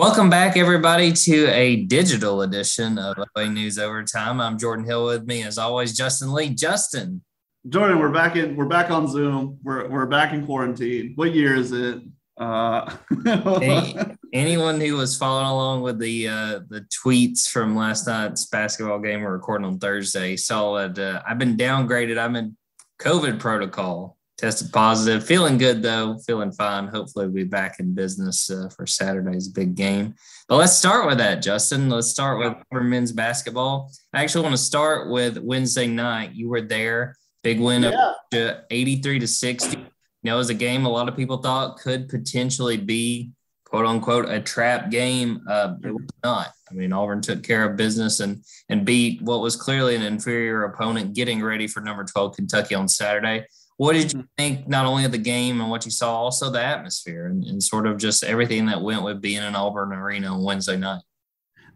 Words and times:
Welcome 0.00 0.30
back, 0.30 0.56
everybody, 0.56 1.12
to 1.12 1.46
a 1.48 1.84
digital 1.84 2.40
edition 2.40 2.96
of 2.96 3.18
OA 3.36 3.50
News 3.50 3.78
Overtime. 3.78 4.40
I'm 4.40 4.56
Jordan 4.56 4.86
Hill 4.86 5.04
with 5.04 5.26
me, 5.26 5.42
as 5.42 5.58
always, 5.58 5.94
Justin 5.94 6.32
Lee. 6.32 6.48
Justin. 6.54 7.20
Jordan, 7.68 7.98
we're 7.98 8.08
back 8.08 8.34
in 8.34 8.56
we're 8.56 8.64
back 8.64 8.90
on 8.90 9.06
Zoom. 9.06 9.58
We're 9.62 9.90
we're 9.90 10.06
back 10.06 10.32
in 10.32 10.46
quarantine. 10.46 11.12
What 11.16 11.34
year 11.34 11.54
is 11.54 11.72
it? 11.72 12.00
Uh 12.38 12.96
Any, 13.26 13.94
anyone 14.32 14.80
who 14.80 14.96
was 14.96 15.18
following 15.18 15.48
along 15.48 15.82
with 15.82 15.98
the 15.98 16.28
uh, 16.28 16.60
the 16.70 16.86
tweets 17.04 17.46
from 17.46 17.76
last 17.76 18.06
night's 18.06 18.46
basketball 18.46 19.00
game 19.00 19.20
we're 19.20 19.34
recording 19.34 19.66
on 19.66 19.78
Thursday 19.78 20.34
saw 20.34 20.76
that 20.78 20.98
uh, 20.98 21.22
I've 21.28 21.38
been 21.38 21.58
downgraded. 21.58 22.18
I'm 22.18 22.36
in 22.36 22.56
COVID 23.02 23.38
protocol 23.38 24.16
tested 24.40 24.72
positive. 24.72 25.24
Feeling 25.24 25.58
good 25.58 25.82
though, 25.82 26.16
feeling 26.26 26.50
fine. 26.50 26.88
Hopefully, 26.88 27.26
we'll 27.26 27.34
be 27.34 27.44
back 27.44 27.78
in 27.78 27.94
business 27.94 28.50
uh, 28.50 28.68
for 28.74 28.86
Saturday's 28.86 29.48
big 29.48 29.74
game. 29.74 30.14
But 30.48 30.56
let's 30.56 30.76
start 30.76 31.06
with 31.06 31.18
that, 31.18 31.42
Justin. 31.42 31.90
Let's 31.90 32.08
start 32.08 32.38
with 32.38 32.82
men's 32.82 33.12
basketball. 33.12 33.92
I 34.14 34.22
actually 34.22 34.42
want 34.42 34.54
to 34.54 34.62
start 34.62 35.10
with 35.10 35.38
Wednesday 35.38 35.86
night. 35.86 36.32
You 36.32 36.48
were 36.48 36.62
there. 36.62 37.16
Big 37.42 37.60
win 37.60 37.82
yeah. 37.82 38.12
of 38.32 38.56
83 38.70 39.18
to 39.20 39.26
60. 39.26 39.78
You 39.78 39.84
know, 40.24 40.34
it 40.34 40.38
was 40.38 40.50
a 40.50 40.54
game 40.54 40.84
a 40.84 40.90
lot 40.90 41.08
of 41.08 41.16
people 41.16 41.38
thought 41.38 41.78
could 41.78 42.08
potentially 42.08 42.76
be 42.76 43.32
quote 43.64 43.86
unquote 43.86 44.28
a 44.28 44.40
trap 44.40 44.90
game. 44.90 45.42
Uh, 45.48 45.74
it 45.84 45.90
was 45.90 46.08
not. 46.24 46.48
I 46.70 46.74
mean, 46.74 46.92
Auburn 46.92 47.20
took 47.20 47.42
care 47.42 47.68
of 47.68 47.76
business 47.76 48.20
and 48.20 48.42
and 48.68 48.84
beat 48.84 49.20
what 49.22 49.40
was 49.40 49.56
clearly 49.56 49.96
an 49.96 50.02
inferior 50.02 50.64
opponent, 50.64 51.14
getting 51.14 51.42
ready 51.42 51.66
for 51.66 51.80
number 51.80 52.04
12 52.04 52.36
Kentucky 52.36 52.74
on 52.74 52.88
Saturday. 52.88 53.44
What 53.80 53.94
did 53.94 54.12
you 54.12 54.18
mm-hmm. 54.18 54.26
think, 54.36 54.68
not 54.68 54.84
only 54.84 55.06
of 55.06 55.10
the 55.10 55.16
game 55.16 55.58
and 55.58 55.70
what 55.70 55.86
you 55.86 55.90
saw, 55.90 56.14
also 56.14 56.50
the 56.50 56.62
atmosphere 56.62 57.24
and, 57.28 57.42
and 57.44 57.62
sort 57.62 57.86
of 57.86 57.96
just 57.96 58.22
everything 58.22 58.66
that 58.66 58.82
went 58.82 59.02
with 59.02 59.22
being 59.22 59.42
in 59.42 59.56
Auburn 59.56 59.94
Arena 59.94 60.34
on 60.34 60.42
Wednesday 60.42 60.76
night? 60.76 61.00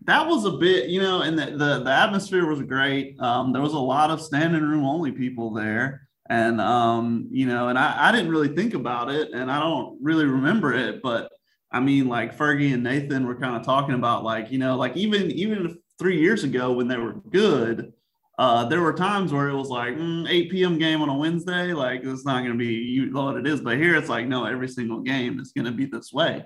That 0.02 0.26
was 0.26 0.44
a 0.44 0.50
bit, 0.50 0.90
you 0.90 1.00
know, 1.00 1.22
and 1.22 1.38
the, 1.38 1.46
the, 1.52 1.82
the 1.82 1.90
atmosphere 1.90 2.44
was 2.44 2.60
great. 2.60 3.18
Um, 3.22 3.54
there 3.54 3.62
was 3.62 3.72
a 3.72 3.78
lot 3.78 4.10
of 4.10 4.20
standing 4.20 4.60
room 4.60 4.84
only 4.84 5.12
people 5.12 5.50
there. 5.54 6.06
And, 6.28 6.60
um, 6.60 7.26
you 7.30 7.46
know, 7.46 7.68
and 7.68 7.78
I, 7.78 8.08
I 8.08 8.12
didn't 8.12 8.30
really 8.30 8.54
think 8.54 8.74
about 8.74 9.10
it 9.10 9.30
and 9.32 9.50
I 9.50 9.58
don't 9.58 9.96
really 10.02 10.26
remember 10.26 10.74
it, 10.74 11.00
but 11.02 11.32
I 11.72 11.80
mean, 11.80 12.06
like 12.06 12.36
Fergie 12.36 12.74
and 12.74 12.82
Nathan 12.82 13.26
were 13.26 13.40
kind 13.40 13.56
of 13.56 13.64
talking 13.64 13.94
about 13.94 14.24
like, 14.24 14.50
you 14.50 14.58
know, 14.58 14.76
like 14.76 14.94
even, 14.98 15.30
even 15.30 15.78
three 15.98 16.20
years 16.20 16.44
ago 16.44 16.72
when 16.72 16.86
they 16.86 16.98
were 16.98 17.14
good, 17.30 17.94
uh, 18.36 18.64
there 18.64 18.80
were 18.80 18.92
times 18.92 19.32
where 19.32 19.48
it 19.48 19.56
was 19.56 19.68
like 19.68 19.94
mm, 19.94 20.28
8 20.28 20.50
p.m. 20.50 20.78
game 20.78 21.02
on 21.02 21.08
a 21.08 21.16
Wednesday, 21.16 21.72
like 21.72 22.02
it's 22.02 22.24
not 22.24 22.40
going 22.40 22.52
to 22.52 22.58
be 22.58 22.74
you 22.74 23.06
know 23.06 23.26
what 23.26 23.36
it 23.36 23.46
is. 23.46 23.60
But 23.60 23.76
here 23.76 23.94
it's 23.96 24.08
like 24.08 24.26
no, 24.26 24.44
every 24.44 24.68
single 24.68 25.00
game 25.00 25.38
is 25.38 25.52
going 25.52 25.66
to 25.66 25.72
be 25.72 25.86
this 25.86 26.12
way. 26.12 26.44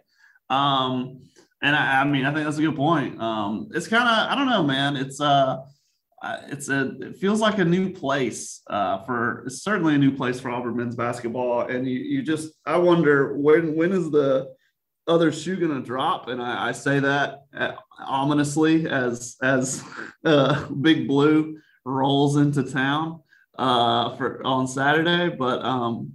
Um, 0.51 1.23
and 1.63 1.75
I, 1.75 2.03
I, 2.03 2.05
mean, 2.05 2.25
I 2.25 2.33
think 2.33 2.45
that's 2.45 2.59
a 2.59 2.63
good 2.63 2.77
point. 2.77 3.21
Um, 3.21 3.69
it's 3.75 3.89
kind 3.89 4.09
of 4.09 4.31
I 4.31 4.35
don't 4.35 4.51
know, 4.51 4.63
man. 4.63 4.97
It's 4.97 5.21
uh, 5.21 5.59
it's 6.49 6.69
a 6.69 6.93
it 7.01 7.17
feels 7.17 7.41
like 7.41 7.59
a 7.59 7.65
new 7.65 7.91
place 7.91 8.61
uh, 8.69 9.03
for 9.05 9.45
certainly 9.49 9.95
a 9.95 9.99
new 9.99 10.15
place 10.15 10.39
for 10.39 10.51
Auburn 10.51 10.77
men's 10.77 10.97
basketball. 10.97 11.63
And 11.63 11.89
you 11.89 11.99
you 12.01 12.23
just 12.23 12.53
I 12.67 12.77
wonder 12.77 13.37
when 13.39 13.75
when 13.77 13.93
is 13.93 14.11
the 14.11 14.55
other 15.07 15.33
shoe 15.33 15.57
going 15.57 15.75
to 15.75 15.87
drop? 15.87 16.29
And 16.29 16.43
I, 16.43 16.69
I 16.69 16.73
say 16.73 17.01
that 17.01 17.45
uh, 17.57 17.73
ominously 17.99 18.87
as 18.89 19.37
as 19.43 19.83
uh, 20.27 20.69
Big 20.69 21.09
Blue 21.09 21.59
rolls 21.89 22.37
into 22.37 22.63
town 22.63 23.21
uh, 23.59 24.17
for 24.17 24.45
on 24.47 24.67
Saturday. 24.67 25.35
But 25.35 25.65
um, 25.65 26.13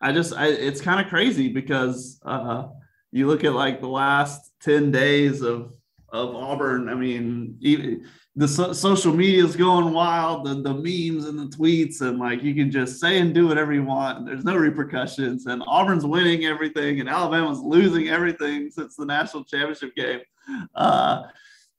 I 0.00 0.12
just 0.12 0.34
I, 0.34 0.48
it's 0.48 0.80
kind 0.80 1.00
of 1.00 1.08
crazy 1.08 1.48
because 1.48 2.20
uh, 2.24 2.68
you 3.12 3.26
look 3.26 3.44
at 3.44 3.54
like 3.54 3.80
the 3.80 3.88
last 3.88 4.52
ten 4.60 4.90
days 4.90 5.42
of 5.42 5.72
of 6.10 6.34
Auburn. 6.34 6.88
I 6.88 6.94
mean, 6.94 7.56
even, 7.60 8.06
the 8.36 8.48
so- 8.48 8.72
social 8.72 9.14
media 9.14 9.44
is 9.44 9.56
going 9.56 9.92
wild. 9.92 10.46
The 10.46 10.54
the 10.54 10.74
memes 10.74 11.26
and 11.26 11.38
the 11.38 11.56
tweets 11.56 12.00
and 12.00 12.18
like 12.18 12.42
you 12.42 12.54
can 12.54 12.70
just 12.70 13.00
say 13.00 13.18
and 13.20 13.34
do 13.34 13.46
whatever 13.46 13.72
you 13.72 13.84
want. 13.84 14.26
There's 14.26 14.44
no 14.44 14.56
repercussions. 14.56 15.46
And 15.46 15.62
Auburn's 15.66 16.04
winning 16.04 16.44
everything, 16.44 17.00
and 17.00 17.08
Alabama's 17.08 17.60
losing 17.60 18.08
everything 18.08 18.70
since 18.70 18.96
the 18.96 19.06
national 19.06 19.44
championship 19.44 19.94
game. 19.94 20.20
Uh, 20.74 21.22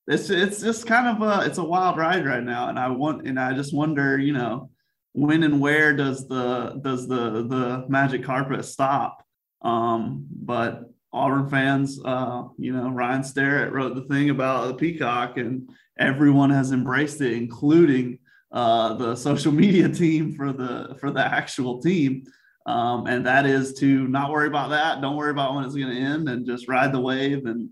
it's 0.07 0.29
it's 0.29 0.61
just 0.61 0.85
kind 0.85 1.07
of 1.07 1.27
a 1.27 1.45
it's 1.45 1.57
a 1.57 1.63
wild 1.63 1.97
ride 1.97 2.25
right 2.25 2.43
now, 2.43 2.69
and 2.69 2.77
I 2.77 2.89
want 2.89 3.27
and 3.27 3.39
I 3.39 3.53
just 3.53 3.73
wonder, 3.73 4.17
you 4.17 4.33
know, 4.33 4.69
when 5.13 5.43
and 5.43 5.59
where 5.59 5.95
does 5.95 6.27
the 6.27 6.79
does 6.81 7.07
the 7.07 7.47
the 7.47 7.85
magic 7.89 8.23
carpet 8.23 8.65
stop? 8.65 9.25
Um, 9.61 10.27
but 10.29 10.83
Auburn 11.11 11.49
fans, 11.49 11.99
uh, 12.03 12.43
you 12.57 12.73
know, 12.73 12.89
Ryan 12.89 13.23
Starrett 13.23 13.73
wrote 13.73 13.95
the 13.95 14.03
thing 14.03 14.29
about 14.29 14.67
the 14.67 14.73
peacock, 14.75 15.37
and 15.37 15.69
everyone 15.97 16.51
has 16.51 16.71
embraced 16.71 17.21
it, 17.21 17.33
including 17.33 18.19
uh, 18.51 18.93
the 18.93 19.15
social 19.15 19.51
media 19.51 19.89
team 20.01 20.33
for 20.33 20.53
the 20.53 20.95
for 20.99 21.09
the 21.09 21.25
actual 21.25 21.81
team. 21.81 22.25
Um, 22.67 23.07
and 23.07 23.25
that 23.25 23.45
is 23.45 23.73
to 23.75 24.07
not 24.07 24.31
worry 24.31 24.47
about 24.47 24.69
that. 24.71 25.01
Don't 25.01 25.15
worry 25.15 25.31
about 25.31 25.55
when 25.55 25.65
it's 25.65 25.75
going 25.75 25.89
to 25.89 25.99
end, 25.99 26.29
and 26.29 26.45
just 26.45 26.67
ride 26.67 26.91
the 26.91 27.01
wave 27.01 27.45
and 27.45 27.69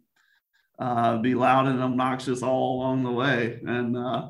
uh, 0.79 1.17
be 1.17 1.35
loud 1.35 1.67
and 1.67 1.81
obnoxious 1.81 2.41
all 2.41 2.77
along 2.77 3.03
the 3.03 3.11
way. 3.11 3.59
And 3.65 3.97
uh, 3.97 4.29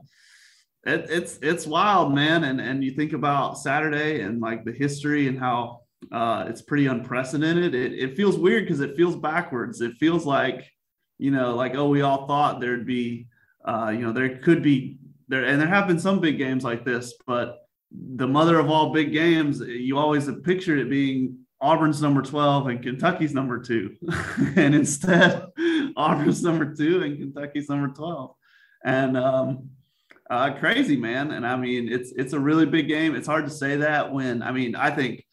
it, 0.85 1.07
it's 1.09 1.39
it's 1.41 1.65
wild, 1.65 2.13
man. 2.13 2.43
And 2.43 2.59
and 2.59 2.83
you 2.83 2.91
think 2.91 3.13
about 3.13 3.57
Saturday 3.57 4.21
and 4.21 4.41
like 4.41 4.65
the 4.65 4.71
history 4.71 5.27
and 5.27 5.39
how 5.39 5.81
uh, 6.11 6.45
it's 6.47 6.61
pretty 6.61 6.87
unprecedented. 6.87 7.73
It, 7.75 7.93
it 7.93 8.17
feels 8.17 8.37
weird 8.37 8.65
because 8.65 8.81
it 8.81 8.95
feels 8.95 9.15
backwards. 9.15 9.81
It 9.81 9.93
feels 9.99 10.25
like 10.25 10.69
you 11.17 11.31
know, 11.31 11.55
like 11.55 11.75
oh, 11.75 11.87
we 11.87 12.01
all 12.01 12.27
thought 12.27 12.59
there'd 12.59 12.85
be, 12.85 13.27
uh, 13.65 13.91
you 13.93 13.99
know, 13.99 14.11
there 14.11 14.37
could 14.39 14.61
be 14.61 14.97
there, 15.27 15.45
and 15.45 15.61
there 15.61 15.67
have 15.67 15.87
been 15.87 15.99
some 15.99 16.19
big 16.19 16.37
games 16.37 16.63
like 16.63 16.83
this, 16.83 17.13
but 17.25 17.59
the 17.93 18.27
mother 18.27 18.59
of 18.59 18.69
all 18.69 18.91
big 18.91 19.13
games, 19.13 19.59
you 19.59 19.97
always 19.97 20.25
have 20.25 20.43
pictured 20.43 20.79
it 20.79 20.89
being 20.89 21.37
Auburn's 21.61 22.01
number 22.01 22.21
12 22.21 22.67
and 22.67 22.83
Kentucky's 22.83 23.33
number 23.33 23.59
two. 23.59 23.95
and 24.55 24.75
instead, 24.75 25.45
Auburn's 25.97 26.43
number 26.43 26.73
two 26.73 27.03
and 27.03 27.17
Kentucky's 27.17 27.69
number 27.69 27.93
12. 27.93 28.35
And 28.85 29.17
um, 29.17 29.69
uh, 30.29 30.53
crazy, 30.53 30.97
man. 30.97 31.31
And 31.31 31.45
I 31.45 31.55
mean, 31.55 31.91
it's 31.91 32.11
it's 32.13 32.33
a 32.33 32.39
really 32.39 32.65
big 32.65 32.87
game. 32.87 33.15
It's 33.15 33.27
hard 33.27 33.45
to 33.45 33.51
say 33.51 33.77
that 33.77 34.11
when, 34.11 34.41
I 34.41 34.51
mean, 34.51 34.75
I 34.75 34.91
think 34.91 35.25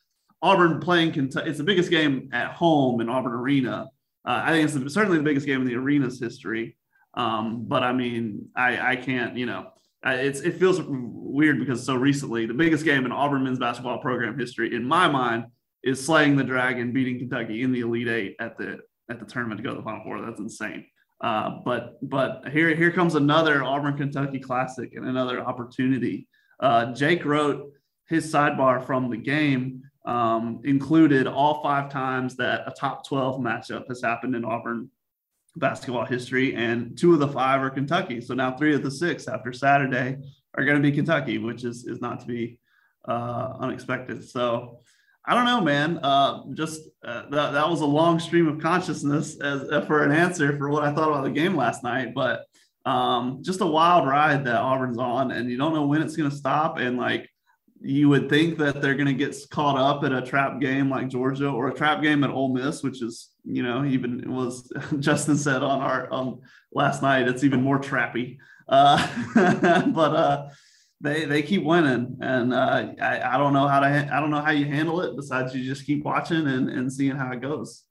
Auburn 0.42 0.80
playing 0.80 1.12
Kentucky, 1.12 1.48
it's 1.48 1.58
the 1.58 1.64
biggest 1.64 1.90
game 1.90 2.30
at 2.32 2.52
home 2.52 3.00
in 3.00 3.08
Auburn 3.08 3.32
Arena. 3.32 3.88
Uh, 4.24 4.42
I 4.44 4.52
think 4.52 4.70
it's 4.70 4.94
certainly 4.94 5.18
the 5.18 5.24
biggest 5.24 5.46
game 5.46 5.60
in 5.60 5.66
the 5.66 5.76
arena's 5.76 6.20
history. 6.20 6.76
Um, 7.14 7.64
but 7.66 7.82
I 7.82 7.92
mean, 7.92 8.48
I, 8.54 8.92
I 8.92 8.96
can't, 8.96 9.36
you 9.36 9.46
know, 9.46 9.70
it's 10.04 10.40
it 10.40 10.58
feels 10.58 10.80
weird 10.86 11.58
because 11.58 11.84
so 11.84 11.94
recently 11.94 12.46
the 12.46 12.54
biggest 12.54 12.84
game 12.84 13.04
in 13.04 13.12
Auburn 13.12 13.44
men's 13.44 13.58
basketball 13.58 13.98
program 13.98 14.38
history, 14.38 14.74
in 14.74 14.84
my 14.84 15.08
mind, 15.08 15.44
is 15.82 16.04
slaying 16.04 16.36
the 16.36 16.44
dragon, 16.44 16.92
beating 16.92 17.18
Kentucky 17.18 17.62
in 17.62 17.72
the 17.72 17.80
Elite 17.80 18.08
Eight 18.08 18.36
at 18.40 18.56
the 18.56 18.80
at 19.10 19.18
the 19.18 19.26
tournament 19.26 19.58
to 19.58 19.62
go 19.62 19.70
to 19.70 19.76
the 19.76 19.82
Final 19.82 20.02
Four. 20.04 20.20
That's 20.22 20.40
insane. 20.40 20.86
Uh, 21.20 21.58
but 21.64 21.98
but 22.08 22.48
here 22.50 22.74
here 22.74 22.90
comes 22.90 23.14
another 23.14 23.62
Auburn 23.62 23.96
Kentucky 23.96 24.38
Classic 24.38 24.94
and 24.94 25.06
another 25.06 25.40
opportunity. 25.40 26.26
Uh, 26.60 26.92
Jake 26.92 27.24
wrote 27.24 27.72
his 28.08 28.32
sidebar 28.32 28.84
from 28.86 29.10
the 29.10 29.16
game 29.16 29.82
um, 30.06 30.60
included 30.64 31.26
all 31.26 31.62
five 31.62 31.90
times 31.90 32.36
that 32.36 32.62
a 32.66 32.72
top 32.72 33.06
12 33.06 33.40
matchup 33.40 33.86
has 33.88 34.02
happened 34.02 34.34
in 34.34 34.44
Auburn 34.44 34.90
basketball 35.56 36.06
history, 36.06 36.54
and 36.54 36.96
two 36.96 37.12
of 37.12 37.20
the 37.20 37.28
five 37.28 37.60
are 37.60 37.70
Kentucky. 37.70 38.20
So 38.20 38.34
now 38.34 38.56
three 38.56 38.74
of 38.74 38.82
the 38.82 38.90
six 38.90 39.28
after 39.28 39.52
Saturday 39.52 40.16
are 40.54 40.64
going 40.64 40.76
to 40.76 40.82
be 40.82 40.94
Kentucky, 40.94 41.38
which 41.38 41.64
is 41.64 41.84
is 41.86 42.00
not 42.00 42.20
to 42.20 42.26
be 42.26 42.58
uh, 43.06 43.54
unexpected. 43.60 44.28
So 44.28 44.80
I 45.26 45.34
don't 45.34 45.44
know, 45.44 45.60
man. 45.60 45.98
Uh, 46.02 46.44
just 46.54 46.82
uh, 47.04 47.28
that, 47.30 47.52
that 47.52 47.68
was 47.68 47.82
a 47.82 47.86
long 47.86 48.18
stream 48.18 48.48
of 48.48 48.60
consciousness 48.60 49.38
as 49.40 49.62
uh, 49.70 49.82
for 49.82 50.02
an 50.04 50.12
answer 50.12 50.56
for 50.56 50.70
what 50.70 50.82
I 50.82 50.92
thought 50.92 51.08
about 51.08 51.24
the 51.24 51.30
game 51.30 51.54
last 51.54 51.82
night. 51.84 52.14
But 52.14 52.46
um, 52.86 53.42
just 53.42 53.60
a 53.60 53.66
wild 53.66 54.08
ride 54.08 54.44
that 54.46 54.56
Auburn's 54.56 54.98
on, 54.98 55.30
and 55.30 55.50
you 55.50 55.58
don't 55.58 55.74
know 55.74 55.86
when 55.86 56.02
it's 56.02 56.16
going 56.16 56.30
to 56.30 56.36
stop. 56.36 56.78
And 56.78 56.96
like 56.96 57.28
you 57.82 58.08
would 58.08 58.28
think 58.28 58.58
that 58.58 58.80
they're 58.80 58.94
going 58.94 59.06
to 59.06 59.14
get 59.14 59.36
caught 59.50 59.76
up 59.76 60.04
at 60.04 60.12
a 60.12 60.22
trap 60.22 60.60
game 60.60 60.90
like 60.90 61.08
Georgia 61.08 61.48
or 61.48 61.68
a 61.68 61.74
trap 61.74 62.02
game 62.02 62.24
at 62.24 62.30
Ole 62.30 62.54
Miss, 62.54 62.82
which 62.82 63.02
is 63.02 63.28
you 63.44 63.62
know 63.62 63.84
even 63.84 64.32
was 64.32 64.72
Justin 64.98 65.36
said 65.36 65.62
on 65.62 65.80
our 65.80 66.10
on 66.10 66.40
last 66.72 67.02
night. 67.02 67.28
It's 67.28 67.44
even 67.44 67.62
more 67.62 67.78
trappy. 67.78 68.38
Uh, 68.68 69.06
but 69.34 70.14
uh, 70.14 70.48
they 71.00 71.24
they 71.24 71.42
keep 71.42 71.64
winning, 71.64 72.18
and 72.20 72.52
uh, 72.52 72.88
I, 73.00 73.34
I 73.34 73.38
don't 73.38 73.52
know 73.52 73.66
how 73.66 73.80
to 73.80 73.86
I 73.86 74.20
don't 74.20 74.30
know 74.30 74.40
how 74.40 74.50
you 74.50 74.66
handle 74.66 75.00
it 75.00 75.16
besides 75.16 75.54
you 75.54 75.64
just 75.64 75.86
keep 75.86 76.04
watching 76.04 76.46
and, 76.46 76.68
and 76.68 76.92
seeing 76.92 77.16
how 77.16 77.32
it 77.32 77.40
goes. 77.40 77.84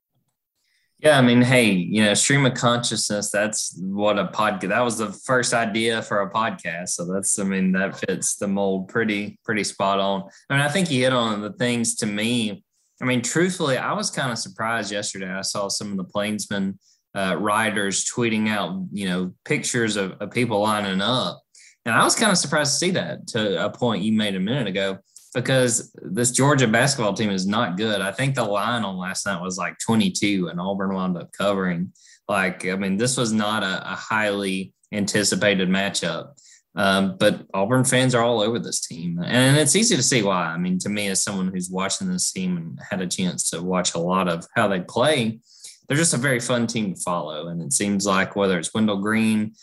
Yeah, 0.99 1.17
I 1.17 1.21
mean, 1.21 1.41
hey, 1.41 1.71
you 1.71 2.03
know, 2.03 2.13
stream 2.13 2.45
of 2.45 2.55
consciousness, 2.55 3.31
that's 3.31 3.79
what 3.81 4.19
a 4.19 4.25
podcast 4.25 4.67
that 4.67 4.81
was 4.81 4.97
the 4.97 5.13
first 5.13 5.53
idea 5.53 6.01
for 6.01 6.21
a 6.21 6.29
podcast. 6.29 6.89
So 6.89 7.05
that's 7.05 7.39
I 7.39 7.43
mean, 7.43 7.71
that 7.71 7.97
fits 7.97 8.35
the 8.35 8.47
mold 8.47 8.89
pretty, 8.89 9.39
pretty 9.45 9.63
spot 9.63 9.99
on. 9.99 10.23
I 10.49 10.55
mean, 10.55 10.61
I 10.61 10.67
think 10.67 10.91
you 10.91 11.01
hit 11.03 11.13
on 11.13 11.41
the 11.41 11.53
things 11.53 11.95
to 11.97 12.05
me. 12.05 12.63
I 13.01 13.05
mean, 13.05 13.21
truthfully, 13.21 13.77
I 13.77 13.93
was 13.93 14.11
kind 14.11 14.29
of 14.29 14.37
surprised 14.37 14.91
yesterday. 14.91 15.31
I 15.31 15.41
saw 15.41 15.69
some 15.69 15.91
of 15.91 15.97
the 15.97 16.03
plainsmen 16.03 16.77
uh, 17.15 17.37
writers 17.39 18.03
tweeting 18.03 18.49
out, 18.49 18.85
you 18.91 19.07
know, 19.07 19.33
pictures 19.45 19.95
of, 19.95 20.11
of 20.19 20.31
people 20.31 20.61
lining 20.61 20.99
up. 20.99 21.41
And 21.89 21.97
I 21.97 22.03
was 22.03 22.15
kind 22.15 22.31
of 22.31 22.37
surprised 22.37 22.73
to 22.73 22.77
see 22.77 22.91
that 22.91 23.25
to 23.29 23.65
a 23.65 23.69
point 23.69 24.03
you 24.03 24.13
made 24.13 24.35
a 24.35 24.39
minute 24.39 24.67
ago 24.67 24.99
because 25.33 25.91
this 26.03 26.29
Georgia 26.29 26.67
basketball 26.67 27.15
team 27.15 27.31
is 27.31 27.47
not 27.47 27.77
good. 27.77 27.99
I 27.99 28.11
think 28.11 28.35
the 28.35 28.43
line 28.43 28.83
on 28.83 28.97
last 28.97 29.25
night 29.25 29.41
was 29.41 29.57
like 29.57 29.75
22 29.83 30.49
and 30.49 30.61
Auburn 30.61 30.93
wound 30.93 31.17
up 31.17 31.31
covering. 31.31 31.91
Like, 32.27 32.67
I 32.67 32.75
mean, 32.75 32.97
this 32.97 33.17
was 33.17 33.33
not 33.33 33.63
a, 33.63 33.91
a 33.91 33.95
highly 33.95 34.71
anticipated 34.91 35.67
matchup. 35.67 36.39
Um, 36.75 37.17
but 37.17 37.47
Auburn 37.55 37.85
fans 37.85 38.13
are 38.13 38.23
all 38.23 38.41
over 38.41 38.59
this 38.59 38.81
team. 38.81 39.19
And 39.25 39.57
it's 39.57 39.75
easy 39.75 39.95
to 39.95 40.03
see 40.03 40.21
why. 40.21 40.45
I 40.45 40.57
mean, 40.57 40.77
to 40.79 40.89
me, 40.89 41.07
as 41.07 41.23
someone 41.23 41.47
who's 41.51 41.71
watching 41.71 42.07
this 42.07 42.31
team 42.31 42.55
and 42.55 42.79
had 42.87 43.01
a 43.01 43.07
chance 43.07 43.49
to 43.49 43.63
watch 43.63 43.95
a 43.95 43.99
lot 43.99 44.27
of 44.27 44.45
how 44.55 44.67
they 44.67 44.81
play, 44.81 45.39
they're 45.87 45.97
just 45.97 46.13
a 46.13 46.17
very 46.17 46.39
fun 46.39 46.67
team 46.67 46.93
to 46.93 47.01
follow. 47.01 47.47
And 47.47 47.63
it 47.63 47.73
seems 47.73 48.05
like 48.05 48.35
whether 48.35 48.59
it's 48.59 48.75
Wendell 48.75 49.01
Green 49.01 49.55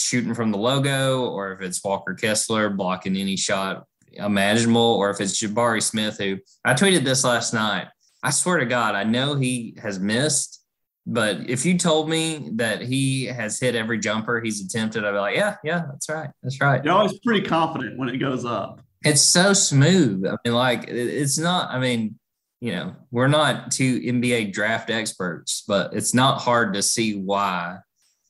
shooting 0.00 0.34
from 0.34 0.50
the 0.50 0.58
logo 0.58 1.26
or 1.26 1.52
if 1.52 1.60
it's 1.60 1.82
Walker 1.82 2.14
Kessler 2.14 2.70
blocking 2.70 3.16
any 3.16 3.36
shot 3.36 3.84
imaginable 4.12 4.80
or 4.80 5.10
if 5.10 5.20
it's 5.20 5.40
Jabari 5.42 5.82
Smith, 5.82 6.18
who 6.18 6.38
I 6.64 6.74
tweeted 6.74 7.04
this 7.04 7.24
last 7.24 7.54
night. 7.54 7.88
I 8.22 8.30
swear 8.30 8.58
to 8.58 8.66
God, 8.66 8.94
I 8.94 9.04
know 9.04 9.34
he 9.34 9.76
has 9.82 9.98
missed, 9.98 10.62
but 11.06 11.48
if 11.48 11.64
you 11.64 11.78
told 11.78 12.08
me 12.08 12.50
that 12.54 12.82
he 12.82 13.24
has 13.26 13.58
hit 13.58 13.74
every 13.74 13.98
jumper 13.98 14.40
he's 14.40 14.64
attempted, 14.64 15.04
I'd 15.04 15.12
be 15.12 15.18
like, 15.18 15.36
yeah, 15.36 15.56
yeah, 15.64 15.84
that's 15.90 16.08
right. 16.08 16.28
That's 16.42 16.60
right. 16.60 16.84
You're 16.84 16.94
always 16.94 17.18
pretty 17.20 17.46
confident 17.46 17.98
when 17.98 18.08
it 18.08 18.18
goes 18.18 18.44
up. 18.44 18.80
It's 19.04 19.22
so 19.22 19.54
smooth. 19.54 20.26
I 20.26 20.36
mean, 20.44 20.54
like, 20.54 20.84
it's 20.88 21.38
not, 21.38 21.70
I 21.70 21.78
mean, 21.78 22.18
you 22.60 22.72
know, 22.72 22.94
we're 23.10 23.28
not 23.28 23.70
two 23.70 24.00
NBA 24.00 24.52
draft 24.52 24.90
experts, 24.90 25.64
but 25.66 25.94
it's 25.94 26.12
not 26.12 26.42
hard 26.42 26.74
to 26.74 26.82
see 26.82 27.14
why 27.16 27.78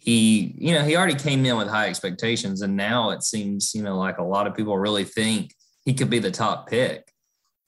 he, 0.01 0.55
you 0.59 0.75
know, 0.75 0.83
he 0.83 0.97
already 0.97 1.15
came 1.15 1.45
in 1.45 1.57
with 1.57 1.69
high 1.69 1.89
expectations. 1.89 2.63
And 2.63 2.75
now 2.77 3.11
it 3.11 3.23
seems, 3.23 3.75
you 3.75 3.83
know, 3.83 3.99
like 3.99 4.19
a 4.19 4.25
lot 4.25 4.47
of 4.47 4.57
people 4.57 4.77
really 4.79 5.05
think 5.05 5.55
he 5.85 5.93
could 5.93 6.09
be 6.09 6.19
the 6.19 6.31
top 6.31 6.69
pick. 6.69 7.13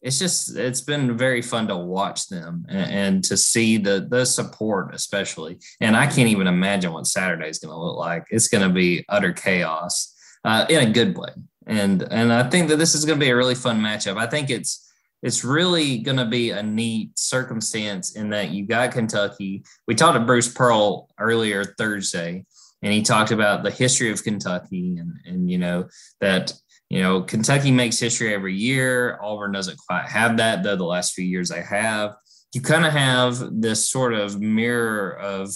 It's 0.00 0.18
just, 0.18 0.56
it's 0.56 0.80
been 0.80 1.16
very 1.16 1.42
fun 1.42 1.68
to 1.68 1.76
watch 1.76 2.28
them 2.28 2.66
and, 2.68 2.90
and 2.90 3.24
to 3.24 3.36
see 3.36 3.76
the 3.76 4.06
the 4.10 4.24
support, 4.24 4.94
especially. 4.94 5.60
And 5.80 5.96
I 5.96 6.06
can't 6.06 6.28
even 6.28 6.48
imagine 6.48 6.92
what 6.92 7.06
Saturday 7.06 7.48
is 7.48 7.58
going 7.58 7.72
to 7.72 7.78
look 7.78 7.98
like. 7.98 8.24
It's 8.30 8.48
going 8.48 8.66
to 8.66 8.74
be 8.74 9.04
utter 9.08 9.32
chaos 9.32 10.12
uh, 10.44 10.66
in 10.68 10.88
a 10.88 10.90
good 10.90 11.16
way. 11.16 11.30
And 11.66 12.02
and 12.10 12.32
I 12.32 12.48
think 12.48 12.68
that 12.70 12.78
this 12.78 12.94
is 12.96 13.04
going 13.04 13.20
to 13.20 13.24
be 13.24 13.30
a 13.30 13.36
really 13.36 13.54
fun 13.54 13.80
matchup. 13.80 14.16
I 14.16 14.26
think 14.26 14.50
it's 14.50 14.91
it's 15.22 15.44
really 15.44 15.98
going 15.98 16.16
to 16.16 16.24
be 16.24 16.50
a 16.50 16.62
neat 16.62 17.16
circumstance 17.18 18.16
in 18.16 18.30
that 18.30 18.50
you 18.50 18.66
got 18.66 18.92
Kentucky. 18.92 19.64
We 19.86 19.94
talked 19.94 20.18
to 20.18 20.24
Bruce 20.24 20.52
Pearl 20.52 21.08
earlier 21.18 21.64
Thursday, 21.64 22.44
and 22.82 22.92
he 22.92 23.02
talked 23.02 23.30
about 23.30 23.62
the 23.62 23.70
history 23.70 24.10
of 24.10 24.24
Kentucky 24.24 24.98
and, 24.98 25.12
and 25.24 25.50
you 25.50 25.58
know, 25.58 25.88
that, 26.20 26.52
you 26.90 27.00
know, 27.00 27.22
Kentucky 27.22 27.70
makes 27.70 28.00
history 28.00 28.34
every 28.34 28.54
year. 28.54 29.18
Auburn 29.22 29.52
doesn't 29.52 29.78
quite 29.78 30.06
have 30.06 30.36
that, 30.38 30.62
though 30.62 30.76
the 30.76 30.84
last 30.84 31.14
few 31.14 31.24
years 31.24 31.48
they 31.48 31.62
have. 31.62 32.16
You 32.52 32.60
kind 32.60 32.84
of 32.84 32.92
have 32.92 33.38
this 33.52 33.88
sort 33.88 34.12
of 34.12 34.40
mirror 34.40 35.16
of, 35.16 35.50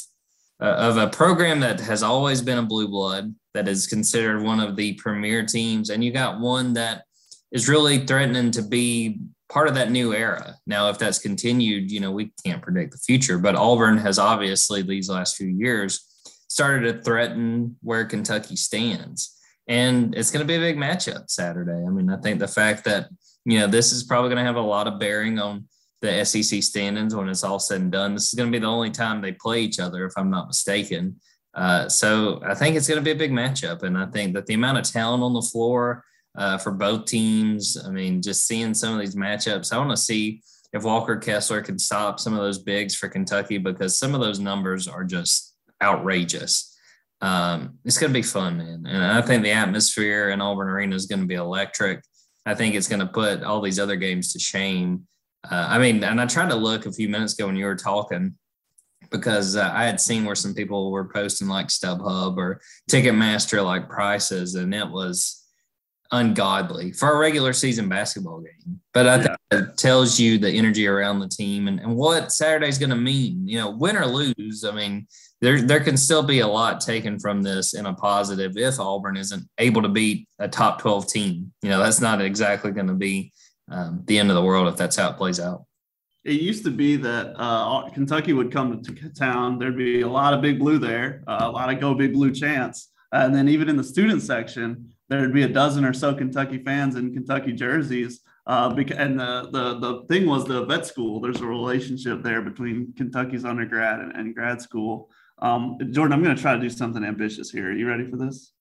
uh, 0.62 0.64
of 0.64 0.96
a 0.96 1.08
program 1.08 1.60
that 1.60 1.80
has 1.80 2.02
always 2.02 2.40
been 2.40 2.58
a 2.58 2.62
blue 2.62 2.88
blood 2.88 3.34
that 3.52 3.68
is 3.68 3.86
considered 3.86 4.42
one 4.42 4.60
of 4.60 4.76
the 4.76 4.94
premier 4.94 5.44
teams. 5.44 5.90
And 5.90 6.04
you 6.04 6.12
got 6.12 6.40
one 6.40 6.74
that 6.74 7.02
is 7.50 7.68
really 7.68 8.06
threatening 8.06 8.50
to 8.52 8.62
be 8.62 9.18
part 9.48 9.68
of 9.68 9.74
that 9.74 9.90
new 9.90 10.12
era. 10.12 10.56
Now, 10.66 10.88
if 10.88 10.98
that's 10.98 11.18
continued, 11.18 11.90
you 11.90 12.00
know, 12.00 12.10
we 12.10 12.32
can't 12.44 12.62
predict 12.62 12.92
the 12.92 12.98
future, 12.98 13.38
but 13.38 13.54
Auburn 13.54 13.98
has 13.98 14.18
obviously 14.18 14.82
these 14.82 15.08
last 15.08 15.36
few 15.36 15.48
years 15.48 16.04
started 16.48 16.92
to 16.92 17.02
threaten 17.02 17.76
where 17.82 18.04
Kentucky 18.04 18.56
stands. 18.56 19.36
And 19.68 20.14
it's 20.14 20.30
going 20.30 20.46
to 20.46 20.46
be 20.46 20.56
a 20.56 20.60
big 20.60 20.76
matchup 20.76 21.28
Saturday. 21.28 21.84
I 21.86 21.90
mean, 21.90 22.08
I 22.08 22.16
think 22.16 22.38
the 22.38 22.48
fact 22.48 22.84
that, 22.84 23.08
you 23.44 23.58
know, 23.58 23.66
this 23.66 23.92
is 23.92 24.04
probably 24.04 24.30
going 24.30 24.38
to 24.38 24.44
have 24.44 24.56
a 24.56 24.60
lot 24.60 24.86
of 24.86 25.00
bearing 25.00 25.38
on 25.38 25.68
the 26.02 26.24
SEC 26.24 26.62
standings 26.62 27.14
when 27.14 27.28
it's 27.28 27.44
all 27.44 27.58
said 27.58 27.80
and 27.80 27.92
done. 27.92 28.14
This 28.14 28.28
is 28.28 28.34
going 28.34 28.50
to 28.50 28.56
be 28.56 28.60
the 28.60 28.66
only 28.66 28.90
time 28.90 29.20
they 29.20 29.32
play 29.32 29.60
each 29.60 29.80
other, 29.80 30.04
if 30.06 30.12
I'm 30.16 30.30
not 30.30 30.46
mistaken. 30.46 31.20
Uh, 31.54 31.88
so 31.88 32.40
I 32.44 32.54
think 32.54 32.76
it's 32.76 32.86
going 32.86 32.98
to 32.98 33.04
be 33.04 33.12
a 33.12 33.14
big 33.14 33.32
matchup. 33.32 33.82
And 33.82 33.96
I 33.96 34.06
think 34.06 34.34
that 34.34 34.46
the 34.46 34.54
amount 34.54 34.78
of 34.78 34.84
talent 34.84 35.22
on 35.22 35.32
the 35.32 35.42
floor, 35.42 36.04
uh, 36.36 36.58
for 36.58 36.72
both 36.72 37.06
teams. 37.06 37.76
I 37.84 37.90
mean, 37.90 38.22
just 38.22 38.46
seeing 38.46 38.74
some 38.74 38.94
of 38.94 39.00
these 39.00 39.16
matchups, 39.16 39.72
I 39.72 39.78
want 39.78 39.90
to 39.90 39.96
see 39.96 40.42
if 40.72 40.84
Walker 40.84 41.16
Kessler 41.16 41.62
can 41.62 41.78
stop 41.78 42.20
some 42.20 42.34
of 42.34 42.40
those 42.40 42.58
bigs 42.58 42.94
for 42.94 43.08
Kentucky 43.08 43.58
because 43.58 43.98
some 43.98 44.14
of 44.14 44.20
those 44.20 44.38
numbers 44.38 44.86
are 44.88 45.04
just 45.04 45.54
outrageous. 45.82 46.76
Um, 47.22 47.78
it's 47.84 47.98
going 47.98 48.12
to 48.12 48.18
be 48.18 48.22
fun, 48.22 48.58
man. 48.58 48.86
And 48.86 49.02
I 49.02 49.22
think 49.22 49.42
the 49.42 49.52
atmosphere 49.52 50.30
in 50.30 50.40
Auburn 50.40 50.68
Arena 50.68 50.94
is 50.94 51.06
going 51.06 51.20
to 51.20 51.26
be 51.26 51.34
electric. 51.34 52.02
I 52.44 52.54
think 52.54 52.74
it's 52.74 52.88
going 52.88 53.00
to 53.00 53.06
put 53.06 53.42
all 53.42 53.60
these 53.60 53.78
other 53.78 53.96
games 53.96 54.32
to 54.32 54.38
shame. 54.38 55.06
Uh, 55.50 55.66
I 55.68 55.78
mean, 55.78 56.04
and 56.04 56.20
I 56.20 56.26
tried 56.26 56.50
to 56.50 56.56
look 56.56 56.86
a 56.86 56.92
few 56.92 57.08
minutes 57.08 57.34
ago 57.34 57.46
when 57.46 57.56
you 57.56 57.64
were 57.64 57.76
talking 57.76 58.34
because 59.10 59.56
uh, 59.56 59.70
I 59.72 59.84
had 59.84 60.00
seen 60.00 60.24
where 60.24 60.34
some 60.34 60.54
people 60.54 60.90
were 60.90 61.08
posting 61.08 61.48
like 61.48 61.68
StubHub 61.68 62.36
or 62.36 62.60
Ticketmaster 62.90 63.64
like 63.64 63.88
prices, 63.88 64.54
and 64.54 64.74
it 64.74 64.88
was 64.88 65.45
ungodly 66.12 66.92
for 66.92 67.12
a 67.12 67.18
regular 67.18 67.52
season 67.52 67.88
basketball 67.88 68.40
game. 68.40 68.80
But 68.92 69.06
I 69.06 69.22
think 69.22 69.36
it 69.50 69.76
tells 69.76 70.18
you 70.18 70.38
the 70.38 70.50
energy 70.50 70.86
around 70.86 71.20
the 71.20 71.28
team 71.28 71.68
and, 71.68 71.80
and 71.80 71.96
what 71.96 72.32
Saturday's 72.32 72.78
going 72.78 72.90
to 72.90 72.96
mean. 72.96 73.46
You 73.46 73.58
know, 73.58 73.70
win 73.70 73.96
or 73.96 74.06
lose, 74.06 74.64
I 74.64 74.72
mean, 74.72 75.06
there 75.40 75.60
there 75.60 75.80
can 75.80 75.96
still 75.96 76.22
be 76.22 76.40
a 76.40 76.46
lot 76.46 76.80
taken 76.80 77.18
from 77.18 77.42
this 77.42 77.74
in 77.74 77.86
a 77.86 77.94
positive 77.94 78.56
if 78.56 78.80
Auburn 78.80 79.16
isn't 79.16 79.48
able 79.58 79.82
to 79.82 79.88
beat 79.88 80.28
a 80.38 80.48
top 80.48 80.80
12 80.80 81.08
team. 81.08 81.52
You 81.62 81.70
know, 81.70 81.78
that's 81.78 82.00
not 82.00 82.20
exactly 82.20 82.70
going 82.70 82.88
to 82.88 82.94
be 82.94 83.32
um, 83.70 84.02
the 84.06 84.18
end 84.18 84.30
of 84.30 84.36
the 84.36 84.42
world 84.42 84.68
if 84.68 84.76
that's 84.76 84.96
how 84.96 85.10
it 85.10 85.16
plays 85.16 85.40
out. 85.40 85.64
It 86.24 86.40
used 86.40 86.64
to 86.64 86.70
be 86.70 86.96
that 86.96 87.34
uh, 87.36 87.88
Kentucky 87.90 88.32
would 88.32 88.50
come 88.50 88.82
to 88.82 89.08
town. 89.10 89.58
There'd 89.58 89.76
be 89.76 90.00
a 90.00 90.08
lot 90.08 90.34
of 90.34 90.40
big 90.40 90.58
blue 90.58 90.78
there, 90.78 91.22
uh, 91.28 91.38
a 91.42 91.50
lot 91.50 91.72
of 91.72 91.80
go 91.80 91.94
big 91.94 92.14
blue 92.14 92.32
chants. 92.32 92.90
And 93.12 93.34
then 93.34 93.48
even 93.48 93.68
in 93.68 93.76
the 93.76 93.84
student 93.84 94.22
section, 94.22 94.90
there'd 95.08 95.32
be 95.32 95.42
a 95.42 95.48
dozen 95.48 95.84
or 95.84 95.92
so 95.92 96.14
Kentucky 96.14 96.62
fans 96.62 96.96
in 96.96 97.12
Kentucky 97.12 97.52
jerseys. 97.52 98.20
Uh, 98.46 98.72
and 98.96 99.18
the, 99.18 99.48
the 99.50 99.78
the 99.80 100.04
thing 100.06 100.26
was 100.26 100.44
the 100.44 100.64
vet 100.66 100.86
school. 100.86 101.20
There's 101.20 101.40
a 101.40 101.46
relationship 101.46 102.22
there 102.22 102.42
between 102.42 102.92
Kentucky's 102.96 103.44
undergrad 103.44 103.98
and, 103.98 104.12
and 104.12 104.34
grad 104.34 104.62
school. 104.62 105.10
Um, 105.38 105.78
Jordan, 105.90 106.12
I'm 106.12 106.22
going 106.22 106.34
to 106.34 106.40
try 106.40 106.54
to 106.54 106.60
do 106.60 106.70
something 106.70 107.04
ambitious 107.04 107.50
here. 107.50 107.70
Are 107.70 107.72
you 107.72 107.88
ready 107.88 108.08
for 108.08 108.16
this? 108.16 108.52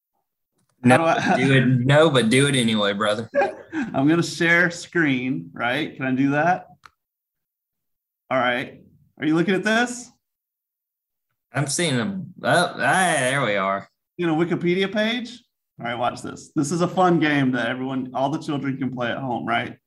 No, 0.83 0.97
do, 0.97 1.03
I, 1.03 1.37
do 1.37 1.53
it. 1.53 1.65
No, 1.65 2.09
but 2.09 2.29
do 2.29 2.47
it 2.47 2.55
anyway, 2.55 2.93
brother. 2.93 3.29
I'm 3.73 4.07
going 4.07 4.21
to 4.21 4.23
share 4.23 4.71
screen. 4.71 5.51
Right? 5.53 5.95
Can 5.95 6.05
I 6.05 6.11
do 6.11 6.31
that? 6.31 6.67
All 8.31 8.39
right. 8.39 8.81
Are 9.19 9.25
you 9.25 9.35
looking 9.35 9.53
at 9.53 9.63
this? 9.63 10.11
I'm 11.53 11.67
seeing 11.67 11.95
them. 11.95 12.33
Oh, 12.43 12.73
ah, 12.75 12.77
there 12.77 13.43
we 13.43 13.55
are. 13.55 13.87
You 14.17 14.27
know, 14.27 14.35
Wikipedia 14.35 14.91
page. 14.91 15.44
All 15.77 15.85
right, 15.85 15.97
watch 15.97 16.21
this. 16.21 16.51
This 16.55 16.71
is 16.71 16.81
a 16.81 16.87
fun 16.87 17.19
game 17.19 17.51
that 17.51 17.67
everyone, 17.67 18.11
all 18.13 18.29
the 18.29 18.39
children 18.39 18.77
can 18.77 18.95
play 18.95 19.11
at 19.11 19.17
home, 19.17 19.45
right? 19.45 19.77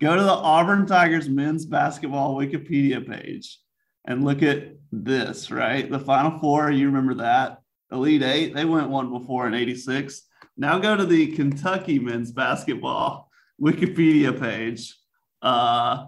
Go 0.00 0.16
to 0.16 0.22
the 0.22 0.28
Auburn 0.28 0.84
Tigers 0.86 1.28
men's 1.28 1.64
basketball 1.64 2.34
Wikipedia 2.34 3.06
page 3.06 3.60
and 4.04 4.24
look 4.24 4.42
at 4.42 4.74
this, 4.90 5.50
right? 5.50 5.88
The 5.88 6.00
Final 6.00 6.40
Four, 6.40 6.72
you 6.72 6.86
remember 6.86 7.14
that? 7.14 7.58
Elite 7.92 8.22
Eight, 8.22 8.54
they 8.54 8.64
went 8.64 8.90
one 8.90 9.10
before 9.10 9.46
in 9.46 9.54
86. 9.54 10.22
Now 10.56 10.78
go 10.78 10.96
to 10.96 11.06
the 11.06 11.28
Kentucky 11.28 12.00
men's 12.00 12.32
basketball 12.32 13.30
Wikipedia 13.62 14.38
page. 14.38 14.96
Uh, 15.40 16.06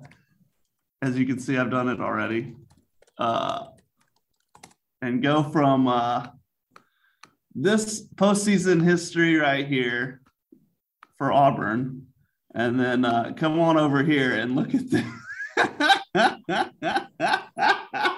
as 1.02 1.16
you 1.16 1.24
can 1.24 1.38
see, 1.38 1.56
I've 1.56 1.70
done 1.70 1.88
it 1.88 2.00
already. 2.00 2.56
Uh, 3.16 3.66
and 5.02 5.22
go 5.22 5.42
from 5.42 5.86
uh, 5.86 6.26
this 7.54 8.06
postseason 8.14 8.82
history 8.82 9.36
right 9.36 9.66
here 9.66 10.20
for 11.18 11.32
Auburn, 11.32 12.06
and 12.54 12.78
then 12.78 13.04
uh, 13.04 13.32
come 13.36 13.58
on 13.60 13.76
over 13.76 14.02
here 14.02 14.34
and 14.34 14.56
look 14.56 14.74
at 14.74 14.90
this. 14.90 15.04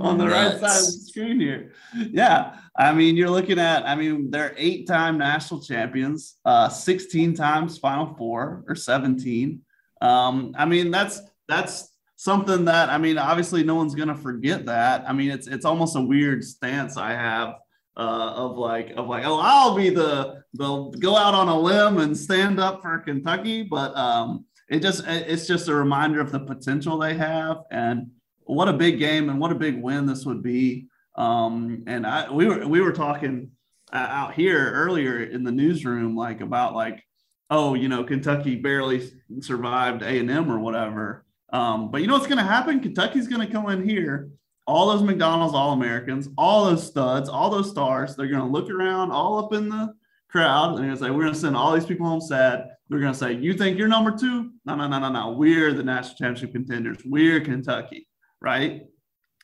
on 0.00 0.18
the 0.18 0.26
right 0.26 0.52
side 0.52 0.78
of 0.78 0.86
the 0.86 1.04
screen 1.06 1.40
here. 1.40 1.72
Yeah. 1.94 2.58
I 2.76 2.92
mean, 2.92 3.16
you're 3.16 3.30
looking 3.30 3.58
at, 3.58 3.86
I 3.86 3.94
mean, 3.94 4.30
they're 4.30 4.54
eight 4.56 4.86
time 4.86 5.18
national 5.18 5.62
champions, 5.62 6.36
uh, 6.44 6.68
16 6.68 7.34
times 7.34 7.78
Final 7.78 8.14
Four 8.14 8.64
or 8.68 8.74
17. 8.74 9.62
Um, 10.02 10.54
I 10.56 10.66
mean, 10.66 10.90
that's, 10.90 11.20
that's, 11.48 11.95
something 12.16 12.64
that 12.64 12.88
I 12.88 12.98
mean, 12.98 13.18
obviously, 13.18 13.62
no 13.62 13.74
one's 13.74 13.94
gonna 13.94 14.16
forget 14.16 14.66
that. 14.66 15.04
I 15.08 15.12
mean, 15.12 15.30
it's 15.30 15.46
it's 15.46 15.64
almost 15.64 15.96
a 15.96 16.00
weird 16.00 16.42
stance 16.44 16.96
I 16.96 17.12
have 17.12 17.54
uh, 17.96 18.32
of 18.36 18.58
like 18.58 18.90
of 18.96 19.06
like 19.08 19.24
oh 19.24 19.38
I'll 19.40 19.74
be 19.74 19.90
the 19.90 20.42
the 20.54 20.90
go 20.98 21.16
out 21.16 21.34
on 21.34 21.48
a 21.48 21.58
limb 21.58 21.98
and 21.98 22.16
stand 22.16 22.60
up 22.60 22.82
for 22.82 22.98
Kentucky, 22.98 23.62
but 23.62 23.96
um, 23.96 24.44
it 24.68 24.80
just 24.80 25.04
it's 25.06 25.46
just 25.46 25.68
a 25.68 25.74
reminder 25.74 26.20
of 26.20 26.32
the 26.32 26.40
potential 26.40 26.98
they 26.98 27.14
have 27.14 27.58
and 27.70 28.10
what 28.44 28.68
a 28.68 28.72
big 28.72 28.98
game 28.98 29.28
and 29.28 29.40
what 29.40 29.52
a 29.52 29.56
big 29.56 29.80
win 29.80 30.06
this 30.06 30.24
would 30.24 30.42
be. 30.42 30.86
Um, 31.16 31.84
and 31.86 32.06
I 32.06 32.30
we 32.30 32.46
were 32.46 32.66
we 32.66 32.80
were 32.80 32.92
talking 32.92 33.50
uh, 33.92 33.96
out 33.96 34.34
here 34.34 34.72
earlier 34.72 35.22
in 35.22 35.44
the 35.44 35.52
newsroom 35.52 36.16
like 36.16 36.40
about 36.40 36.74
like 36.74 37.02
oh 37.50 37.74
you 37.74 37.88
know 37.88 38.04
Kentucky 38.04 38.56
barely 38.56 39.10
survived 39.40 40.02
A 40.02 40.18
and 40.18 40.30
M 40.30 40.50
or 40.50 40.58
whatever. 40.58 41.24
Um, 41.52 41.90
but 41.90 42.00
you 42.00 42.06
know 42.06 42.14
what's 42.14 42.26
going 42.26 42.38
to 42.38 42.44
happen? 42.44 42.80
Kentucky's 42.80 43.28
going 43.28 43.46
to 43.46 43.52
come 43.52 43.68
in 43.70 43.88
here. 43.88 44.30
All 44.66 44.88
those 44.90 45.02
McDonald's 45.02 45.54
All 45.54 45.72
Americans, 45.72 46.28
all 46.36 46.64
those 46.64 46.84
studs, 46.84 47.28
all 47.28 47.50
those 47.50 47.70
stars, 47.70 48.16
they're 48.16 48.26
going 48.26 48.42
to 48.42 48.48
look 48.48 48.68
around 48.68 49.12
all 49.12 49.38
up 49.38 49.52
in 49.52 49.68
the 49.68 49.94
crowd 50.28 50.70
and 50.70 50.78
they're 50.78 50.86
going 50.86 50.98
to 50.98 51.04
say, 51.04 51.10
We're 51.10 51.22
going 51.22 51.34
to 51.34 51.38
send 51.38 51.56
all 51.56 51.72
these 51.72 51.86
people 51.86 52.06
home 52.06 52.20
sad. 52.20 52.66
They're 52.88 52.98
going 52.98 53.12
to 53.12 53.18
say, 53.18 53.34
You 53.34 53.54
think 53.54 53.78
you're 53.78 53.88
number 53.88 54.16
two? 54.16 54.52
No, 54.64 54.74
no, 54.74 54.88
no, 54.88 54.98
no, 54.98 55.08
no. 55.10 55.32
We're 55.32 55.72
the 55.72 55.84
national 55.84 56.16
championship 56.16 56.52
contenders. 56.52 56.98
We're 57.04 57.40
Kentucky, 57.40 58.08
right? 58.40 58.82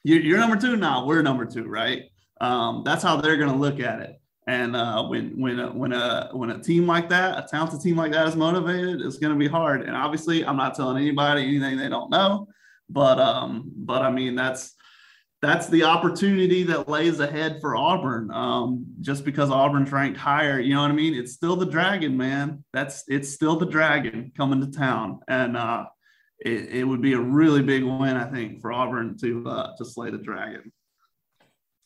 You're 0.05 0.39
number 0.39 0.57
two? 0.57 0.77
No, 0.77 1.05
we're 1.07 1.23
number 1.23 1.47
two, 1.47 1.69
right? 1.69 2.03
Um, 2.41 2.83
that's 2.85 3.05
how 3.05 3.21
they're 3.21 3.37
going 3.37 3.53
to 3.53 3.57
look 3.57 3.79
at 3.79 4.01
it. 4.01 4.21
And 4.49 4.75
uh, 4.75 5.05
when 5.05 5.41
when 5.41 5.61
a, 5.61 5.69
when 5.73 5.93
a 5.93 6.31
when 6.33 6.51
a 6.51 6.61
team 6.61 6.87
like 6.87 7.09
that, 7.11 7.39
a 7.39 7.47
talented 7.49 7.81
team 7.81 7.97
like 7.97 8.13
that 8.13 8.27
is 8.27 8.35
motivated, 8.35 9.01
it's 9.01 9.19
going 9.19 9.33
to 9.33 9.39
be 9.39 9.47
hard. 9.47 9.83
And 9.83 9.95
obviously, 9.95 10.45
I'm 10.45 10.57
not 10.57 10.75
telling 10.75 10.97
anybody 10.97 11.43
anything 11.43 11.77
they 11.77 11.89
don't 11.89 12.11
know, 12.11 12.49
but 12.91 13.21
um, 13.21 13.71
but 13.77 14.03
I 14.03 14.11
mean 14.11 14.35
that's 14.35 14.75
that's 15.43 15.69
the 15.69 15.85
opportunity 15.85 16.63
that 16.65 16.89
lays 16.89 17.21
ahead 17.21 17.59
for 17.61 17.77
Auburn. 17.77 18.31
Um, 18.33 18.87
just 19.01 19.25
because 19.25 19.51
Auburn's 19.51 19.93
ranked 19.93 20.19
higher, 20.19 20.59
you 20.59 20.75
know 20.75 20.83
what 20.83 20.91
I 20.91 20.95
mean? 20.95 21.15
It's 21.15 21.33
still 21.33 21.57
the 21.57 21.67
Dragon, 21.67 22.17
man. 22.17 22.65
That's 22.73 23.05
it's 23.07 23.33
still 23.33 23.57
the 23.57 23.67
Dragon 23.67 24.33
coming 24.37 24.61
to 24.61 24.77
town, 24.77 25.21
and 25.29 25.57
uh, 25.57 25.85
it, 26.41 26.69
it 26.71 26.85
would 26.85 27.01
be 27.01 27.13
a 27.13 27.21
really 27.21 27.63
big 27.63 27.85
win, 27.85 28.17
I 28.17 28.25
think, 28.25 28.61
for 28.61 28.73
Auburn 28.73 29.17
to 29.19 29.49
uh, 29.49 29.77
to 29.77 29.85
slay 29.85 30.11
the 30.11 30.19
Dragon. 30.19 30.73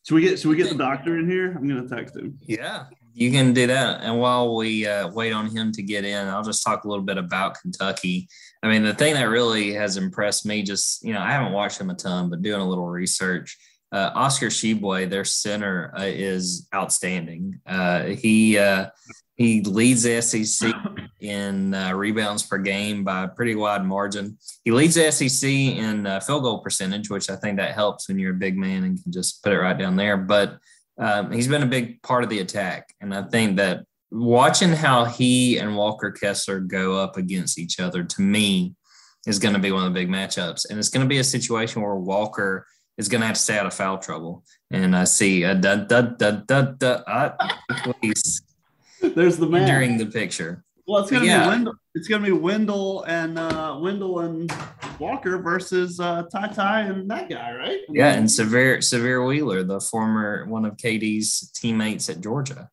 Should 0.06 0.14
we 0.14 0.20
get 0.20 0.38
should 0.38 0.50
we 0.50 0.56
get 0.56 0.68
the 0.68 0.76
doctor 0.76 1.18
in 1.18 1.28
here? 1.28 1.50
I'm 1.50 1.66
gonna 1.66 1.88
text 1.88 2.16
him. 2.16 2.38
Yeah, 2.42 2.84
you 3.12 3.32
can 3.32 3.52
do 3.52 3.66
that. 3.66 4.02
And 4.02 4.20
while 4.20 4.54
we 4.54 4.86
uh, 4.86 5.08
wait 5.08 5.32
on 5.32 5.50
him 5.50 5.72
to 5.72 5.82
get 5.82 6.04
in, 6.04 6.28
I'll 6.28 6.44
just 6.44 6.64
talk 6.64 6.84
a 6.84 6.88
little 6.88 7.04
bit 7.04 7.18
about 7.18 7.60
Kentucky. 7.60 8.28
I 8.62 8.68
mean, 8.68 8.84
the 8.84 8.94
thing 8.94 9.14
that 9.14 9.24
really 9.24 9.72
has 9.72 9.96
impressed 9.96 10.46
me, 10.46 10.62
just 10.62 11.02
you 11.04 11.12
know, 11.12 11.20
I 11.20 11.32
haven't 11.32 11.52
watched 11.52 11.80
him 11.80 11.90
a 11.90 11.94
ton, 11.94 12.30
but 12.30 12.40
doing 12.40 12.60
a 12.60 12.68
little 12.68 12.86
research, 12.86 13.58
uh, 13.90 14.12
Oscar 14.14 14.46
Tshiebwe, 14.46 15.10
their 15.10 15.24
center, 15.24 15.92
uh, 15.98 16.04
is 16.04 16.68
outstanding. 16.72 17.60
Uh, 17.66 18.04
he 18.04 18.58
uh, 18.58 18.90
he 19.36 19.60
leads 19.60 20.02
the 20.02 20.20
SEC 20.22 20.74
in 21.20 21.74
uh, 21.74 21.92
rebounds 21.92 22.42
per 22.42 22.58
game 22.58 23.04
by 23.04 23.24
a 23.24 23.28
pretty 23.28 23.54
wide 23.54 23.84
margin. 23.84 24.38
He 24.64 24.70
leads 24.70 24.94
the 24.94 25.10
SEC 25.10 25.48
in 25.48 26.06
uh, 26.06 26.20
field 26.20 26.42
goal 26.42 26.60
percentage, 26.60 27.10
which 27.10 27.28
I 27.28 27.36
think 27.36 27.58
that 27.58 27.74
helps 27.74 28.08
when 28.08 28.18
you're 28.18 28.32
a 28.32 28.34
big 28.34 28.56
man 28.56 28.84
and 28.84 29.02
can 29.02 29.12
just 29.12 29.42
put 29.42 29.52
it 29.52 29.60
right 29.60 29.78
down 29.78 29.96
there. 29.96 30.16
But 30.16 30.58
um, 30.98 31.32
he's 31.32 31.48
been 31.48 31.62
a 31.62 31.66
big 31.66 32.00
part 32.02 32.24
of 32.24 32.30
the 32.30 32.40
attack, 32.40 32.94
and 33.02 33.14
I 33.14 33.24
think 33.24 33.58
that 33.58 33.84
watching 34.10 34.70
how 34.70 35.04
he 35.04 35.58
and 35.58 35.76
Walker 35.76 36.10
Kessler 36.10 36.60
go 36.60 36.96
up 36.96 37.18
against 37.18 37.58
each 37.58 37.78
other 37.78 38.04
to 38.04 38.22
me 38.22 38.74
is 39.26 39.38
going 39.38 39.54
to 39.54 39.60
be 39.60 39.72
one 39.72 39.84
of 39.86 39.92
the 39.92 40.00
big 40.00 40.08
matchups, 40.08 40.70
and 40.70 40.78
it's 40.78 40.88
going 40.88 41.04
to 41.04 41.08
be 41.08 41.18
a 41.18 41.24
situation 41.24 41.82
where 41.82 41.96
Walker 41.96 42.66
is 42.96 43.08
going 43.08 43.20
to 43.20 43.26
have 43.26 43.36
to 43.36 43.42
stay 43.42 43.58
out 43.58 43.66
of 43.66 43.74
foul 43.74 43.98
trouble. 43.98 44.44
And 44.70 44.96
I 44.96 45.04
see 45.04 45.42
a 45.42 45.54
da 45.54 45.76
da 45.76 46.00
da 46.00 46.30
da 46.30 46.62
da. 46.62 46.92
Uh, 47.06 47.48
please. 48.00 48.45
There's 49.14 49.36
the 49.36 49.46
man 49.46 49.68
during 49.68 49.98
the 49.98 50.06
picture. 50.06 50.64
Well, 50.86 51.02
it's 51.02 51.10
gonna 51.10 51.24
yeah. 51.24 51.44
be 51.44 51.48
Wendell. 51.48 51.74
It's 51.94 52.08
gonna 52.08 52.24
be 52.24 52.32
Wendell 52.32 53.02
and 53.04 53.38
uh, 53.38 53.78
Wendell 53.80 54.20
and 54.20 54.52
Walker 55.00 55.38
versus 55.38 55.98
uh, 55.98 56.24
Ty 56.30 56.48
Ty 56.48 56.80
and 56.82 57.10
that 57.10 57.28
guy, 57.28 57.52
right? 57.54 57.80
Yeah, 57.88 58.12
and 58.12 58.26
Sahvir 58.26 58.78
Sahvir 58.78 59.26
Wheeler, 59.26 59.64
the 59.64 59.80
former 59.80 60.46
one 60.46 60.64
of 60.64 60.76
KD's 60.76 61.50
teammates 61.50 62.08
at 62.08 62.20
Georgia. 62.20 62.70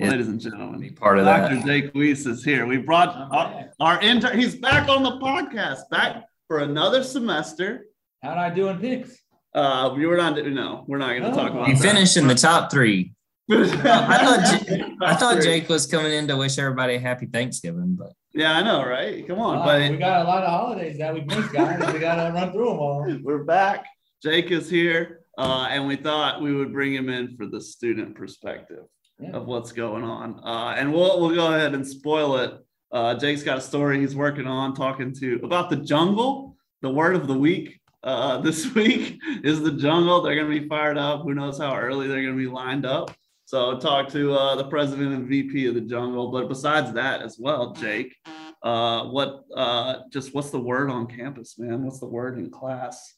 Ladies 0.00 0.28
and 0.28 0.40
gentlemen, 0.40 0.80
be 0.80 0.90
part 0.90 1.18
of 1.18 1.24
that 1.26 1.48
Dr. 1.48 1.56
that. 1.56 1.66
Jake 1.66 1.94
Weiss 1.94 2.26
is 2.26 2.42
here. 2.44 2.66
We 2.66 2.78
brought 2.78 3.14
our, 3.32 3.70
our 3.78 4.00
intern. 4.02 4.36
He's 4.38 4.56
back 4.56 4.88
on 4.88 5.04
the 5.04 5.12
podcast, 5.12 5.88
back 5.90 6.24
for 6.48 6.58
another 6.58 7.04
semester. 7.04 7.86
How'd 8.20 8.38
I 8.38 8.50
do 8.50 8.68
in 8.68 8.78
picks? 8.78 9.16
Uh, 9.54 9.92
we 9.96 10.06
were 10.06 10.16
not. 10.16 10.36
No, 10.44 10.84
we're 10.88 10.98
not 10.98 11.10
going 11.10 11.22
to 11.22 11.30
oh, 11.30 11.34
talk 11.34 11.52
about. 11.52 11.68
You 11.68 11.76
finished 11.76 12.16
in 12.16 12.26
the 12.26 12.34
top 12.34 12.70
three. 12.70 13.12
I 13.52 14.18
thought 14.18 14.92
I 15.02 15.14
thought 15.14 15.42
Jake 15.42 15.68
was 15.68 15.86
coming 15.86 16.12
in 16.12 16.26
to 16.28 16.36
wish 16.36 16.58
everybody 16.58 16.94
a 16.96 17.00
happy 17.00 17.26
Thanksgiving, 17.26 17.96
but 17.98 18.12
yeah, 18.34 18.52
I 18.56 18.62
know, 18.62 18.84
right? 18.84 19.26
Come 19.26 19.38
on, 19.38 19.58
uh, 19.58 19.64
buddy. 19.64 19.90
We 19.90 19.96
got 19.98 20.24
a 20.24 20.28
lot 20.28 20.42
of 20.42 20.50
holidays 20.50 20.98
that 20.98 21.12
we 21.12 21.22
missed, 21.22 21.52
guys. 21.52 21.92
we 21.92 21.98
got 21.98 22.16
to 22.16 22.32
run 22.32 22.52
through 22.52 22.68
them 22.68 22.78
all. 22.78 23.18
We're 23.22 23.44
back. 23.44 23.86
Jake 24.22 24.50
is 24.50 24.70
here, 24.70 25.20
uh, 25.38 25.66
and 25.70 25.86
we 25.86 25.96
thought 25.96 26.40
we 26.40 26.54
would 26.54 26.72
bring 26.72 26.94
him 26.94 27.08
in 27.08 27.36
for 27.36 27.46
the 27.46 27.60
student 27.60 28.14
perspective 28.14 28.84
yeah. 29.18 29.30
of 29.30 29.46
what's 29.46 29.72
going 29.72 30.04
on, 30.04 30.40
uh, 30.44 30.74
and 30.76 30.92
we'll 30.92 31.20
we'll 31.20 31.34
go 31.34 31.52
ahead 31.54 31.74
and 31.74 31.86
spoil 31.86 32.36
it. 32.36 32.54
Uh, 32.90 33.14
Jake's 33.14 33.42
got 33.42 33.58
a 33.58 33.62
story 33.62 34.00
he's 34.00 34.14
working 34.14 34.46
on, 34.46 34.74
talking 34.74 35.14
to 35.14 35.40
about 35.42 35.70
the 35.70 35.76
jungle. 35.76 36.56
The 36.82 36.90
word 36.90 37.14
of 37.14 37.26
the 37.26 37.38
week 37.38 37.80
uh, 38.04 38.38
this 38.42 38.72
week 38.74 39.20
is 39.42 39.62
the 39.62 39.72
jungle. 39.72 40.22
They're 40.22 40.34
going 40.34 40.50
to 40.50 40.60
be 40.60 40.68
fired 40.68 40.98
up. 40.98 41.22
Who 41.22 41.34
knows 41.34 41.58
how 41.58 41.76
early 41.76 42.08
they're 42.08 42.22
going 42.22 42.36
to 42.36 42.42
be 42.42 42.48
lined 42.48 42.86
up. 42.86 43.14
So 43.52 43.78
talk 43.78 44.08
to 44.12 44.32
uh, 44.32 44.54
the 44.56 44.64
president 44.64 45.12
and 45.12 45.28
VP 45.28 45.66
of 45.66 45.74
the 45.74 45.82
jungle. 45.82 46.30
But 46.30 46.48
besides 46.48 46.90
that 46.94 47.20
as 47.20 47.36
well, 47.38 47.74
Jake, 47.74 48.16
uh, 48.62 49.04
what 49.08 49.44
uh, 49.54 49.96
just 50.10 50.34
what's 50.34 50.48
the 50.48 50.58
word 50.58 50.88
on 50.88 51.06
campus, 51.06 51.58
man? 51.58 51.84
What's 51.84 52.00
the 52.00 52.06
word 52.06 52.38
in 52.38 52.50
class? 52.50 53.12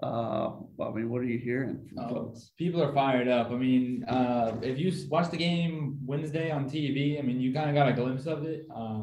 Uh, 0.00 0.52
I 0.80 0.90
mean, 0.92 1.10
what 1.10 1.22
are 1.22 1.24
you 1.24 1.40
hearing 1.40 1.88
from 1.88 2.04
oh, 2.04 2.08
folks? 2.08 2.52
People 2.56 2.80
are 2.84 2.92
fired 2.92 3.26
up. 3.26 3.50
I 3.50 3.56
mean, 3.56 4.04
uh, 4.04 4.52
if 4.62 4.78
you 4.78 4.92
watch 5.08 5.28
the 5.28 5.36
game 5.36 5.98
Wednesday 6.06 6.52
on 6.52 6.70
TV, 6.70 7.18
I 7.18 7.22
mean, 7.22 7.40
you 7.40 7.52
kind 7.52 7.68
of 7.68 7.74
got 7.74 7.88
a 7.88 7.92
glimpse 7.92 8.26
of 8.26 8.44
it. 8.44 8.66
Uh, 8.72 9.02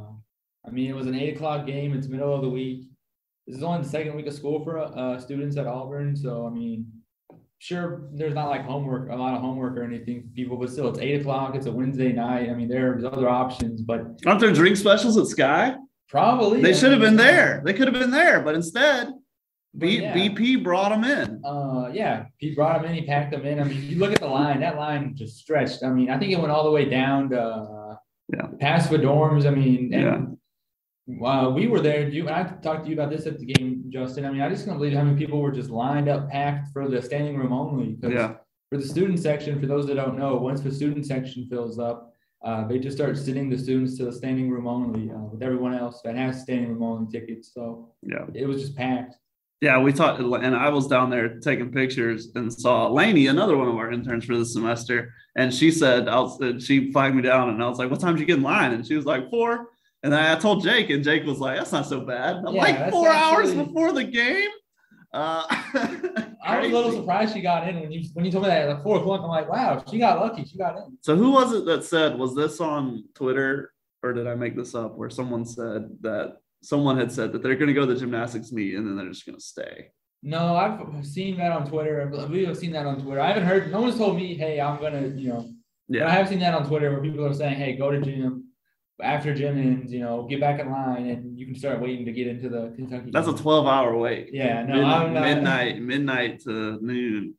I 0.65 0.71
mean, 0.71 0.89
it 0.89 0.95
was 0.95 1.07
an 1.07 1.15
eight 1.15 1.35
o'clock 1.35 1.65
game. 1.65 1.91
It's 1.97 2.07
middle 2.07 2.33
of 2.33 2.41
the 2.41 2.49
week. 2.49 2.87
This 3.45 3.57
is 3.57 3.63
only 3.63 3.83
the 3.83 3.89
second 3.89 4.15
week 4.15 4.27
of 4.27 4.33
school 4.33 4.63
for 4.63 4.79
uh, 4.79 5.19
students 5.19 5.57
at 5.57 5.67
Auburn. 5.67 6.15
So, 6.15 6.47
I 6.47 6.49
mean, 6.49 6.87
sure 7.59 8.09
there's 8.13 8.33
not 8.33 8.49
like 8.49 8.63
homework, 8.63 9.09
a 9.09 9.15
lot 9.15 9.33
of 9.33 9.41
homework 9.41 9.77
or 9.77 9.83
anything 9.83 10.21
for 10.21 10.29
people, 10.29 10.57
but 10.57 10.69
still 10.69 10.89
it's 10.89 10.99
eight 10.99 11.21
o'clock. 11.21 11.55
It's 11.55 11.65
a 11.65 11.71
Wednesday 11.71 12.11
night. 12.11 12.49
I 12.49 12.53
mean, 12.53 12.67
there's 12.67 13.03
other 13.03 13.27
options, 13.29 13.81
but 13.81 14.01
aren't 14.25 14.39
there 14.39 14.51
drink 14.53 14.77
specials 14.77 15.17
at 15.17 15.27
Sky? 15.27 15.75
Probably. 16.09 16.61
They 16.61 16.73
should 16.73 16.91
have 16.91 17.01
been 17.01 17.17
there. 17.17 17.61
They 17.65 17.73
could 17.73 17.87
have 17.87 17.93
been 17.93 18.11
there, 18.11 18.41
but 18.41 18.55
instead, 18.55 19.09
B- 19.77 20.01
yeah. 20.01 20.13
BP 20.13 20.63
brought 20.63 20.89
them 20.89 21.03
in. 21.03 21.43
Uh, 21.43 21.89
yeah, 21.93 22.25
he 22.37 22.55
brought 22.55 22.81
them 22.81 22.89
in. 22.89 22.95
He 22.95 23.05
packed 23.05 23.31
them 23.31 23.45
in. 23.45 23.59
I 23.59 23.63
mean, 23.63 23.83
you 23.83 23.97
look 23.97 24.13
at 24.13 24.21
the 24.21 24.27
line. 24.27 24.61
That 24.61 24.77
line 24.77 25.15
just 25.15 25.37
stretched. 25.37 25.83
I 25.83 25.89
mean, 25.89 26.09
I 26.09 26.17
think 26.17 26.31
it 26.31 26.39
went 26.39 26.51
all 26.51 26.63
the 26.63 26.71
way 26.71 26.85
down 26.85 27.29
to 27.31 27.41
uh, 27.41 27.95
yeah. 28.33 28.47
past 28.59 28.89
the 28.89 28.97
dorms. 28.97 29.45
I 29.45 29.51
mean, 29.51 29.91
yeah. 29.91 30.21
Uh, 31.09 31.49
we 31.49 31.67
were 31.67 31.79
there. 31.79 32.09
You, 32.09 32.29
I 32.29 32.43
talked 32.43 32.83
to 32.83 32.89
you 32.89 32.95
about 32.95 33.09
this 33.09 33.25
at 33.27 33.39
the 33.39 33.45
game, 33.45 33.85
Justin. 33.89 34.25
I 34.25 34.31
mean, 34.31 34.41
I 34.41 34.49
just 34.49 34.65
can't 34.65 34.77
believe 34.77 34.93
how 34.93 35.03
many 35.03 35.17
people 35.17 35.41
were 35.41 35.51
just 35.51 35.69
lined 35.69 36.09
up, 36.09 36.29
packed 36.29 36.73
for 36.73 36.89
the 36.89 37.01
standing 37.01 37.37
room 37.37 37.53
only. 37.53 37.97
Yeah. 38.01 38.35
For 38.69 38.77
the 38.77 38.85
student 38.85 39.19
section, 39.19 39.57
for 39.59 39.67
those 39.67 39.87
that 39.87 39.95
don't 39.95 40.17
know, 40.17 40.35
once 40.35 40.59
the 40.59 40.71
student 40.71 41.05
section 41.05 41.47
fills 41.49 41.79
up, 41.79 42.13
uh, 42.43 42.67
they 42.67 42.77
just 42.77 42.97
start 42.97 43.17
sitting 43.17 43.49
the 43.49 43.57
students 43.57 43.97
to 43.97 44.05
the 44.05 44.11
standing 44.11 44.49
room 44.49 44.67
only 44.67 45.09
uh, 45.09 45.17
with 45.17 45.41
everyone 45.41 45.73
else 45.73 46.01
that 46.03 46.15
has 46.15 46.41
standing 46.41 46.69
room 46.69 46.83
only 46.83 47.11
tickets. 47.11 47.53
So 47.53 47.93
yeah, 48.03 48.25
it 48.33 48.45
was 48.45 48.61
just 48.61 48.75
packed. 48.75 49.15
Yeah, 49.61 49.79
we 49.79 49.91
thought, 49.91 50.19
and 50.19 50.55
I 50.55 50.69
was 50.69 50.87
down 50.87 51.09
there 51.09 51.39
taking 51.39 51.71
pictures 51.71 52.29
and 52.35 52.53
saw 52.53 52.87
Lainey, 52.89 53.25
another 53.25 53.57
one 53.57 53.67
of 53.67 53.75
our 53.75 53.91
interns 53.91 54.25
for 54.25 54.37
the 54.37 54.45
semester, 54.45 55.13
and 55.35 55.51
she 55.51 55.71
said, 55.71 56.07
"I 56.07 56.19
was," 56.19 56.63
she 56.63 56.91
flagged 56.91 57.15
me 57.15 57.23
down, 57.23 57.49
and 57.49 57.63
I 57.63 57.67
was 57.67 57.79
like, 57.79 57.89
"What 57.89 57.99
time 57.99 58.15
did 58.15 58.19
you 58.19 58.27
get 58.27 58.37
in 58.37 58.43
line?" 58.43 58.73
And 58.73 58.85
she 58.85 58.95
was 58.95 59.05
like, 59.05 59.29
four. 59.31 59.69
And 60.03 60.13
I 60.13 60.35
told 60.37 60.63
Jake, 60.63 60.89
and 60.89 61.03
Jake 61.03 61.25
was 61.25 61.39
like, 61.39 61.57
"That's 61.57 61.71
not 61.71 61.85
so 61.85 62.01
bad." 62.01 62.37
I'm 62.45 62.53
yeah, 62.53 62.61
like 62.61 62.91
four 62.91 63.09
hours 63.09 63.53
before 63.53 63.91
the 63.91 64.03
game. 64.03 64.49
Uh, 65.13 65.43
I 66.45 66.59
was 66.59 66.71
a 66.71 66.75
little 66.75 66.91
surprised 66.91 67.33
she 67.33 67.41
got 67.41 67.67
in 67.67 67.79
when 67.79 67.91
you 67.91 68.07
when 68.13 68.23
you 68.23 68.31
told 68.31 68.43
me 68.43 68.49
that 68.49 68.63
at 68.63 68.69
like 68.69 68.83
four 68.83 68.99
o'clock. 68.99 69.21
I'm 69.21 69.29
like, 69.29 69.49
"Wow, 69.49 69.83
she 69.89 69.97
got 69.97 70.19
lucky. 70.19 70.45
She 70.45 70.57
got 70.57 70.77
in." 70.77 70.97
So 71.01 71.15
who 71.15 71.31
was 71.31 71.53
it 71.53 71.65
that 71.65 71.83
said? 71.83 72.17
Was 72.17 72.35
this 72.35 72.61
on 72.61 73.05
Twitter 73.15 73.71
or 74.03 74.13
did 74.13 74.27
I 74.27 74.35
make 74.35 74.55
this 74.55 74.75
up? 74.75 74.97
Where 74.97 75.09
someone 75.09 75.45
said 75.45 75.89
that 76.01 76.37
someone 76.61 76.97
had 76.97 77.11
said 77.11 77.31
that 77.31 77.43
they're 77.43 77.55
going 77.55 77.67
to 77.67 77.73
go 77.73 77.85
to 77.85 77.93
the 77.93 77.99
gymnastics 77.99 78.51
meet 78.51 78.75
and 78.75 78.87
then 78.87 78.97
they're 78.97 79.09
just 79.09 79.25
going 79.25 79.37
to 79.37 79.43
stay. 79.43 79.89
No, 80.23 80.55
I've 80.55 81.05
seen 81.05 81.37
that 81.37 81.51
on 81.51 81.67
Twitter. 81.67 82.11
We 82.29 82.45
have 82.45 82.57
seen 82.57 82.71
that 82.71 82.85
on 82.85 83.01
Twitter. 83.01 83.21
I 83.21 83.27
haven't 83.27 83.45
heard. 83.45 83.71
No 83.71 83.81
one's 83.81 83.97
told 83.97 84.15
me, 84.15 84.35
"Hey, 84.35 84.59
I'm 84.59 84.81
gonna," 84.81 85.07
you 85.15 85.29
know. 85.29 85.49
Yeah. 85.87 86.07
I 86.07 86.11
have 86.11 86.27
seen 86.27 86.39
that 86.39 86.53
on 86.53 86.67
Twitter 86.67 86.91
where 86.91 87.01
people 87.01 87.25
are 87.25 87.33
saying, 87.33 87.55
"Hey, 87.55 87.77
go 87.77 87.91
to 87.91 88.01
gym." 88.01 88.46
After 89.01 89.33
gym 89.33 89.57
ends, 89.57 89.91
you 89.91 89.99
know, 89.99 90.23
get 90.23 90.39
back 90.39 90.59
in 90.59 90.71
line 90.71 91.07
and 91.09 91.37
you 91.37 91.45
can 91.45 91.55
start 91.55 91.79
waiting 91.79 92.05
to 92.05 92.11
get 92.11 92.27
into 92.27 92.49
the 92.49 92.73
Kentucky. 92.75 93.11
That's 93.11 93.27
game. 93.27 93.35
a 93.35 93.39
12 93.39 93.67
hour 93.67 93.95
wait. 93.97 94.29
Yeah, 94.33 94.63
no, 94.63 94.75
Mid- 94.75 94.83
I'm 94.83 95.13
not, 95.13 95.23
midnight, 95.23 95.81
midnight 95.81 96.41
to 96.41 96.79
noon. 96.81 97.35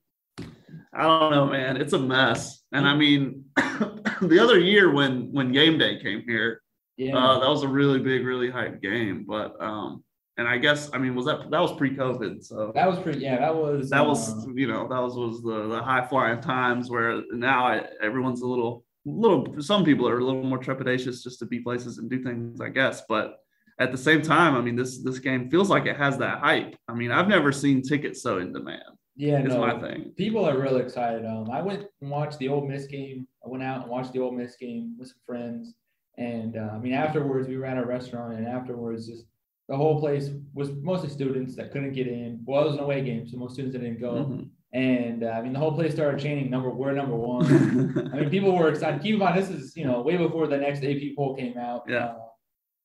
I 0.93 1.03
don't 1.03 1.31
know, 1.31 1.47
man. 1.47 1.77
It's 1.77 1.93
a 1.93 1.99
mess. 1.99 2.63
And 2.73 2.87
I 2.87 2.95
mean, 2.95 3.45
the 3.57 4.39
other 4.41 4.59
year 4.59 4.93
when 4.93 5.33
when 5.33 5.53
game 5.53 5.79
day 5.79 6.01
came 6.01 6.23
here, 6.27 6.63
yeah. 6.97 7.17
Uh, 7.17 7.39
that 7.39 7.49
was 7.49 7.63
a 7.63 7.69
really 7.69 8.01
big, 8.01 8.27
really 8.27 8.51
hype 8.51 8.83
game. 8.83 9.25
But 9.27 9.55
um, 9.63 10.03
and 10.37 10.49
I 10.49 10.59
guess 10.59 10.91
I 10.93 10.99
mean 10.99 11.15
was 11.15 11.27
that 11.27 11.51
that 11.51 11.61
was 11.61 11.73
pre-COVID, 11.77 12.45
so 12.45 12.73
That 12.75 12.89
was 12.89 12.99
pretty. 12.99 13.21
Yeah, 13.21 13.39
that 13.39 13.55
was. 13.55 13.91
that 13.91 14.05
was 14.05 14.47
uh, 14.47 14.51
you 14.55 14.67
know 14.67 14.89
that 14.89 15.01
was 15.01 15.15
was 15.15 15.43
the 15.43 15.69
the 15.69 15.83
high 15.83 16.07
flying 16.07 16.41
times 16.41 16.91
where 16.91 17.23
now 17.33 17.67
I, 17.67 17.83
everyone's 18.03 18.43
a 18.43 18.47
little 18.47 18.85
little 19.17 19.61
some 19.61 19.85
people 19.85 20.09
are 20.09 20.19
a 20.19 20.25
little 20.25 20.43
more 20.43 20.59
trepidatious 20.59 21.23
just 21.23 21.39
to 21.39 21.47
be 21.47 21.61
places 21.61 21.99
and 21.99 22.11
do 22.11 22.23
things 22.23 22.61
I 22.61 22.69
guess 22.69 23.03
but 23.09 23.39
at 23.81 23.93
the 23.93 23.99
same 23.99 24.23
time 24.23 24.55
I 24.55 24.61
mean 24.61 24.77
this 24.77 25.03
this 25.03 25.19
game 25.19 25.51
feels 25.51 25.71
like 25.71 25.87
it 25.87 25.97
has 25.97 26.19
that 26.19 26.41
hype 26.41 26.77
I 26.89 26.95
mean 26.95 27.11
I've 27.11 27.29
never 27.29 27.53
seen 27.53 27.83
tickets 27.83 28.23
so 28.23 28.39
in 28.39 28.53
demand 28.53 28.83
yeah, 29.19 29.43
is 29.43 29.53
no, 29.53 29.61
my 29.61 29.79
thing 29.81 30.13
people 30.17 30.49
are 30.49 30.57
really 30.57 30.81
excited. 30.81 31.27
Um, 31.27 31.51
I 31.51 31.61
went 31.61 31.87
and 32.01 32.09
watched 32.09 32.39
the 32.39 32.49
Ole 32.49 32.65
Miss 32.65 32.87
game. 32.87 33.27
I 33.45 33.49
went 33.49 33.65
out 33.65 33.83
and 33.83 33.91
watched 33.91 34.13
the 34.13 34.21
Ole 34.21 34.31
Miss 34.31 34.55
game 34.55 34.95
with 34.97 35.09
some 35.09 35.19
friends, 35.27 35.75
and 36.19 36.57
uh, 36.57 36.71
I 36.73 36.79
mean 36.79 36.93
afterwards 36.93 37.49
we 37.49 37.57
were 37.57 37.67
at 37.67 37.79
a 37.79 37.85
restaurant, 37.85 38.35
and 38.35 38.47
afterwards 38.47 39.09
just 39.09 39.25
the 39.69 39.77
whole 39.77 39.99
place 39.99 40.31
was 40.55 40.71
mostly 40.83 41.09
students 41.09 41.57
that 41.57 41.73
couldn't 41.73 41.95
get 41.95 42.07
in. 42.07 42.41
Well, 42.47 42.63
it 42.63 42.67
was 42.67 42.75
an 42.75 42.81
away 42.81 43.03
game, 43.03 43.27
so 43.27 43.37
most 43.39 43.55
students 43.55 43.77
didn't 43.77 44.01
go. 44.01 44.13
Mhm. 44.13 44.51
And 44.73 45.25
uh, 45.25 45.29
I 45.29 45.43
mean 45.43 45.55
the 45.55 45.59
whole 45.59 45.73
place 45.73 45.95
started 45.95 46.21
chanting 46.21 46.51
number 46.51 46.71
we're 46.71 46.93
number 46.93 47.17
one. 47.17 47.47
I 48.13 48.21
mean, 48.21 48.31
people 48.31 48.57
were 48.57 48.69
excited. 48.69 49.03
Keep 49.03 49.15
in 49.15 49.19
mind, 49.21 49.39
this 49.39 49.49
is 49.49 49.77
you 49.77 49.87
know 49.87 50.03
way 50.03 50.17
before 50.17 50.47
the 50.47 50.59
next 50.59 50.85
AP 50.85 51.17
poll 51.17 51.35
came 51.37 51.57
out. 51.57 51.85
Yeah. 51.89 52.07
Uh, 52.07 52.19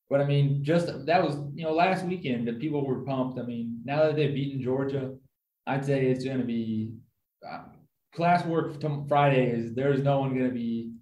but 0.09 0.21
I 0.21 0.25
mean, 0.25 0.63
just 0.63 1.05
that 1.05 1.23
was 1.23 1.35
you 1.55 1.63
know 1.63 1.73
last 1.73 2.05
weekend 2.05 2.47
that 2.47 2.59
people 2.59 2.85
were 2.85 3.03
pumped. 3.03 3.39
I 3.39 3.43
mean, 3.43 3.81
now 3.83 4.03
that 4.03 4.15
they've 4.15 4.33
beaten 4.33 4.61
Georgia, 4.61 5.15
I'd 5.67 5.85
say 5.85 6.05
it's 6.05 6.23
going 6.23 6.39
to 6.39 6.45
be 6.45 6.93
uh, 7.47 7.63
class 8.15 8.45
work 8.45 8.79
to 8.81 9.05
Friday. 9.09 9.49
Is 9.49 9.73
there's 9.73 10.03
no 10.03 10.19
one 10.19 10.33
going 10.33 10.47
to 10.47 10.53
be 10.53 10.93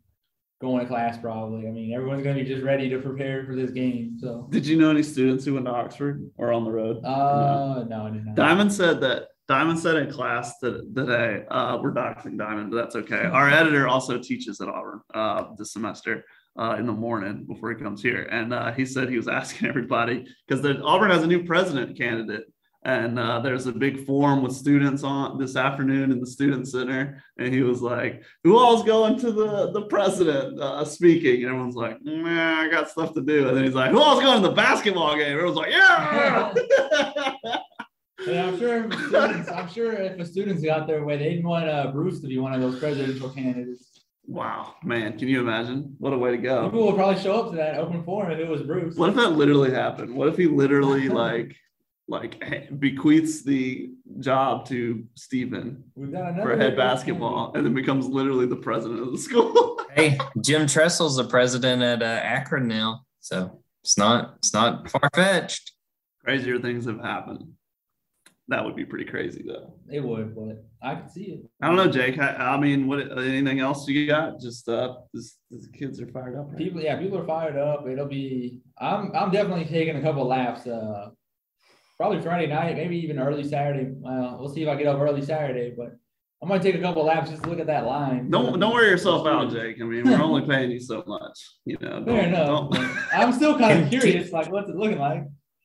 going 0.62 0.80
to 0.80 0.88
class 0.88 1.18
probably. 1.18 1.68
I 1.68 1.72
mean, 1.72 1.94
everyone's 1.94 2.24
going 2.24 2.38
to 2.38 2.44
be 2.44 2.50
just 2.50 2.64
ready 2.64 2.88
to 2.90 3.00
prepare 3.00 3.46
for 3.46 3.56
this 3.56 3.72
game. 3.72 4.18
So, 4.20 4.48
did 4.50 4.66
you 4.66 4.78
know 4.80 4.92
any 4.92 5.04
students 5.04 5.44
who 5.44 5.56
went 5.56 5.66
to 5.66 5.72
Oxford 5.72 6.30
or 6.38 6.54
on 6.54 6.64
the 6.64 6.72
road 6.72 7.04
uh, 7.04 7.84
no, 7.90 8.06
I 8.06 8.10
did 8.12 8.26
not. 8.26 8.36
Diamond 8.36 8.72
said 8.72 9.02
that 9.02 9.30
Diamond 9.52 9.80
said 9.80 9.98
in 9.98 10.10
class 10.10 10.60
that 10.60 10.96
today, 10.96 11.44
uh, 11.52 11.78
we're 11.82 11.94
doxing 11.94 12.38
Diamond, 12.38 12.72
but 12.72 12.78
that's 12.78 12.96
okay. 12.96 13.26
Our 13.26 13.50
editor 13.50 13.86
also 13.86 14.18
teaches 14.18 14.62
at 14.62 14.70
Auburn 14.70 15.02
uh, 15.14 15.48
this 15.58 15.74
semester 15.74 16.24
uh, 16.58 16.78
in 16.80 16.86
the 16.86 16.94
morning 16.94 17.44
before 17.44 17.70
he 17.70 17.84
comes 17.84 18.02
here. 18.02 18.30
And 18.32 18.54
uh, 18.54 18.72
he 18.72 18.86
said 18.86 19.10
he 19.10 19.18
was 19.18 19.28
asking 19.42 19.68
everybody 19.68 20.26
because 20.48 20.66
Auburn 20.66 21.12
has 21.12 21.24
a 21.24 21.28
new 21.28 21.44
president 21.44 21.98
candidate. 21.98 22.46
And 22.86 23.20
uh, 23.20 23.42
there's 23.42 23.68
a 23.68 23.74
big 23.74 24.06
forum 24.06 24.42
with 24.42 24.54
students 24.54 25.04
on 25.04 25.38
this 25.38 25.58
afternoon 25.58 26.14
in 26.14 26.22
the 26.22 26.26
student 26.26 26.70
center. 26.70 27.22
And 27.38 27.54
he 27.54 27.62
was 27.62 27.82
like, 27.82 28.24
Who 28.46 28.58
all's 28.58 28.86
going 28.86 29.20
to 29.20 29.34
the, 29.34 29.72
the 29.74 29.82
president 29.82 30.62
uh, 30.62 30.86
speaking? 30.86 31.44
And 31.44 31.52
everyone's 31.52 31.76
like, 31.76 31.98
Nah, 32.02 32.62
I 32.62 32.70
got 32.70 32.90
stuff 32.90 33.14
to 33.16 33.22
do. 33.22 33.50
And 33.50 33.58
then 33.58 33.66
he's 33.66 33.76
like, 33.76 33.92
Who 33.92 34.02
all's 34.02 34.22
going 34.22 34.42
to 34.42 34.48
the 34.48 34.56
basketball 34.56 35.18
game? 35.18 35.34
Everyone's 35.34 35.58
like, 35.58 35.72
Yeah. 35.72 36.54
Yeah, 38.26 38.48
I'm 38.48 38.60
sure. 38.60 38.86
If 38.86 38.94
students, 39.08 39.50
I'm 39.50 39.70
sure 39.70 39.94
if 39.94 40.18
the 40.18 40.26
students 40.26 40.64
got 40.64 40.88
their 40.88 41.04
way, 41.04 41.18
they'd 41.18 41.44
want 41.44 41.68
uh, 41.70 41.92
Bruce 41.92 42.22
to 42.22 42.28
be 42.28 42.38
one 42.38 42.54
of 42.54 42.62
those 42.62 42.80
presidential 42.80 43.30
candidates. 43.30 43.92
Wow, 44.26 44.76
man, 44.84 45.18
can 45.18 45.28
you 45.28 45.42
imagine? 45.42 45.96
What 45.98 46.14
a 46.14 46.18
way 46.18 46.32
to 46.32 46.38
go. 46.38 46.66
People 46.66 46.86
will 46.86 46.94
probably 46.94 47.22
show 47.22 47.42
up 47.42 47.52
to 47.52 47.58
that 47.58 47.78
open 47.78 48.04
forum 48.04 48.32
if 48.32 48.40
it 48.40 48.48
was 48.48 48.62
Bruce. 48.62 48.96
What 48.96 49.10
if 49.10 49.16
that 49.16 49.32
literally 49.32 49.72
happened? 49.72 50.16
What 50.16 50.28
if 50.28 50.38
he 50.38 50.48
literally 50.48 51.10
like 51.10 51.56
like 52.08 52.44
bequeaths 52.80 53.44
the 53.44 53.90
job 54.20 54.66
to 54.68 55.06
Steven 55.16 55.84
We've 55.96 56.12
got 56.12 56.32
another 56.32 56.50
for 56.50 56.58
head 56.58 56.76
basketball 56.76 57.54
and 57.56 57.66
then 57.66 57.74
becomes 57.74 58.08
literally 58.08 58.46
the 58.46 58.56
president 58.56 59.02
of 59.02 59.12
the 59.12 59.18
school? 59.18 59.80
Hey, 59.94 60.18
Jim 60.40 60.68
Tressel's 60.68 61.18
the 61.18 61.26
president 61.26 61.82
at 61.82 62.02
uh, 62.02 62.06
Akron 62.06 62.66
now, 62.66 63.02
so 63.20 63.62
it's 63.84 63.98
not 63.98 64.36
it's 64.38 64.54
not 64.54 64.90
far 64.90 65.10
fetched. 65.14 65.74
Crazier 66.24 66.60
things 66.60 66.86
have 66.86 67.02
happened. 67.02 67.52
That 68.52 68.66
would 68.66 68.76
be 68.76 68.84
pretty 68.84 69.06
crazy 69.06 69.46
though. 69.48 69.74
It 69.90 70.04
would, 70.04 70.36
but 70.36 70.66
I 70.84 70.96
could 70.96 71.10
see 71.10 71.24
it. 71.24 71.40
I 71.62 71.68
don't 71.68 71.78
know, 71.78 71.88
Jake. 71.88 72.20
I, 72.20 72.36
I 72.36 72.58
mean, 72.60 72.86
what 72.86 73.00
anything 73.18 73.62
else 73.62 73.88
you 73.88 74.06
got? 74.06 74.42
Just 74.42 74.68
uh, 74.68 74.96
this, 75.14 75.38
these 75.50 75.70
kids 75.74 76.02
are 76.02 76.08
fired 76.08 76.38
up. 76.38 76.50
Right? 76.50 76.58
People, 76.58 76.82
yeah, 76.82 77.00
people 77.00 77.18
are 77.18 77.26
fired 77.26 77.56
up. 77.56 77.88
It'll 77.88 78.10
be. 78.10 78.60
I'm, 78.78 79.16
I'm 79.16 79.32
definitely 79.32 79.64
taking 79.64 79.96
a 79.96 80.02
couple 80.02 80.28
laps. 80.28 80.68
Uh, 80.68 81.12
probably 81.96 82.22
Friday 82.22 82.48
night, 82.48 82.76
maybe 82.76 82.98
even 82.98 83.20
early 83.20 83.48
Saturday. 83.48 83.90
Uh, 84.06 84.36
we'll 84.38 84.50
see 84.50 84.64
if 84.64 84.68
I 84.68 84.76
get 84.76 84.88
up 84.88 85.00
early 85.00 85.22
Saturday, 85.22 85.74
but 85.78 85.96
I'm 86.44 86.50
gonna 86.50 86.62
take 86.62 86.76
a 86.76 86.82
couple 86.82 87.06
laps 87.06 87.30
just 87.30 87.44
to 87.44 87.50
look 87.50 87.60
at 87.60 87.68
that 87.68 87.86
line. 87.86 88.30
Don't 88.30 88.60
don't 88.60 88.74
wear 88.74 88.90
yourself 88.90 89.26
out, 89.26 89.50
Jake. 89.50 89.78
I 89.80 89.86
mean, 89.86 90.04
we're 90.04 90.22
only 90.22 90.46
paying 90.46 90.72
you 90.72 90.82
so 90.82 91.06
much. 91.08 91.40
You 91.64 91.78
know. 91.80 92.04
Fair 92.04 92.28
enough. 92.28 92.70
I'm 93.14 93.32
still 93.32 93.58
kind 93.58 93.82
of 93.82 93.90
curious, 93.92 94.34
like 94.34 94.52
what's 94.52 94.68
it 94.68 94.76
looking 94.76 95.00
like? 95.00 95.24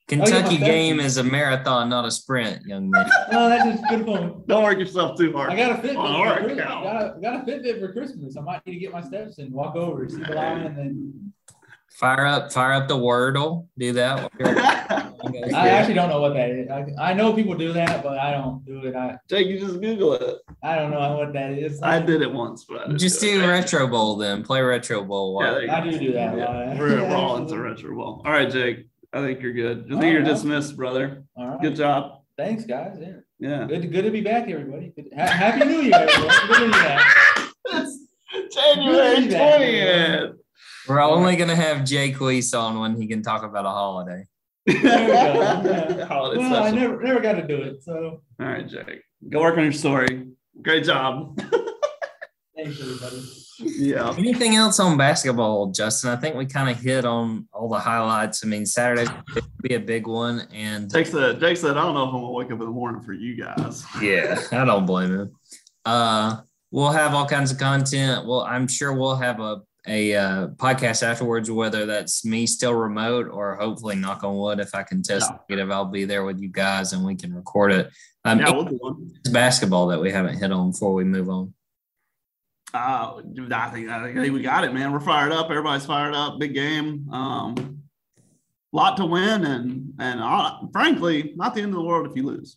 Oh, 0.08 0.14
Kentucky 0.14 0.58
my 0.58 0.66
game 0.66 1.00
is 1.00 1.16
a 1.16 1.24
marathon, 1.24 1.88
not 1.88 2.04
a 2.04 2.12
sprint, 2.12 2.64
young 2.64 2.90
man. 2.90 3.10
Oh, 3.32 3.48
that's 3.48 3.82
a 3.82 3.86
good 3.88 4.06
point. 4.06 4.46
Don't 4.46 4.62
work 4.62 4.78
yourself 4.78 5.18
too 5.18 5.32
hard. 5.32 5.50
I 5.50 5.56
got 5.56 5.72
a 5.72 5.88
Fitbit. 5.88 5.96
On 5.96 6.38
for 6.38 6.44
Christmas. 6.44 6.64
Got 6.64 7.16
a, 7.16 7.20
got 7.20 7.34
a 7.34 7.38
Fitbit 7.50 7.80
for 7.80 7.92
Christmas. 7.92 8.36
I 8.36 8.40
might 8.40 8.64
need 8.66 8.74
to 8.74 8.78
get 8.78 8.92
my 8.92 9.02
steps 9.02 9.38
and 9.38 9.52
walk 9.52 9.74
over, 9.74 10.08
see 10.08 10.22
the 10.22 10.32
line, 10.32 10.62
and 10.62 10.78
then 10.78 11.32
Fire 11.96 12.26
up, 12.26 12.52
fire 12.52 12.74
up 12.74 12.88
the 12.88 12.96
Wordle. 12.96 13.68
Do 13.78 13.94
that. 13.94 14.30
I 15.54 15.68
actually 15.70 15.94
don't 15.94 16.10
know 16.10 16.20
what 16.20 16.34
that 16.34 16.50
is. 16.50 16.68
I, 16.68 16.84
I 16.98 17.14
know 17.14 17.32
people 17.32 17.54
do 17.54 17.72
that, 17.72 18.02
but 18.02 18.18
I 18.18 18.32
don't 18.32 18.62
do 18.66 18.84
it. 18.84 18.94
I, 18.94 19.16
Jake, 19.30 19.46
you 19.46 19.58
just 19.58 19.80
Google 19.80 20.12
it. 20.12 20.36
I 20.62 20.76
don't 20.76 20.90
know 20.90 21.16
what 21.16 21.32
that 21.32 21.52
is. 21.52 21.80
I 21.80 22.00
did 22.00 22.20
it 22.20 22.30
once, 22.30 22.64
but 22.64 22.80
I 22.80 22.86
didn't 22.88 22.98
Just 22.98 23.18
do 23.22 23.38
do 23.38 23.44
it. 23.44 23.46
Retro 23.46 23.86
Bowl 23.86 24.16
then. 24.16 24.42
Play 24.42 24.60
Retro 24.60 25.04
Bowl. 25.04 25.40
Yeah, 25.42 25.74
I 25.74 25.80
do 25.80 25.98
do 25.98 26.12
that. 26.12 26.36
Yeah, 26.36 26.78
We're, 26.78 27.02
we're 27.02 27.16
all 27.16 27.38
into 27.38 27.58
Retro 27.62 27.96
Bowl. 27.96 28.20
All 28.26 28.32
right, 28.32 28.50
Jake. 28.50 28.88
I 29.16 29.20
think 29.22 29.40
you're 29.40 29.54
good. 29.54 29.84
I 29.86 29.88
think 29.88 30.02
All 30.02 30.04
you're 30.04 30.22
right. 30.22 30.28
dismissed, 30.28 30.76
brother. 30.76 31.24
All 31.36 31.48
right. 31.48 31.60
Good 31.62 31.74
job. 31.76 32.20
Thanks, 32.36 32.64
guys. 32.66 32.98
Yeah. 33.00 33.12
Yeah. 33.38 33.66
Good, 33.66 33.90
good 33.90 34.02
to 34.02 34.10
be 34.10 34.20
back, 34.20 34.46
everybody. 34.48 34.92
Good, 34.94 35.10
Happy 35.16 35.64
New 35.64 35.80
Year, 35.80 35.94
everyone. 35.94 36.34
Good 36.48 36.58
to 36.58 36.64
be 36.66 36.70
back. 36.70 37.50
It's 37.68 38.54
January 38.54 39.16
20th. 39.26 40.34
We're 40.86 41.00
only 41.00 41.36
gonna 41.36 41.56
have 41.56 41.84
Jake 41.84 42.20
Weiss 42.20 42.52
on 42.52 42.78
when 42.78 43.00
he 43.00 43.06
can 43.08 43.22
talk 43.22 43.42
about 43.42 43.64
a 43.64 43.70
holiday. 43.70 44.26
There 44.66 44.76
we 44.76 45.94
go. 45.94 46.06
Holiday 46.08 46.40
Well, 46.40 46.62
I 46.62 46.70
never 46.72 47.00
never 47.02 47.20
got 47.20 47.34
to 47.34 47.46
do 47.46 47.56
it, 47.62 47.82
so 47.82 48.20
All 48.40 48.46
right, 48.46 48.68
Jake. 48.68 49.00
Go 49.30 49.40
work 49.40 49.56
on 49.56 49.64
your 49.64 49.72
story. 49.72 50.28
Great 50.60 50.84
job. 50.84 51.40
thanks, 52.56 52.80
everybody. 52.80 53.22
Yeah. 53.58 54.14
Anything 54.16 54.54
else 54.56 54.78
on 54.80 54.96
basketball, 54.96 55.66
Justin? 55.72 56.10
I 56.10 56.16
think 56.16 56.36
we 56.36 56.46
kind 56.46 56.68
of 56.68 56.78
hit 56.80 57.04
on 57.04 57.48
all 57.52 57.68
the 57.68 57.78
highlights. 57.78 58.44
I 58.44 58.48
mean, 58.48 58.66
Saturday 58.66 59.10
be 59.62 59.74
a 59.74 59.80
big 59.80 60.06
one, 60.06 60.46
and 60.52 60.90
Jake 60.90 61.06
said, 61.06 61.40
Jake 61.40 61.56
said, 61.56 61.76
I 61.76 61.82
don't 61.82 61.94
know 61.94 62.04
if 62.04 62.08
I'm 62.08 62.20
gonna 62.20 62.30
wake 62.32 62.46
up 62.46 62.60
in 62.60 62.60
the 62.60 62.66
morning 62.66 63.00
for 63.02 63.12
you 63.12 63.36
guys. 63.36 63.84
yeah, 64.02 64.40
I 64.52 64.64
don't 64.64 64.86
blame 64.86 65.12
him. 65.14 65.32
Uh, 65.84 66.40
we'll 66.70 66.92
have 66.92 67.14
all 67.14 67.26
kinds 67.26 67.50
of 67.50 67.58
content. 67.58 68.26
Well, 68.26 68.42
I'm 68.42 68.68
sure 68.68 68.92
we'll 68.92 69.16
have 69.16 69.40
a 69.40 69.62
a 69.88 70.16
uh, 70.16 70.46
podcast 70.48 71.04
afterwards, 71.04 71.48
whether 71.48 71.86
that's 71.86 72.24
me 72.24 72.44
still 72.44 72.74
remote 72.74 73.28
or 73.30 73.54
hopefully, 73.54 73.94
knock 73.94 74.24
on 74.24 74.36
wood, 74.36 74.58
if 74.58 74.74
I 74.74 74.82
can 74.82 75.00
test 75.00 75.30
Yeah. 75.30 75.38
negative, 75.48 75.70
I'll 75.70 75.84
be 75.84 76.04
there 76.04 76.24
with 76.24 76.40
you 76.40 76.48
guys 76.48 76.92
and 76.92 77.04
we 77.04 77.14
can 77.14 77.32
record 77.32 77.70
it. 77.70 77.90
Um, 78.24 78.40
Yeah, 78.40 78.50
we'll 78.50 78.64
do 78.64 78.76
one. 78.80 79.12
it's 79.20 79.28
basketball 79.28 79.86
that 79.86 80.00
we 80.00 80.10
haven't 80.10 80.38
hit 80.38 80.50
on 80.50 80.72
before 80.72 80.92
we 80.92 81.04
move 81.04 81.28
on. 81.30 81.54
Uh, 82.76 83.22
I 83.52 83.70
think 83.70 83.88
I 83.88 84.12
think 84.12 84.32
we 84.32 84.42
got 84.42 84.64
it, 84.64 84.72
man. 84.72 84.92
We're 84.92 85.00
fired 85.00 85.32
up. 85.32 85.50
Everybody's 85.50 85.86
fired 85.86 86.14
up. 86.14 86.38
Big 86.38 86.54
game. 86.54 87.08
Um, 87.10 87.82
lot 88.72 88.96
to 88.98 89.06
win, 89.06 89.44
and 89.44 89.92
and 89.98 90.20
uh, 90.20 90.58
frankly, 90.72 91.32
not 91.36 91.54
the 91.54 91.62
end 91.62 91.72
of 91.72 91.76
the 91.76 91.84
world 91.84 92.06
if 92.06 92.16
you 92.16 92.24
lose. 92.24 92.56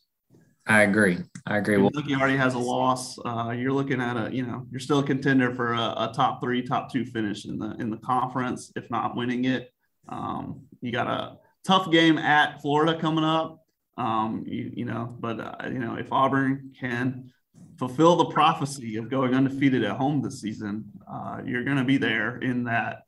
I 0.67 0.83
agree. 0.83 1.17
I 1.47 1.57
agree. 1.57 1.77
Kentucky 1.77 2.13
already 2.13 2.37
has 2.37 2.53
a 2.53 2.59
loss. 2.59 3.17
Uh, 3.25 3.55
you're 3.57 3.73
looking 3.73 3.99
at 3.99 4.15
a, 4.15 4.31
you 4.31 4.45
know, 4.45 4.67
you're 4.69 4.79
still 4.79 4.99
a 4.99 5.03
contender 5.03 5.55
for 5.55 5.73
a, 5.73 5.81
a 5.97 6.11
top 6.13 6.41
three, 6.41 6.61
top 6.61 6.91
two 6.91 7.05
finish 7.05 7.45
in 7.45 7.57
the 7.57 7.71
in 7.79 7.89
the 7.89 7.97
conference, 7.97 8.71
if 8.75 8.89
not 8.91 9.15
winning 9.15 9.45
it. 9.45 9.73
Um, 10.09 10.61
you 10.81 10.91
got 10.91 11.07
a 11.07 11.37
tough 11.65 11.91
game 11.91 12.19
at 12.19 12.61
Florida 12.61 12.99
coming 12.99 13.23
up. 13.23 13.65
Um, 13.97 14.43
you, 14.45 14.71
you 14.75 14.85
know, 14.85 15.15
but 15.19 15.39
uh, 15.39 15.69
you 15.69 15.79
know, 15.79 15.95
if 15.95 16.11
Auburn 16.11 16.71
can 16.79 17.31
fulfill 17.79 18.17
the 18.17 18.25
prophecy 18.25 18.97
of 18.97 19.09
going 19.09 19.33
undefeated 19.33 19.83
at 19.83 19.95
home 19.95 20.21
this 20.21 20.41
season, 20.41 20.83
uh, 21.09 21.39
you're 21.45 21.63
going 21.63 21.77
to 21.77 21.85
be 21.85 21.97
there 21.97 22.37
in 22.39 22.65
that 22.65 23.03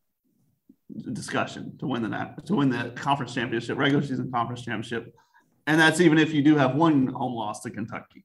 discussion 1.12 1.78
to 1.78 1.86
win 1.86 2.02
the 2.02 2.36
to 2.46 2.56
win 2.56 2.70
the 2.70 2.92
conference 2.96 3.34
championship, 3.34 3.78
regular 3.78 4.02
season 4.02 4.32
conference 4.32 4.64
championship, 4.64 5.14
and 5.68 5.80
that's 5.80 6.00
even 6.00 6.18
if 6.18 6.34
you 6.34 6.42
do 6.42 6.56
have 6.56 6.76
one 6.76 7.08
home 7.08 7.34
loss 7.34 7.62
to 7.62 7.70
Kentucky. 7.70 8.24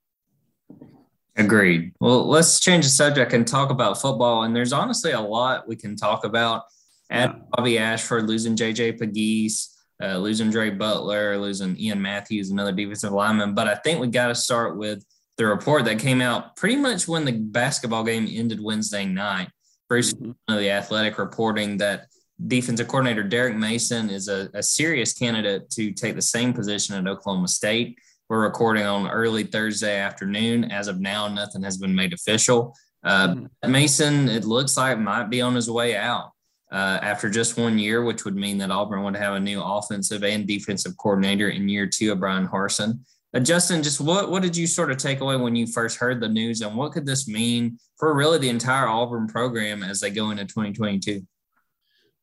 Agreed. 1.36 1.92
Well, 2.00 2.26
let's 2.26 2.60
change 2.60 2.84
the 2.84 2.90
subject 2.90 3.32
and 3.34 3.46
talk 3.46 3.70
about 3.70 4.00
football. 4.00 4.44
And 4.44 4.56
there's 4.56 4.72
honestly 4.72 5.12
a 5.12 5.20
lot 5.20 5.68
we 5.68 5.76
can 5.76 5.94
talk 5.94 6.24
about. 6.24 6.62
Add 7.10 7.34
Yeah. 7.34 7.42
Robby 7.58 7.78
Ashford 7.78 8.26
losing 8.26 8.56
JJ 8.56 8.98
Pegues, 8.98 9.68
uh, 10.02 10.16
losing 10.16 10.50
Dre 10.50 10.70
Butler, 10.70 11.36
losing 11.36 11.78
Ian 11.78 12.00
Matthews, 12.00 12.50
another 12.50 12.72
defensive 12.72 13.12
lineman. 13.12 13.54
But 13.54 13.68
I 13.68 13.74
think 13.74 14.00
we 14.00 14.06
got 14.06 14.28
to 14.28 14.34
start 14.34 14.78
with 14.78 15.04
the 15.36 15.46
report 15.46 15.84
that 15.84 15.98
came 15.98 16.20
out 16.20 16.56
pretty 16.56 16.76
much 16.76 17.06
when 17.06 17.24
the 17.24 17.32
basketball 17.32 18.04
game 18.04 18.28
ended 18.30 18.62
Wednesday 18.62 19.04
night. 19.04 19.48
Bruce 19.88 20.12
Mhm. 20.14 20.34
of 20.48 20.58
the 20.58 20.70
Athletic 20.70 21.18
reporting 21.18 21.76
that 21.78 22.08
defensive 22.48 22.88
coordinator 22.88 23.22
Derek 23.22 23.56
Mason 23.56 24.10
is 24.10 24.28
a, 24.28 24.50
a, 24.52 24.62
serious 24.62 25.12
candidate 25.12 25.70
to 25.70 25.92
take 25.92 26.14
the 26.16 26.22
same 26.22 26.52
position 26.52 26.94
at 26.94 27.10
Oklahoma 27.10 27.48
State. 27.48 27.98
We're 28.28 28.42
recording 28.42 28.84
on 28.84 29.08
early 29.08 29.44
Thursday 29.44 29.98
afternoon. 29.98 30.70
As 30.70 30.88
of 30.88 31.00
now, 31.00 31.28
nothing 31.28 31.62
has 31.62 31.78
been 31.78 31.94
made 31.94 32.12
official. 32.12 32.74
Uh, 33.04 33.28
mm-hmm. 33.28 33.70
Mason, 33.70 34.28
it 34.28 34.44
looks 34.44 34.76
like 34.76 34.98
might 34.98 35.30
be 35.30 35.40
on 35.40 35.54
his 35.54 35.70
way 35.70 35.96
out 35.96 36.32
uh, 36.72 36.98
after 37.00 37.30
just 37.30 37.56
one 37.56 37.78
year, 37.78 38.02
which 38.04 38.24
would 38.24 38.36
mean 38.36 38.58
that 38.58 38.70
Auburn 38.70 39.04
would 39.04 39.16
have 39.16 39.34
a 39.34 39.40
new 39.40 39.62
offensive 39.62 40.24
and 40.24 40.46
defensive 40.46 40.96
coordinator 40.96 41.50
in 41.50 41.68
year 41.68 41.86
two 41.86 42.12
of 42.12 42.20
Bryan 42.20 42.48
Harsin. 42.48 42.98
Uh, 43.36 43.40
Justin, 43.40 43.82
just 43.82 44.00
what, 44.00 44.30
what 44.30 44.40
did 44.40 44.56
you 44.56 44.66
sort 44.66 44.90
of 44.90 44.96
take 44.96 45.20
away 45.20 45.36
when 45.36 45.54
you 45.54 45.66
first 45.66 45.98
heard 45.98 46.22
the 46.22 46.28
news, 46.28 46.62
and 46.62 46.74
what 46.74 46.92
could 46.92 47.04
this 47.04 47.28
mean 47.28 47.78
for 47.98 48.14
really 48.14 48.38
the 48.38 48.48
entire 48.48 48.86
Auburn 48.86 49.26
program 49.26 49.82
as 49.82 50.00
they 50.00 50.08
go 50.08 50.30
into 50.30 50.46
2022? 50.46 51.20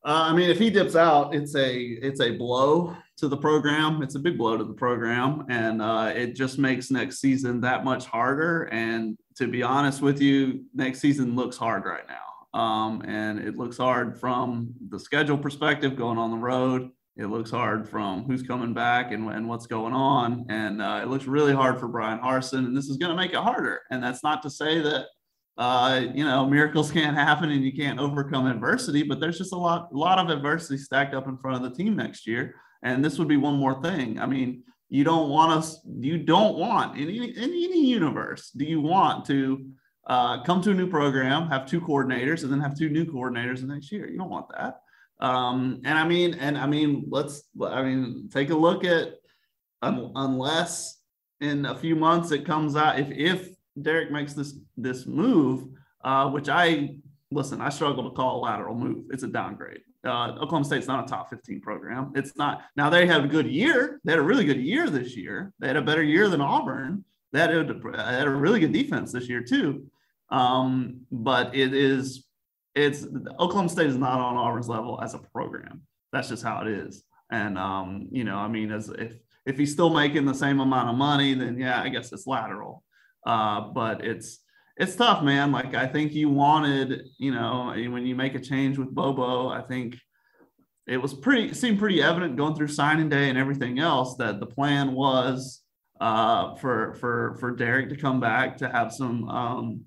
Uh, 0.04 0.08
I 0.08 0.34
mean, 0.34 0.50
if 0.50 0.58
he 0.58 0.72
dips 0.72 0.96
out, 0.96 1.36
it's 1.36 1.56
a 1.56 1.78
it's 1.80 2.20
a 2.20 2.32
blow 2.32 2.98
to 3.18 3.28
the 3.28 3.38
program. 3.38 4.02
It's 4.02 4.16
a 4.16 4.20
big 4.20 4.40
blow 4.40 4.58
to 4.58 4.64
the 4.64 4.74
program, 4.74 5.46
and 5.50 5.84
uh, 5.84 6.12
it 6.16 6.36
just 6.36 6.58
makes 6.58 6.90
next 6.90 7.20
season 7.20 7.62
that 7.62 7.86
much 7.86 8.06
harder. 8.06 8.64
And 8.72 9.16
to 9.36 9.48
be 9.48 9.62
honest 9.62 10.02
with 10.02 10.20
you, 10.20 10.66
next 10.74 11.00
season 11.00 11.36
looks 11.36 11.58
hard 11.58 11.86
right 11.86 12.06
now, 12.08 12.60
um, 12.60 13.04
and 13.06 13.38
it 13.38 13.56
looks 13.56 13.78
hard 13.78 14.20
from 14.20 14.74
the 14.90 15.00
schedule 15.00 15.38
perspective, 15.38 15.96
going 15.96 16.18
on 16.18 16.32
the 16.32 16.38
road. 16.38 16.90
It 17.16 17.28
looks 17.28 17.52
hard 17.52 17.88
from 17.88 18.24
who's 18.24 18.42
coming 18.42 18.74
back 18.74 19.12
and, 19.12 19.30
and 19.30 19.48
what's 19.48 19.68
going 19.68 19.94
on, 19.94 20.46
and 20.50 20.82
uh, 20.82 21.00
it 21.04 21.10
looks 21.10 21.26
really 21.26 21.54
hard 21.54 21.80
for 21.80 21.88
Bryan 21.88 22.20
Harsin. 22.20 22.66
And 22.66 22.76
this 22.76 22.90
is 22.90 22.98
going 22.98 23.12
to 23.12 23.16
make 23.16 23.34
it 23.34 23.38
harder. 23.38 23.82
And 23.92 24.04
that's 24.04 24.24
not 24.24 24.42
to 24.44 24.50
say 24.50 24.80
that 24.82 25.06
uh, 25.58 26.02
you 26.14 26.24
know, 26.24 26.48
miracles 26.48 26.92
can't 27.00 27.16
happen 27.16 27.52
and 27.52 27.64
you 27.64 27.74
can't 27.74 28.00
overcome 28.00 28.48
adversity, 28.48 29.04
but 29.04 29.20
there's 29.20 29.38
just 29.38 29.54
a 29.54 29.58
lot, 29.58 29.94
lot 29.94 30.20
of 30.20 30.30
adversity 30.30 30.78
stacked 30.78 31.14
up 31.14 31.28
in 31.28 31.38
front 31.38 31.58
of 31.58 31.64
the 31.64 31.76
team 31.76 31.96
next 31.96 32.28
year. 32.28 32.56
And 32.82 33.04
this 33.04 33.18
would 33.18 33.28
be 33.28 33.38
one 33.38 33.56
more 33.56 33.82
thing. 33.82 34.20
I 34.20 34.26
mean, 34.26 34.64
you 34.90 35.04
don't 35.04 35.30
want 35.30 35.54
us, 35.54 35.80
you 35.86 36.18
don't 36.18 36.58
want 36.58 36.98
in 36.98 37.10
any, 37.10 37.30
in 37.30 37.44
any 37.44 37.86
universe, 37.86 38.52
do 38.52 38.66
you 38.66 38.82
want 38.82 39.26
to 39.26 39.66
uh, 40.06 40.44
come 40.44 40.62
to 40.62 40.72
a 40.72 40.74
new 40.74 40.88
program, 40.88 41.48
have 41.48 41.66
two 41.66 41.80
coordinators, 41.82 42.44
and 42.44 42.52
then 42.52 42.60
have 42.60 42.78
two 42.78 42.90
new 42.90 43.06
coordinators 43.06 43.62
the 43.62 43.68
next 43.68 43.92
year? 43.92 44.10
You 44.10 44.18
don't 44.18 44.30
want 44.30 44.50
that. 44.50 44.82
Um, 45.24 45.82
and 45.86 45.98
I 45.98 46.06
mean, 46.06 46.36
and 46.36 46.58
I 46.58 46.68
mean, 46.68 47.06
let's, 47.10 47.44
I 47.62 47.82
mean, 47.82 48.30
take 48.32 48.50
a 48.50 48.56
look 48.56 48.84
at 48.84 49.14
unless 49.82 51.02
in 51.42 51.66
a 51.66 51.76
few 51.76 51.96
months 51.96 52.32
it 52.32 52.46
comes 52.46 52.76
out 52.76 53.00
if 53.00 53.10
if 53.12 53.50
Derek 53.82 54.12
makes 54.12 54.34
this 54.34 54.60
this 54.78 55.08
move, 55.08 55.68
uh, 56.04 56.30
which 56.30 56.50
I 56.50 56.98
listen, 57.32 57.62
I 57.62 57.70
struggle 57.70 58.04
to 58.04 58.16
call 58.16 58.40
a 58.40 58.42
lateral 58.42 58.76
move. 58.76 59.06
It's 59.12 59.24
a 59.24 59.28
downgrade. 59.28 59.82
Uh, 60.06 60.34
Oklahoma 60.34 60.66
State's 60.66 60.88
not 60.88 61.06
a 61.06 61.08
top 61.08 61.30
15 61.30 61.62
program. 61.62 62.12
It's 62.16 62.36
not. 62.36 62.64
Now 62.76 62.90
they 62.90 63.08
had 63.08 63.24
a 63.24 63.28
good 63.28 63.48
year. 63.48 64.02
They 64.04 64.12
had 64.12 64.20
a 64.20 64.24
really 64.24 64.46
good 64.46 64.60
year 64.60 64.90
this 64.90 65.16
year. 65.16 65.54
They 65.60 65.68
had 65.68 65.78
a 65.78 65.82
better 65.82 66.04
year 66.04 66.28
than 66.28 66.42
Auburn. 66.42 67.06
They 67.32 67.40
had 67.40 67.52
a, 67.52 67.98
had 67.98 68.28
a 68.28 68.30
really 68.30 68.60
good 68.60 68.74
defense 68.74 69.14
this 69.14 69.30
year 69.30 69.42
too. 69.42 69.86
Um, 70.30 71.02
but 71.12 71.56
it 71.56 71.74
is, 71.74 72.23
it's 72.76 73.06
Oklahoma 73.40 73.70
State 73.70 73.88
is 73.88 73.98
not 73.98 74.20
on 74.20 74.36
Auburn's 74.36 74.70
level 74.70 75.00
as 75.02 75.14
a 75.14 75.20
program. 75.20 75.82
That's 76.12 76.30
just 76.30 76.44
how 76.44 76.62
it 76.62 76.68
is. 76.68 77.04
And 77.32 77.58
um, 77.58 78.08
you 78.12 78.24
know, 78.24 78.38
I 78.38 78.48
mean, 78.48 78.72
as 78.72 78.90
if 78.90 79.16
if 79.46 79.58
he's 79.58 79.72
still 79.72 79.90
making 79.90 80.26
the 80.26 80.34
same 80.34 80.60
amount 80.60 80.90
of 80.90 80.96
money, 80.96 81.34
then 81.34 81.58
yeah, 81.58 81.82
I 81.82 81.90
guess 81.90 82.12
it's 82.12 82.28
lateral. 82.28 82.84
Uh, 83.26 83.62
but 83.62 84.06
it's 84.06 84.40
it's 84.78 84.96
tough, 84.96 85.24
man. 85.24 85.52
Like 85.52 85.76
I 85.76 85.88
think 85.88 86.14
you 86.14 86.30
wanted, 86.30 87.08
you 87.18 87.34
know, 87.34 87.74
when 87.76 88.06
you 88.06 88.16
make 88.16 88.36
a 88.36 88.40
change 88.40 88.78
with 88.78 88.94
Bobo, 88.94 89.50
I 89.50 89.62
think 89.62 89.98
it 90.88 90.98
was 90.98 91.14
pretty 91.14 91.54
seemed 91.54 91.80
pretty 91.80 92.02
evident 92.02 92.36
going 92.36 92.56
through 92.56 92.68
signing 92.68 93.10
day 93.10 93.30
and 93.30 93.38
everything 93.38 93.80
else 93.80 94.16
that 94.18 94.40
the 94.40 94.46
plan 94.46 94.94
was 94.94 95.62
uh, 96.02 96.56
for 96.56 96.96
for 96.96 97.38
for 97.40 97.52
Derek 97.52 97.90
to 97.90 97.96
come 97.96 98.20
back 98.20 98.58
to 98.58 98.70
have 98.70 98.92
some 98.92 99.30
um, 99.30 99.82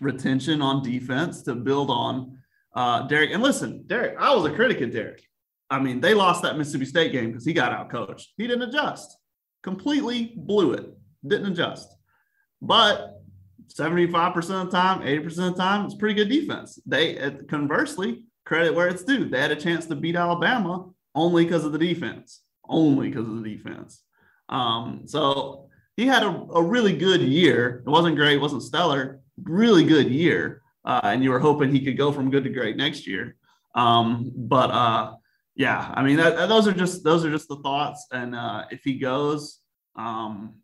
retention 0.00 0.62
on 0.62 0.82
defense 0.82 1.42
to 1.42 1.54
build 1.54 1.90
on 1.90 2.38
uh, 2.74 3.06
Derek. 3.06 3.30
And 3.32 3.42
listen, 3.42 3.84
Derek, 3.86 4.16
I 4.18 4.34
was 4.34 4.44
a 4.44 4.54
critic 4.54 4.80
of 4.80 4.92
Derek. 4.92 5.22
I 5.70 5.78
mean, 5.80 6.00
they 6.00 6.14
lost 6.14 6.42
that 6.42 6.58
Mississippi 6.58 6.84
State 6.84 7.12
game 7.12 7.28
because 7.28 7.44
he 7.44 7.52
got 7.52 7.72
out 7.72 7.90
coached. 7.90 8.32
He 8.36 8.46
didn't 8.46 8.68
adjust, 8.68 9.16
completely 9.62 10.34
blew 10.36 10.72
it, 10.72 10.86
didn't 11.26 11.52
adjust. 11.52 11.88
But 12.60 13.20
75% 13.68 14.36
of 14.36 14.70
the 14.70 14.70
time, 14.70 15.00
80% 15.00 15.26
of 15.26 15.36
the 15.36 15.54
time, 15.54 15.84
it's 15.86 15.94
pretty 15.94 16.14
good 16.14 16.28
defense. 16.28 16.78
They 16.86 17.30
conversely 17.48 18.24
credit 18.44 18.74
where 18.74 18.88
it's 18.88 19.04
due. 19.04 19.28
They 19.28 19.40
had 19.40 19.50
a 19.50 19.56
chance 19.56 19.86
to 19.86 19.96
beat 19.96 20.16
Alabama 20.16 20.90
only 21.14 21.44
because 21.44 21.64
of 21.64 21.72
the 21.72 21.78
defense, 21.78 22.42
only 22.68 23.08
because 23.08 23.28
of 23.28 23.42
the 23.42 23.56
defense. 23.56 24.02
Um, 24.48 25.02
so 25.06 25.68
he 25.96 26.06
had 26.06 26.22
a, 26.22 26.28
a, 26.28 26.62
really 26.62 26.96
good 26.96 27.22
year. 27.22 27.82
It 27.86 27.90
wasn't 27.90 28.16
great, 28.16 28.34
it 28.34 28.40
wasn't 28.40 28.62
stellar, 28.62 29.20
really 29.42 29.84
good 29.84 30.10
year. 30.10 30.62
Uh, 30.84 31.00
and 31.04 31.24
you 31.24 31.30
were 31.30 31.38
hoping 31.38 31.70
he 31.70 31.84
could 31.84 31.96
go 31.96 32.12
from 32.12 32.30
good 32.30 32.44
to 32.44 32.50
great 32.50 32.76
next 32.76 33.06
year. 33.06 33.36
Um, 33.74 34.32
but 34.36 34.70
uh, 34.70 35.14
yeah, 35.56 35.92
I 35.94 36.02
mean, 36.02 36.16
that, 36.16 36.48
those 36.48 36.68
are 36.68 36.72
just 36.72 37.04
those 37.04 37.24
are 37.24 37.30
just 37.30 37.48
the 37.48 37.56
thoughts. 37.56 38.06
And 38.12 38.34
uh, 38.34 38.64
if 38.70 38.82
he 38.84 38.98
goes, 38.98 39.60
um, 39.96 40.54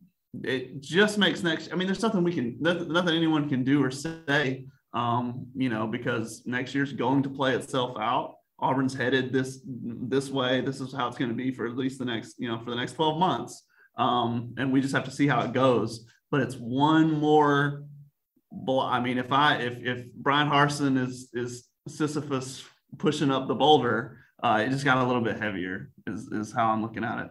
it 0.44 0.80
just 0.80 1.18
makes 1.18 1.42
next. 1.42 1.72
I 1.72 1.76
mean, 1.76 1.86
there's 1.86 2.02
nothing 2.02 2.22
we 2.22 2.32
can, 2.32 2.56
nothing 2.60 3.16
anyone 3.16 3.48
can 3.48 3.64
do 3.64 3.82
or 3.82 3.90
say, 3.90 4.66
um, 4.92 5.46
you 5.54 5.68
know, 5.68 5.86
because 5.86 6.42
next 6.44 6.74
year's 6.74 6.92
going 6.92 7.22
to 7.22 7.30
play 7.30 7.54
itself 7.54 7.96
out. 7.98 8.34
Auburn's 8.58 8.94
headed 8.94 9.32
this 9.32 9.60
this 9.64 10.28
way. 10.30 10.60
This 10.60 10.80
is 10.80 10.92
how 10.92 11.08
it's 11.08 11.16
going 11.16 11.30
to 11.30 11.36
be 11.36 11.50
for 11.50 11.66
at 11.66 11.76
least 11.76 11.98
the 11.98 12.04
next, 12.04 12.34
you 12.38 12.48
know, 12.48 12.58
for 12.58 12.70
the 12.70 12.76
next 12.76 12.92
12 12.92 13.18
months. 13.18 13.64
Um, 13.96 14.54
and 14.58 14.72
we 14.72 14.80
just 14.80 14.94
have 14.94 15.04
to 15.04 15.10
see 15.10 15.26
how 15.26 15.40
it 15.42 15.52
goes. 15.52 16.06
But 16.30 16.42
it's 16.42 16.56
one 16.56 17.12
more. 17.12 17.84
I 18.52 19.00
mean, 19.00 19.18
if 19.18 19.32
I 19.32 19.56
if 19.56 19.78
if 19.78 20.12
Bryan 20.12 20.48
Harsin 20.48 20.98
is 20.98 21.28
is 21.32 21.68
Sisyphus 21.88 22.64
pushing 22.98 23.30
up 23.30 23.48
the 23.48 23.54
boulder, 23.54 24.18
uh, 24.42 24.62
it 24.64 24.70
just 24.70 24.84
got 24.84 24.98
a 24.98 25.06
little 25.06 25.22
bit 25.22 25.38
heavier. 25.38 25.90
Is 26.06 26.28
is 26.28 26.52
how 26.52 26.70
I'm 26.70 26.82
looking 26.82 27.04
at 27.04 27.26
it. 27.26 27.30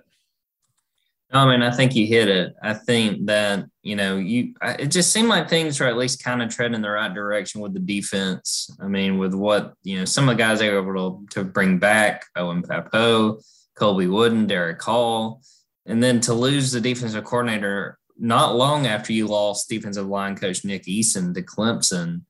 No, 1.32 1.42
I 1.42 1.52
mean, 1.52 1.62
I 1.62 1.70
think 1.70 1.96
you 1.96 2.08
hit 2.08 2.28
it. 2.28 2.56
I 2.64 2.74
think 2.74 3.28
that, 3.28 3.66
you 3.84 3.96
know, 3.96 4.18
you, 4.18 4.56
it 4.64 4.88
just 4.88 5.14
seemed 5.14 5.28
like 5.28 5.48
things 5.48 5.80
are 5.80 5.86
at 5.86 5.96
least 5.96 6.24
kind 6.24 6.42
of 6.42 6.50
treading 6.50 6.74
in 6.74 6.82
the 6.82 6.90
right 6.90 7.14
direction 7.14 7.62
with 7.62 7.76
the 7.76 7.80
defense. 7.80 8.76
I 8.82 8.88
mean, 8.88 9.20
with 9.20 9.36
what, 9.36 9.76
you 9.84 10.00
know, 10.00 10.06
some 10.06 10.28
of 10.28 10.36
the 10.36 10.44
guys 10.44 10.58
they 10.58 10.72
were 10.72 10.80
able 10.80 11.24
to, 11.30 11.42
to 11.42 11.44
bring 11.44 11.78
back, 11.78 12.26
Owen 12.36 12.64
Pappoe, 12.64 13.40
Colby 13.76 14.08
Wooden, 14.08 14.48
Derick 14.48 14.82
Hall, 14.82 15.44
and 15.86 16.02
then 16.02 16.20
to 16.22 16.34
lose 16.34 16.72
the 16.72 16.82
defensive 16.82 17.24
coordinator 17.26 18.00
not 18.20 18.56
long 18.56 18.86
after 18.88 19.14
you 19.14 19.28
lost 19.28 19.70
defensive 19.70 20.08
line 20.08 20.36
coach 20.36 20.66
Nick 20.66 20.86
Eason 20.86 21.34
to 21.34 21.42
Clemson. 21.42 22.22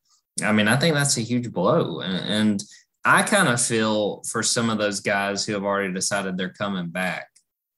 I 0.44 0.52
mean, 0.52 0.68
I 0.68 0.78
think 0.78 0.96
that's 0.96 1.18
a 1.18 1.22
huge 1.22 1.52
blow. 1.52 2.00
And, 2.02 2.30
and 2.30 2.64
I 3.04 3.24
kind 3.24 3.50
of 3.50 3.62
feel 3.62 4.24
for 4.24 4.44
some 4.44 4.70
of 4.70 4.78
those 4.78 5.00
guys 5.00 5.46
who 5.46 5.54
have 5.54 5.64
already 5.64 5.94
decided 5.94 6.38
they're 6.38 6.50
coming 6.50 6.90
back 6.90 7.28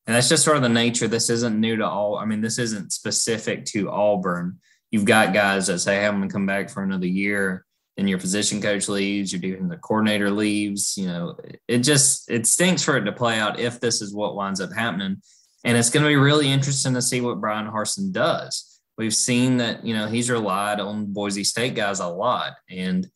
and 0.07 0.15
that's 0.15 0.29
just 0.29 0.43
sort 0.43 0.57
of 0.57 0.63
the 0.63 0.69
nature. 0.69 1.07
This 1.07 1.29
isn't 1.29 1.59
new 1.59 1.75
to 1.77 1.87
all. 1.87 2.17
I 2.17 2.25
mean, 2.25 2.41
this 2.41 2.57
isn't 2.57 2.91
specific 2.91 3.65
to 3.65 3.91
Auburn. 3.91 4.59
You've 4.89 5.05
got 5.05 5.33
guys 5.33 5.67
that 5.67 5.79
say, 5.79 5.95
hey, 5.95 6.07
I'm 6.07 6.17
going 6.17 6.27
to 6.27 6.33
come 6.33 6.45
back 6.45 6.69
for 6.69 6.83
another 6.83 7.07
year. 7.07 7.65
And 7.97 8.09
your 8.09 8.19
position 8.19 8.61
coach 8.61 8.89
leaves, 8.89 9.31
your 9.31 9.41
defensive 9.41 9.81
coordinator 9.81 10.31
leaves. 10.31 10.97
You 10.97 11.07
know, 11.07 11.37
it 11.67 11.79
just 11.79 12.31
it 12.31 12.47
stinks 12.47 12.83
for 12.83 12.97
it 12.97 13.03
to 13.03 13.11
play 13.11 13.37
out 13.37 13.59
if 13.59 13.79
this 13.79 14.01
is 14.01 14.13
what 14.13 14.35
winds 14.35 14.59
up 14.59 14.73
happening. 14.73 15.21
And 15.63 15.77
it's 15.77 15.89
going 15.89 16.03
to 16.03 16.09
be 16.09 16.15
really 16.15 16.51
interesting 16.51 16.93
to 16.95 17.01
see 17.01 17.21
what 17.21 17.39
Bryan 17.39 17.67
Harsin 17.67 18.11
does. 18.11 18.79
We've 18.97 19.13
seen 19.13 19.57
that, 19.57 19.85
you 19.85 19.95
know, 19.95 20.07
he's 20.07 20.29
relied 20.29 20.79
on 20.79 21.13
Boise 21.13 21.43
State 21.43 21.75
guys 21.75 21.99
a 21.99 22.07
lot. 22.07 22.53
And 22.69 23.07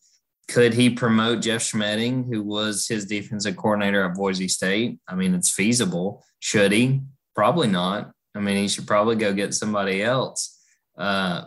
could 0.48 0.74
he 0.74 0.90
promote 0.90 1.42
Jeff 1.42 1.62
Schmedding, 1.62 2.26
who 2.26 2.42
was 2.42 2.86
his 2.86 3.04
defensive 3.04 3.56
coordinator 3.56 4.04
at 4.04 4.14
Boise 4.14 4.48
State? 4.48 4.98
I 5.08 5.14
mean, 5.14 5.34
it's 5.34 5.50
feasible. 5.50 6.24
Should 6.38 6.72
he? 6.72 7.02
Probably 7.34 7.68
not. 7.68 8.12
I 8.34 8.40
mean, 8.40 8.56
he 8.56 8.68
should 8.68 8.86
probably 8.86 9.16
go 9.16 9.32
get 9.32 9.54
somebody 9.54 10.02
else. 10.02 10.60
Uh, 10.96 11.46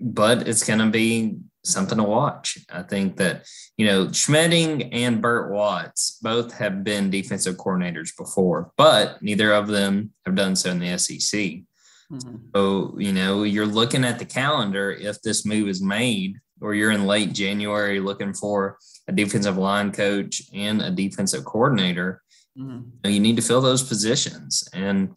but 0.00 0.48
it's 0.48 0.64
going 0.64 0.78
to 0.78 0.90
be 0.90 1.36
something 1.68 1.98
to 1.98 2.04
watch. 2.04 2.58
I 2.72 2.82
think 2.82 3.16
that, 3.16 3.46
you 3.76 3.86
know, 3.86 4.06
Schmedding 4.06 4.88
and 4.92 5.22
Bert 5.22 5.50
Watts 5.50 6.18
both 6.22 6.52
have 6.54 6.84
been 6.84 7.10
defensive 7.10 7.56
coordinators 7.56 8.16
before, 8.16 8.72
but 8.76 9.22
neither 9.22 9.52
of 9.52 9.68
them 9.68 10.12
have 10.26 10.34
done 10.34 10.56
so 10.56 10.70
in 10.70 10.78
the 10.78 10.98
SEC. 10.98 11.40
Mm-hmm. 12.10 12.36
So, 12.54 12.94
you 12.98 13.12
know, 13.12 13.42
you're 13.42 13.66
looking 13.66 14.04
at 14.04 14.18
the 14.18 14.24
calendar 14.24 14.90
if 14.90 15.20
this 15.22 15.44
move 15.44 15.68
is 15.68 15.82
made 15.82 16.36
or 16.60 16.74
you're 16.74 16.90
in 16.90 17.06
late 17.06 17.32
January 17.32 18.00
looking 18.00 18.32
for 18.32 18.78
a 19.06 19.12
defensive 19.12 19.58
line 19.58 19.92
coach 19.92 20.42
and 20.52 20.82
a 20.82 20.90
defensive 20.90 21.44
coordinator, 21.44 22.22
mm-hmm. 22.58 23.10
you 23.10 23.20
need 23.20 23.36
to 23.36 23.42
fill 23.42 23.60
those 23.60 23.82
positions. 23.82 24.66
And 24.72 25.14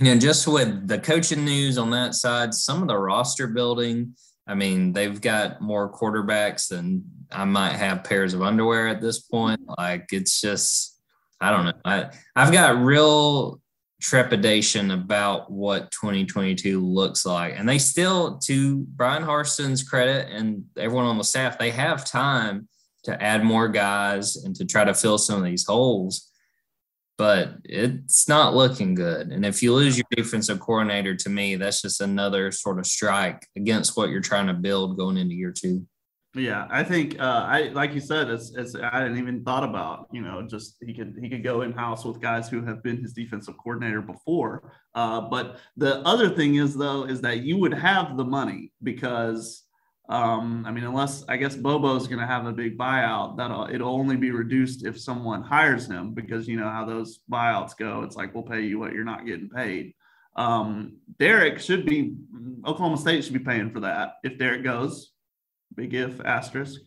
you 0.00 0.06
know, 0.06 0.18
just 0.18 0.46
with 0.46 0.88
the 0.88 0.98
coaching 0.98 1.44
news 1.44 1.78
on 1.78 1.90
that 1.90 2.14
side, 2.14 2.54
some 2.54 2.82
of 2.82 2.88
the 2.88 2.96
roster 2.96 3.46
building, 3.46 4.14
I 4.52 4.54
mean, 4.54 4.92
they've 4.92 5.18
got 5.18 5.62
more 5.62 5.90
quarterbacks 5.90 6.68
than 6.68 7.04
I 7.30 7.46
might 7.46 7.72
have 7.72 8.04
pairs 8.04 8.34
of 8.34 8.42
underwear 8.42 8.86
at 8.86 9.00
this 9.00 9.18
point. 9.18 9.60
Like 9.78 10.08
it's 10.12 10.42
just, 10.42 11.00
I 11.40 11.50
don't 11.50 11.64
know. 11.64 11.72
I 11.86 12.10
I've 12.36 12.52
got 12.52 12.84
real 12.84 13.62
trepidation 14.02 14.90
about 14.90 15.50
what 15.50 15.90
2022 15.92 16.84
looks 16.84 17.24
like, 17.24 17.54
and 17.56 17.66
they 17.66 17.78
still, 17.78 18.36
to 18.40 18.80
Bryan 18.80 19.22
Harsin's 19.22 19.82
credit 19.82 20.28
and 20.30 20.64
everyone 20.76 21.06
on 21.06 21.16
the 21.16 21.24
staff, 21.24 21.58
they 21.58 21.70
have 21.70 22.04
time 22.04 22.68
to 23.04 23.22
add 23.22 23.42
more 23.42 23.68
guys 23.68 24.36
and 24.36 24.54
to 24.56 24.66
try 24.66 24.84
to 24.84 24.92
fill 24.92 25.16
some 25.16 25.38
of 25.38 25.44
these 25.44 25.64
holes. 25.64 26.30
But 27.18 27.54
it's 27.64 28.28
not 28.28 28.54
looking 28.54 28.94
good. 28.94 29.28
And 29.28 29.44
if 29.44 29.62
you 29.62 29.74
lose 29.74 29.96
your 29.96 30.06
defensive 30.16 30.60
coordinator, 30.60 31.14
to 31.14 31.28
me, 31.28 31.56
that's 31.56 31.82
just 31.82 32.00
another 32.00 32.50
sort 32.50 32.78
of 32.78 32.86
strike 32.86 33.46
against 33.56 33.96
what 33.96 34.08
you're 34.10 34.20
trying 34.20 34.46
to 34.46 34.54
build 34.54 34.96
going 34.96 35.18
into 35.18 35.34
year 35.34 35.52
two. 35.52 35.86
Yeah, 36.34 36.66
I 36.70 36.82
think 36.82 37.20
uh, 37.20 37.44
I 37.46 37.68
like 37.74 37.92
you 37.92 38.00
said, 38.00 38.30
it's, 38.30 38.54
it's 38.56 38.74
I 38.74 39.02
didn't 39.02 39.18
even 39.18 39.44
thought 39.44 39.64
about 39.64 40.08
you 40.12 40.22
know 40.22 40.40
just 40.40 40.76
he 40.80 40.94
could 40.94 41.14
he 41.20 41.28
could 41.28 41.44
go 41.44 41.60
in 41.60 41.72
house 41.72 42.06
with 42.06 42.22
guys 42.22 42.48
who 42.48 42.64
have 42.64 42.82
been 42.82 43.02
his 43.02 43.12
defensive 43.12 43.54
coordinator 43.62 44.00
before. 44.00 44.72
Uh, 44.94 45.20
but 45.20 45.58
the 45.76 45.96
other 46.06 46.30
thing 46.30 46.54
is 46.54 46.74
though 46.74 47.04
is 47.04 47.20
that 47.20 47.40
you 47.40 47.58
would 47.58 47.74
have 47.74 48.16
the 48.16 48.24
money 48.24 48.72
because 48.82 49.64
um, 50.12 50.64
I 50.66 50.70
mean 50.70 50.84
unless 50.84 51.24
I 51.26 51.38
guess 51.38 51.56
Bobo's 51.56 52.06
going 52.06 52.20
to 52.20 52.26
have 52.26 52.44
a 52.44 52.52
big 52.52 52.76
buyout 52.76 53.38
that'll 53.38 53.68
it'll 53.72 53.94
only 53.94 54.16
be 54.16 54.30
reduced 54.30 54.84
if 54.84 55.00
someone 55.00 55.42
hires 55.42 55.86
him 55.86 56.12
because 56.12 56.46
you 56.46 56.58
know 56.58 56.68
how 56.68 56.84
those 56.84 57.20
buyouts 57.30 57.74
go. 57.78 58.02
It's 58.02 58.14
like 58.14 58.34
we'll 58.34 58.42
pay 58.42 58.60
you 58.60 58.78
what 58.78 58.92
you're 58.92 59.04
not 59.04 59.24
getting 59.24 59.48
paid. 59.48 59.94
Um, 60.36 60.98
Derek 61.18 61.60
should 61.60 61.86
be 61.86 62.14
Oklahoma 62.66 62.98
State 62.98 63.24
should 63.24 63.32
be 63.32 63.38
paying 63.38 63.70
for 63.70 63.80
that 63.80 64.16
if 64.22 64.38
Derek 64.38 64.64
goes 64.64 65.12
big 65.74 65.94
if 65.94 66.20
asterisk. 66.20 66.82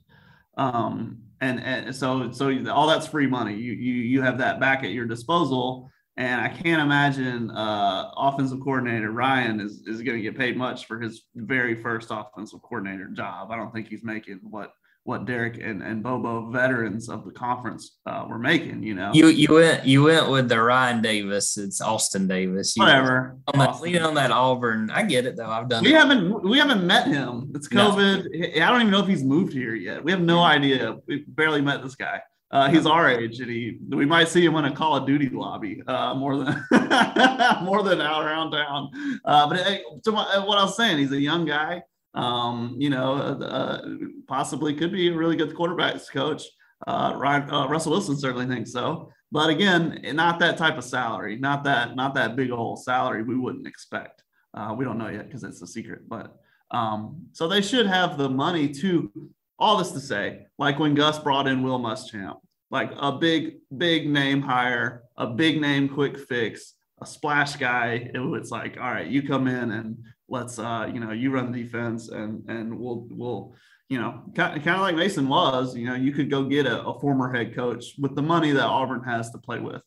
Um, 0.55 1.17
and, 1.41 1.59
and 1.59 1.95
so 1.95 2.31
so 2.31 2.69
all 2.69 2.85
that's 2.85 3.07
free 3.07 3.27
money. 3.27 3.55
You 3.55 3.73
you 3.73 3.93
you 3.93 4.21
have 4.21 4.37
that 4.37 4.59
back 4.59 4.83
at 4.83 4.91
your 4.91 5.05
disposal. 5.05 5.89
And 6.17 6.39
I 6.39 6.47
can't 6.47 6.81
imagine 6.81 7.51
uh, 7.51 8.11
offensive 8.15 8.61
coordinator 8.61 9.11
Ryan 9.11 9.59
is, 9.59 9.83
is 9.85 10.01
going 10.01 10.17
to 10.17 10.21
get 10.23 10.37
paid 10.37 10.55
much 10.55 10.85
for 10.85 10.99
his 10.99 11.23
very 11.35 11.81
first 11.81 12.07
offensive 12.09 12.61
coordinator 12.61 13.07
job. 13.07 13.51
I 13.51 13.57
don't 13.57 13.73
think 13.73 13.89
he's 13.89 14.03
making 14.03 14.39
what 14.43 14.71
what 15.05 15.25
Derek 15.25 15.61
and, 15.61 15.83
and 15.83 16.01
Bobo 16.01 16.49
veterans 16.49 17.09
of 17.09 17.25
the 17.25 17.31
conference 17.31 17.99
uh, 18.07 18.25
were 18.27 18.39
making. 18.39 18.81
You 18.81 18.95
know, 18.95 19.11
you 19.13 19.27
you 19.27 19.53
went 19.53 19.85
you 19.85 20.03
went 20.03 20.29
with 20.29 20.49
the 20.49 20.59
Ryan 20.59 21.01
Davis. 21.01 21.57
It's 21.57 21.79
Austin 21.79 22.27
Davis. 22.27 22.75
You 22.75 22.83
Whatever. 22.83 23.37
On 23.53 23.59
that, 23.59 23.81
leaning 23.81 24.01
on 24.01 24.15
that 24.15 24.31
Auburn. 24.31 24.89
I 24.89 25.03
get 25.03 25.25
it 25.25 25.35
though. 25.35 25.49
I've 25.49 25.69
done. 25.69 25.83
We 25.83 25.93
it. 25.93 25.97
haven't 25.97 26.43
we 26.43 26.57
haven't 26.57 26.87
met 26.87 27.07
him. 27.07 27.51
It's 27.53 27.67
COVID. 27.67 28.25
No. 28.31 28.65
I 28.65 28.71
don't 28.71 28.81
even 28.81 28.91
know 28.91 29.01
if 29.01 29.07
he's 29.07 29.23
moved 29.23 29.53
here 29.53 29.75
yet. 29.75 30.03
We 30.03 30.11
have 30.11 30.21
no 30.21 30.41
idea. 30.41 30.97
We 31.07 31.23
barely 31.27 31.61
met 31.61 31.83
this 31.83 31.95
guy. 31.95 32.21
Uh, 32.51 32.69
he's 32.69 32.85
our 32.85 33.09
age, 33.09 33.39
and 33.39 33.49
he 33.49 33.79
we 33.89 34.05
might 34.05 34.27
see 34.27 34.45
him 34.45 34.55
in 34.55 34.65
a 34.65 34.75
Call 34.75 34.95
of 34.95 35.05
Duty 35.05 35.29
lobby 35.29 35.81
uh, 35.87 36.13
more 36.13 36.37
than 36.37 36.63
more 37.63 37.83
than 37.83 37.99
out 38.01 38.23
around 38.23 38.51
town. 38.51 38.91
Uh, 39.25 39.49
but 39.49 39.59
hey, 39.59 39.81
to 40.03 40.11
my, 40.11 40.37
what 40.45 40.57
I 40.57 40.63
was 40.63 40.77
saying, 40.77 40.99
he's 40.99 41.11
a 41.11 41.19
young 41.19 41.45
guy 41.45 41.81
um, 42.15 42.75
you 42.79 42.89
know, 42.89 43.15
uh, 43.15 43.81
possibly 44.27 44.73
could 44.73 44.91
be 44.91 45.09
a 45.09 45.13
really 45.13 45.35
good 45.35 45.53
quarterbacks 45.53 46.09
coach. 46.09 46.43
Uh, 46.87 47.13
Ryan, 47.17 47.49
uh, 47.49 47.67
Russell 47.67 47.91
Wilson 47.91 48.17
certainly 48.17 48.47
thinks 48.47 48.71
so, 48.71 49.11
but 49.31 49.49
again, 49.49 50.01
not 50.13 50.39
that 50.39 50.57
type 50.57 50.77
of 50.77 50.83
salary, 50.83 51.37
not 51.37 51.63
that 51.65 51.95
not 51.95 52.15
that 52.15 52.35
big 52.35 52.51
old 52.51 52.83
salary 52.83 53.23
we 53.23 53.37
wouldn't 53.37 53.67
expect. 53.67 54.23
Uh, 54.53 54.73
we 54.77 54.85
don't 54.85 54.97
know 54.97 55.09
yet 55.09 55.27
because 55.27 55.43
it's 55.43 55.61
a 55.61 55.67
secret, 55.67 56.07
but 56.07 56.37
um, 56.71 57.27
so 57.33 57.47
they 57.47 57.61
should 57.61 57.85
have 57.85 58.17
the 58.17 58.29
money 58.29 58.69
to. 58.69 59.11
All 59.57 59.77
this 59.77 59.91
to 59.91 59.99
say, 59.99 60.47
like 60.57 60.79
when 60.79 60.95
Gus 60.95 61.19
brought 61.19 61.47
in 61.47 61.63
Will 61.63 61.79
Muschamp, 61.79 62.37
like 62.71 62.91
a 62.97 63.13
big 63.13 63.55
big 63.77 64.09
name 64.09 64.41
hire, 64.41 65.03
a 65.17 65.27
big 65.27 65.61
name 65.61 65.87
quick 65.87 66.19
fix, 66.19 66.73
a 67.01 67.05
splash 67.05 67.55
guy. 67.55 68.09
It 68.13 68.19
was 68.19 68.51
like, 68.51 68.77
all 68.77 68.91
right, 68.91 69.07
you 69.07 69.23
come 69.23 69.47
in 69.47 69.71
and 69.71 69.97
let's 70.27 70.59
uh, 70.59 70.89
you 70.93 70.99
know 70.99 71.11
you 71.11 71.31
run 71.31 71.51
the 71.51 71.63
defense 71.63 72.09
and 72.09 72.43
and 72.49 72.77
we'll 72.77 73.07
we'll 73.11 73.55
you 73.89 73.99
know 73.99 74.23
kind, 74.35 74.61
kind 74.63 74.75
of 74.75 74.81
like 74.81 74.95
Mason 74.95 75.27
was 75.27 75.75
you 75.75 75.87
know 75.87 75.95
you 75.95 76.11
could 76.11 76.29
go 76.29 76.43
get 76.43 76.65
a, 76.65 76.83
a 76.83 76.99
former 76.99 77.33
head 77.33 77.55
coach 77.55 77.93
with 77.99 78.15
the 78.15 78.21
money 78.21 78.51
that 78.51 78.65
Auburn 78.65 79.03
has 79.03 79.31
to 79.31 79.37
play 79.37 79.59
with. 79.59 79.81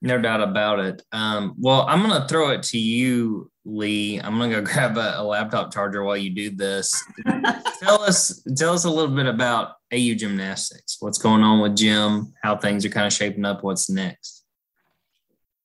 No 0.00 0.20
doubt 0.20 0.40
about 0.40 0.78
it. 0.78 1.02
Um, 1.12 1.54
well, 1.58 1.84
I'm 1.88 2.06
going 2.06 2.20
to 2.20 2.28
throw 2.28 2.50
it 2.50 2.62
to 2.64 2.78
you, 2.78 3.50
Lee. 3.64 4.18
I'm 4.18 4.38
going 4.38 4.50
to 4.50 4.60
go 4.60 4.62
grab 4.72 4.96
a, 4.96 5.20
a, 5.20 5.22
laptop 5.22 5.72
charger 5.72 6.04
while 6.04 6.16
you 6.16 6.30
do 6.30 6.50
this. 6.50 7.04
tell 7.80 8.02
us, 8.02 8.42
tell 8.56 8.74
us 8.74 8.84
a 8.84 8.90
little 8.90 9.14
bit 9.14 9.26
about 9.26 9.72
AU 9.92 10.14
gymnastics. 10.14 10.98
What's 11.00 11.18
going 11.18 11.42
on 11.42 11.60
with 11.60 11.76
gym? 11.76 12.32
How 12.42 12.56
things 12.56 12.84
are 12.84 12.90
kind 12.90 13.06
of 13.06 13.12
shaping 13.12 13.44
up? 13.44 13.64
What's 13.64 13.90
next? 13.90 14.44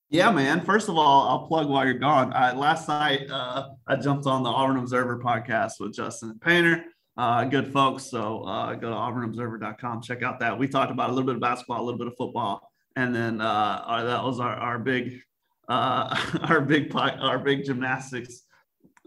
Yeah, 0.10 0.32
man. 0.32 0.62
First 0.62 0.90
of 0.90 0.98
all, 0.98 1.28
I'll 1.28 1.48
plug 1.48 1.68
while 1.68 1.86
you're 1.86 1.96
gone. 1.96 2.34
I, 2.34 2.54
last 2.54 2.88
night, 2.88 3.30
uh, 3.32 3.70
I 3.88 3.96
jumped 3.96 4.26
on 4.28 4.44
the 4.44 4.50
Auburn 4.50 4.78
Observer 4.78 5.20
podcast 5.20 5.74
with 5.80 5.94
Justin 5.94 6.32
and 6.32 6.42
Painter. 6.42 6.86
Uh, 7.18 7.44
good 7.46 7.72
folks. 7.72 8.06
So 8.06 8.44
uh, 8.44 8.74
go 8.76 8.90
to 8.90 8.96
auburnobserver.com, 8.96 10.02
check 10.02 10.24
out 10.24 10.40
that. 10.40 10.58
We 10.58 10.68
talked 10.68 10.92
about 10.92 11.10
a 11.10 11.14
little 11.14 11.26
bit 11.26 11.36
of 11.36 11.42
basketball, 11.42 11.82
a 11.82 11.84
little 11.84 11.98
bit 11.98 12.08
of 12.08 12.14
football, 12.18 12.73
and 12.96 13.16
then 13.16 13.42
uh, 13.42 13.84
our, 13.86 14.04
that 14.04 14.24
was 14.24 14.40
our, 14.40 14.56
our 14.56 14.80
big, 14.80 15.20
uh, 15.68 16.16
our 16.50 16.62
big, 16.62 16.96
our 16.96 17.40
big 17.40 17.66
gymnastics 17.66 18.44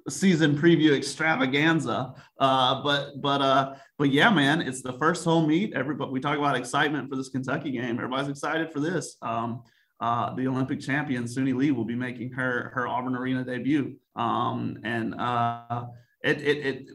season 0.08 0.56
preview 0.56 0.96
extravaganza. 0.96 2.14
Uh, 2.38 2.82
but 2.82 3.20
but 3.20 3.40
uh, 3.40 3.74
but 3.98 4.10
yeah, 4.10 4.30
man, 4.30 4.60
it's 4.60 4.82
the 4.82 4.92
first 4.94 5.24
home 5.24 5.48
meet. 5.48 5.74
Everybody, 5.74 6.10
we 6.10 6.20
talk 6.20 6.38
about 6.38 6.56
excitement 6.56 7.08
for 7.08 7.16
this 7.16 7.28
Kentucky 7.28 7.70
game. 7.70 7.96
Everybody's 7.96 8.28
excited 8.28 8.72
for 8.72 8.80
this. 8.80 9.16
Um, 9.22 9.62
uh, 10.00 10.34
the 10.34 10.46
Olympic 10.46 10.80
champion 10.80 11.24
Suni 11.24 11.54
Lee 11.54 11.70
will 11.70 11.84
be 11.84 11.94
making 11.94 12.30
her 12.32 12.70
her 12.74 12.86
Auburn 12.86 13.16
Arena 13.16 13.44
debut. 13.44 13.96
Um, 14.14 14.78
and 14.84 15.14
uh, 15.14 15.86
it, 16.22 16.40
it, 16.42 16.66
it 16.66 16.90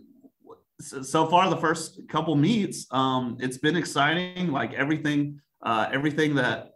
so 0.79 1.27
far 1.27 1.49
the 1.49 1.57
first 1.57 2.01
couple 2.09 2.35
meets, 2.35 2.87
um, 2.91 3.37
it's 3.39 3.57
been 3.57 3.75
exciting. 3.75 4.51
Like 4.51 4.73
everything, 4.73 5.39
uh, 5.63 5.87
everything 5.91 6.35
that 6.35 6.70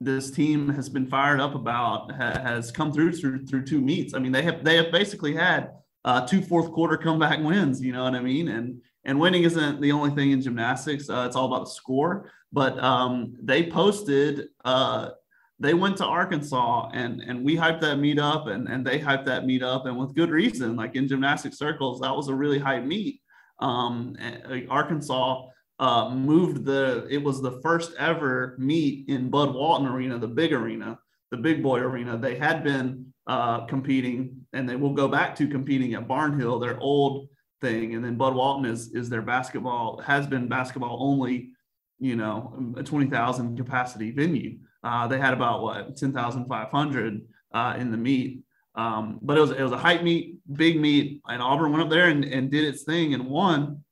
this 0.00 0.30
team 0.30 0.68
has 0.68 0.88
been 0.88 1.06
fired 1.06 1.40
up 1.40 1.54
about 1.54 2.12
ha- 2.12 2.40
has 2.40 2.70
come 2.70 2.92
through 2.92 3.12
through 3.12 3.46
through 3.46 3.64
two 3.64 3.80
meets. 3.80 4.14
I 4.14 4.18
mean, 4.18 4.32
they 4.32 4.42
have 4.42 4.64
they 4.64 4.76
have 4.76 4.92
basically 4.92 5.34
had 5.34 5.70
uh, 6.04 6.26
two 6.26 6.42
fourth 6.42 6.70
quarter 6.72 6.96
comeback 6.96 7.40
wins. 7.42 7.82
You 7.82 7.92
know 7.92 8.04
what 8.04 8.14
I 8.14 8.20
mean? 8.20 8.48
And 8.48 8.80
and 9.04 9.18
winning 9.18 9.44
isn't 9.44 9.80
the 9.80 9.92
only 9.92 10.10
thing 10.10 10.32
in 10.32 10.42
gymnastics. 10.42 11.08
Uh, 11.08 11.24
it's 11.26 11.36
all 11.36 11.46
about 11.46 11.64
the 11.64 11.70
score. 11.70 12.30
But 12.52 12.78
um, 12.82 13.36
they 13.42 13.70
posted 13.70 14.48
uh, 14.64 15.10
they 15.58 15.74
went 15.74 15.96
to 15.98 16.04
Arkansas 16.04 16.90
and 16.92 17.20
and 17.22 17.44
we 17.44 17.56
hyped 17.56 17.80
that 17.80 17.98
meet 17.98 18.18
up 18.18 18.46
and, 18.46 18.68
and 18.68 18.86
they 18.86 18.98
hyped 18.98 19.24
that 19.26 19.46
meet 19.46 19.62
up 19.62 19.86
and 19.86 19.96
with 19.96 20.14
good 20.14 20.30
reason. 20.30 20.76
Like 20.76 20.94
in 20.96 21.08
gymnastic 21.08 21.54
circles, 21.54 22.00
that 22.00 22.14
was 22.14 22.28
a 22.28 22.34
really 22.34 22.58
high 22.58 22.80
meet. 22.80 23.20
Um, 23.60 24.16
uh, 24.20 24.58
Arkansas 24.68 25.46
uh, 25.78 26.10
moved 26.10 26.64
the 26.64 27.06
it 27.10 27.22
was 27.22 27.40
the 27.40 27.60
first 27.60 27.92
ever 27.98 28.56
meet 28.58 29.08
in 29.08 29.30
Bud 29.30 29.54
Walton 29.54 29.86
Arena, 29.86 30.18
the 30.18 30.28
big 30.28 30.52
arena, 30.52 30.98
the 31.30 31.36
big 31.36 31.62
boy 31.62 31.78
arena. 31.78 32.16
They 32.16 32.36
had 32.36 32.64
been 32.64 33.12
uh, 33.26 33.66
competing 33.66 34.46
and 34.52 34.68
they 34.68 34.76
will 34.76 34.94
go 34.94 35.08
back 35.08 35.36
to 35.36 35.48
competing 35.48 35.94
at 35.94 36.08
Barnhill, 36.08 36.60
their 36.60 36.78
old 36.80 37.28
thing. 37.60 37.94
And 37.94 38.04
then 38.04 38.16
Bud 38.16 38.34
Walton 38.34 38.64
is 38.64 38.94
is 38.94 39.10
their 39.10 39.22
basketball 39.22 40.00
has 40.00 40.26
been 40.26 40.48
basketball 40.48 40.98
only, 41.00 41.50
you 41.98 42.16
know, 42.16 42.74
a 42.76 42.82
20,000 42.82 43.56
capacity 43.56 44.12
venue. 44.12 44.58
Uh, 44.82 45.06
they 45.08 45.18
had 45.18 45.34
about 45.34 45.62
what 45.62 45.96
10,500 45.96 47.20
uh, 47.52 47.74
in 47.78 47.90
the 47.90 47.96
meet. 47.96 48.40
Um, 48.76 49.18
but 49.22 49.36
it 49.36 49.40
was 49.40 49.50
it 49.50 49.62
was 49.62 49.72
a 49.72 49.78
hype 49.78 50.02
meet, 50.02 50.36
big 50.52 50.78
meet, 50.78 51.22
and 51.26 51.42
Auburn 51.42 51.72
went 51.72 51.82
up 51.82 51.90
there 51.90 52.08
and, 52.08 52.24
and 52.24 52.50
did 52.50 52.64
its 52.64 52.82
thing 52.82 53.14
and 53.14 53.26
won 53.26 53.82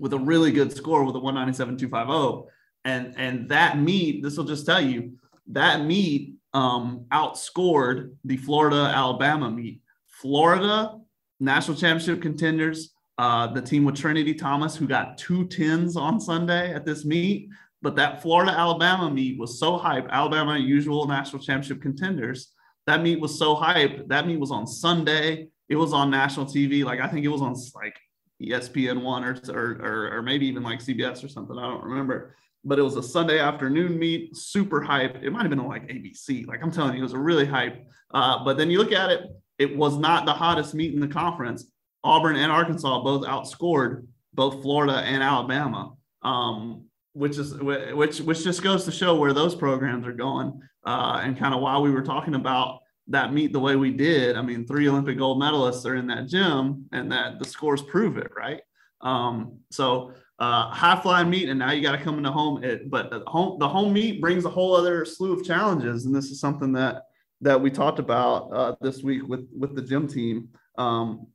with 0.00 0.14
a 0.14 0.18
really 0.18 0.50
good 0.50 0.74
score 0.74 1.04
with 1.04 1.14
a 1.14 1.20
197.250. 1.20 2.46
And 2.84 3.14
and 3.18 3.48
that 3.50 3.78
meet, 3.78 4.22
this 4.22 4.36
will 4.36 4.44
just 4.44 4.64
tell 4.66 4.80
you 4.80 5.18
that 5.48 5.84
meet 5.84 6.34
um, 6.54 7.04
outscored 7.12 8.14
the 8.24 8.38
Florida 8.38 8.90
Alabama 8.94 9.50
meet. 9.50 9.82
Florida 10.08 10.98
national 11.38 11.76
championship 11.76 12.22
contenders, 12.22 12.94
uh, 13.18 13.46
the 13.46 13.62
team 13.62 13.84
with 13.84 13.96
Trinity 13.96 14.34
Thomas, 14.34 14.74
who 14.74 14.86
got 14.86 15.18
two 15.18 15.46
tens 15.46 15.96
on 15.96 16.20
Sunday 16.20 16.72
at 16.74 16.84
this 16.84 17.04
meet, 17.04 17.48
but 17.82 17.96
that 17.96 18.22
Florida 18.22 18.52
Alabama 18.52 19.10
meet 19.10 19.38
was 19.38 19.58
so 19.58 19.76
hype. 19.76 20.06
Alabama, 20.10 20.58
usual 20.58 21.06
national 21.06 21.42
championship 21.42 21.82
contenders. 21.82 22.52
That 22.86 23.02
meet 23.02 23.20
was 23.20 23.38
so 23.38 23.54
hype. 23.54 24.08
That 24.08 24.26
meet 24.26 24.40
was 24.40 24.50
on 24.50 24.66
Sunday. 24.66 25.48
It 25.68 25.76
was 25.76 25.92
on 25.92 26.10
national 26.10 26.46
TV. 26.46 26.84
Like 26.84 27.00
I 27.00 27.08
think 27.08 27.24
it 27.24 27.28
was 27.28 27.42
on 27.42 27.54
like 27.74 27.96
ESPN 28.40 29.02
one 29.02 29.24
or, 29.24 29.36
or, 29.50 30.16
or 30.16 30.22
maybe 30.22 30.46
even 30.46 30.62
like 30.62 30.80
CBS 30.80 31.24
or 31.24 31.28
something. 31.28 31.58
I 31.58 31.68
don't 31.68 31.84
remember. 31.84 32.34
But 32.64 32.78
it 32.78 32.82
was 32.82 32.96
a 32.96 33.02
Sunday 33.02 33.38
afternoon 33.38 33.98
meet, 33.98 34.36
super 34.36 34.82
hype. 34.82 35.22
It 35.22 35.30
might 35.30 35.42
have 35.42 35.50
been 35.50 35.60
on 35.60 35.68
like 35.68 35.88
ABC. 35.88 36.46
Like 36.46 36.62
I'm 36.62 36.70
telling 36.70 36.94
you, 36.94 37.00
it 37.00 37.02
was 37.02 37.14
a 37.14 37.18
really 37.18 37.46
hype. 37.46 37.86
Uh, 38.12 38.44
but 38.44 38.58
then 38.58 38.70
you 38.70 38.78
look 38.78 38.92
at 38.92 39.10
it, 39.10 39.30
it 39.58 39.76
was 39.76 39.96
not 39.96 40.26
the 40.26 40.32
hottest 40.32 40.74
meet 40.74 40.92
in 40.92 41.00
the 41.00 41.08
conference. 41.08 41.70
Auburn 42.04 42.36
and 42.36 42.50
Arkansas 42.50 43.02
both 43.02 43.24
outscored 43.26 44.06
both 44.32 44.62
Florida 44.62 44.98
and 44.98 45.22
Alabama, 45.22 45.92
um, 46.22 46.84
which 47.12 47.38
is 47.38 47.54
which 47.54 48.20
which 48.20 48.44
just 48.44 48.62
goes 48.62 48.84
to 48.84 48.92
show 48.92 49.16
where 49.16 49.32
those 49.32 49.54
programs 49.54 50.06
are 50.06 50.12
going 50.12 50.60
uh, 50.84 51.20
and 51.22 51.38
kind 51.38 51.54
of 51.54 51.60
why 51.60 51.78
we 51.78 51.90
were 51.90 52.02
talking 52.02 52.34
about 52.34 52.79
that 53.10 53.32
meet 53.32 53.52
the 53.52 53.60
way 53.60 53.76
we 53.76 53.92
did. 53.92 54.36
I 54.36 54.42
mean, 54.42 54.66
three 54.66 54.88
Olympic 54.88 55.18
gold 55.18 55.42
medalists 55.42 55.84
are 55.84 55.96
in 55.96 56.06
that 56.06 56.28
gym, 56.28 56.86
and 56.92 57.10
that 57.12 57.38
the 57.38 57.44
scores 57.44 57.82
prove 57.82 58.16
it, 58.16 58.30
right? 58.36 58.62
Um, 59.02 59.58
so 59.70 60.12
uh, 60.38 60.70
high 60.70 60.98
flying 61.00 61.28
meet, 61.28 61.48
and 61.48 61.58
now 61.58 61.72
you 61.72 61.82
got 61.82 61.92
to 61.92 62.02
come 62.02 62.18
into 62.18 62.30
home. 62.30 62.64
It, 62.64 62.88
but 62.88 63.10
the 63.10 63.20
home 63.26 63.58
the 63.58 63.68
home 63.68 63.92
meet 63.92 64.20
brings 64.20 64.44
a 64.44 64.50
whole 64.50 64.74
other 64.74 65.04
slew 65.04 65.32
of 65.32 65.44
challenges, 65.44 66.06
and 66.06 66.14
this 66.14 66.30
is 66.30 66.40
something 66.40 66.72
that 66.72 67.06
that 67.42 67.60
we 67.60 67.70
talked 67.70 67.98
about 67.98 68.52
uh, 68.52 68.74
this 68.80 69.02
week 69.02 69.26
with 69.26 69.48
with 69.58 69.74
the 69.74 69.82
gym 69.82 70.06
team. 70.06 70.48
Um, 70.78 71.26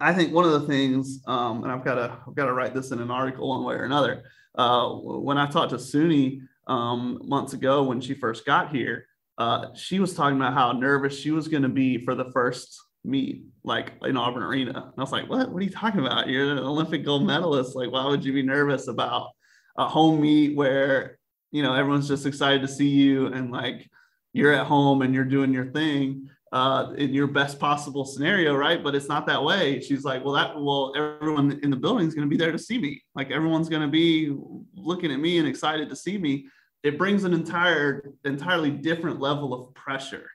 I 0.00 0.14
think 0.14 0.32
one 0.32 0.44
of 0.44 0.52
the 0.52 0.66
things, 0.66 1.20
um, 1.26 1.64
and 1.64 1.72
I've 1.72 1.84
got 1.84 1.96
to 1.96 2.16
I've 2.26 2.34
got 2.34 2.46
to 2.46 2.52
write 2.52 2.74
this 2.74 2.92
in 2.92 3.00
an 3.00 3.10
article 3.10 3.48
one 3.48 3.64
way 3.64 3.74
or 3.74 3.84
another. 3.84 4.22
Uh, 4.54 4.90
when 4.94 5.38
I 5.38 5.46
talked 5.46 5.70
to 5.70 5.76
Suni 5.76 6.42
um, 6.66 7.20
months 7.24 7.52
ago 7.52 7.82
when 7.82 8.00
she 8.00 8.14
first 8.14 8.46
got 8.46 8.74
here, 8.74 9.06
uh, 9.40 9.74
she 9.74 10.00
was 10.00 10.14
talking 10.14 10.36
about 10.36 10.52
how 10.52 10.72
nervous 10.72 11.18
she 11.18 11.30
was 11.30 11.48
going 11.48 11.62
to 11.62 11.68
be 11.68 12.04
for 12.04 12.14
the 12.14 12.30
first 12.30 12.78
meet, 13.04 13.44
like 13.64 13.92
in 14.02 14.16
Auburn 14.16 14.42
Arena. 14.42 14.70
And 14.70 14.94
I 14.98 15.00
was 15.00 15.12
like, 15.12 15.28
"What? 15.30 15.50
What 15.50 15.60
are 15.60 15.64
you 15.64 15.70
talking 15.70 16.00
about? 16.00 16.28
You're 16.28 16.52
an 16.52 16.58
Olympic 16.58 17.04
gold 17.04 17.26
medalist. 17.26 17.74
Like, 17.74 17.90
why 17.90 18.06
would 18.06 18.22
you 18.22 18.34
be 18.34 18.42
nervous 18.42 18.86
about 18.86 19.30
a 19.78 19.88
home 19.88 20.20
meet 20.20 20.56
where 20.56 21.18
you 21.52 21.62
know 21.62 21.72
everyone's 21.72 22.06
just 22.06 22.26
excited 22.26 22.60
to 22.60 22.68
see 22.68 22.88
you 22.88 23.28
and 23.28 23.50
like 23.50 23.88
you're 24.34 24.52
at 24.52 24.66
home 24.66 25.00
and 25.00 25.14
you're 25.14 25.24
doing 25.24 25.54
your 25.54 25.72
thing?" 25.72 26.28
uh, 26.52 26.92
in 26.96 27.14
your 27.14 27.28
best 27.28 27.60
possible 27.60 28.04
scenario, 28.04 28.54
right? 28.56 28.82
But 28.82 28.94
it's 28.94 29.08
not 29.08 29.26
that 29.26 29.42
way. 29.42 29.80
She's 29.80 30.04
like, 30.04 30.24
well, 30.24 30.34
that 30.34 30.60
well, 30.60 30.92
everyone 30.96 31.60
in 31.62 31.70
the 31.70 31.76
building 31.76 32.08
is 32.08 32.14
going 32.14 32.28
to 32.28 32.30
be 32.30 32.36
there 32.36 32.50
to 32.52 32.58
see 32.58 32.78
me. 32.78 33.02
Like 33.14 33.30
everyone's 33.30 33.68
going 33.68 33.82
to 33.82 33.88
be 33.88 34.36
looking 34.74 35.12
at 35.12 35.20
me 35.20 35.38
and 35.38 35.46
excited 35.46 35.88
to 35.88 35.96
see 35.96 36.18
me. 36.18 36.46
It 36.82 36.98
brings 36.98 37.24
an 37.24 37.34
entire, 37.34 38.12
entirely 38.24 38.70
different 38.70 39.20
level 39.20 39.52
of 39.52 39.74
pressure 39.74 40.30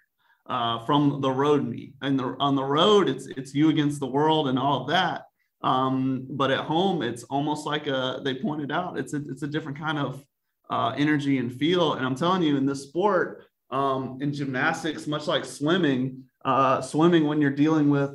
uh, 0.47 0.85
from 0.85 1.21
the 1.21 1.31
road 1.31 1.67
meet. 1.67 1.95
And 2.01 2.19
the, 2.19 2.35
on 2.39 2.55
the 2.55 2.63
road, 2.63 3.09
it's 3.09 3.25
it's 3.25 3.53
you 3.55 3.69
against 3.69 3.99
the 3.99 4.07
world 4.07 4.47
and 4.47 4.59
all 4.59 4.81
of 4.81 4.89
that. 4.89 5.23
Um, 5.61 6.27
but 6.29 6.51
at 6.51 6.65
home, 6.65 7.01
it's 7.01 7.23
almost 7.23 7.65
like 7.65 7.87
a. 7.87 8.21
They 8.23 8.35
pointed 8.35 8.71
out 8.71 8.99
it's 8.99 9.13
a 9.13 9.21
it's 9.29 9.43
a 9.43 9.47
different 9.47 9.79
kind 9.79 9.97
of 9.97 10.23
uh, 10.69 10.93
energy 10.97 11.39
and 11.39 11.51
feel. 11.51 11.93
And 11.93 12.05
I'm 12.05 12.15
telling 12.15 12.43
you, 12.43 12.57
in 12.57 12.65
this 12.65 12.83
sport, 12.83 13.45
um, 13.71 14.19
in 14.21 14.33
gymnastics, 14.33 15.07
much 15.07 15.27
like 15.27 15.45
swimming, 15.45 16.23
uh, 16.43 16.81
swimming 16.81 17.25
when 17.25 17.41
you're 17.41 17.51
dealing 17.51 17.89
with 17.89 18.11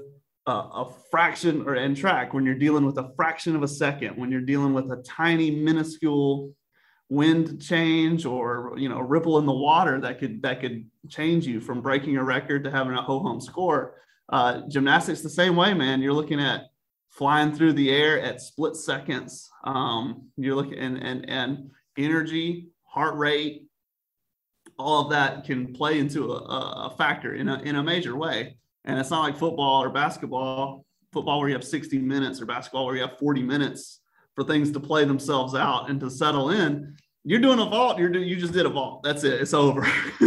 a, 0.47 0.53
a, 0.53 0.95
fraction 1.11 1.63
or 1.67 1.75
in 1.75 1.95
track, 1.95 2.33
when 2.33 2.45
you're 2.45 2.55
dealing 2.55 2.87
with 2.87 2.99
a 2.99 3.13
fraction 3.17 3.57
of 3.57 3.63
a 3.63 3.69
second, 3.69 4.17
when 4.17 4.31
you're 4.31 4.41
dealing 4.41 4.73
with 4.73 4.91
a 4.91 5.03
tiny 5.03 5.51
minuscule 5.51 6.53
wind 7.11 7.61
change 7.61 8.25
or 8.25 8.73
you 8.79 8.89
know 8.89 9.01
ripple 9.01 9.39
in 9.39 9.45
the 9.45 9.53
water 9.53 10.01
that 10.01 10.19
could 10.19 10.41
that 10.43 10.61
could 10.61 10.89
change 11.09 11.47
you 11.47 11.61
from 11.61 11.83
breaking 11.83 12.17
a 12.17 12.25
record 12.25 12.65
to 12.65 12.71
having 12.71 12.95
a 12.95 13.03
ho 13.03 13.21
hum 13.21 13.41
score. 13.41 13.97
Uh, 14.29 14.63
gymnastics 14.69 15.23
the 15.23 15.29
same 15.29 15.57
way, 15.57 15.75
man. 15.75 16.01
You're 16.01 16.15
looking 16.15 16.41
at 16.41 16.67
flying 17.11 17.53
through 17.53 17.73
the 17.73 17.91
air 17.91 18.21
at 18.21 18.41
split 18.41 18.77
seconds. 18.77 19.51
Um, 19.65 20.29
you're 20.37 20.55
looking 20.55 20.79
and 20.79 20.97
and 21.03 21.29
and 21.29 21.71
energy, 21.99 22.69
heart 22.85 23.17
rate, 23.17 23.65
all 24.81 25.05
of 25.05 25.11
that 25.11 25.45
can 25.45 25.73
play 25.73 25.99
into 25.99 26.33
a, 26.33 26.37
a 26.37 26.95
factor 26.97 27.35
in 27.35 27.49
a, 27.49 27.61
in 27.61 27.77
a 27.77 27.83
major 27.83 28.17
way. 28.17 28.57
And 28.85 28.99
it's 28.99 29.11
not 29.11 29.21
like 29.21 29.37
football 29.37 29.83
or 29.83 29.91
basketball, 29.91 30.87
football 31.13 31.39
where 31.39 31.49
you 31.49 31.55
have 31.55 31.65
60 31.65 31.99
minutes 31.99 32.41
or 32.41 32.47
basketball 32.47 32.87
where 32.87 32.97
you 32.97 33.03
have 33.03 33.19
40 33.19 33.43
minutes 33.43 34.00
for 34.35 34.45
things 34.45 34.71
to 34.73 34.81
play 34.81 35.05
themselves 35.05 35.55
out 35.55 35.91
and 35.91 36.01
to 36.01 36.11
settle 36.11 36.51
in. 36.51 36.97
You're 37.25 37.41
doing 37.41 37.59
a 37.59 37.65
vault. 37.65 37.99
You're 37.99 38.09
do, 38.09 38.21
you 38.21 38.37
just 38.37 38.53
did 38.53 38.67
a 38.67 38.71
vault. 38.71 39.03
That's 39.03 39.25
it. 39.25 39.41
It's 39.41 39.55
over. 39.55 39.87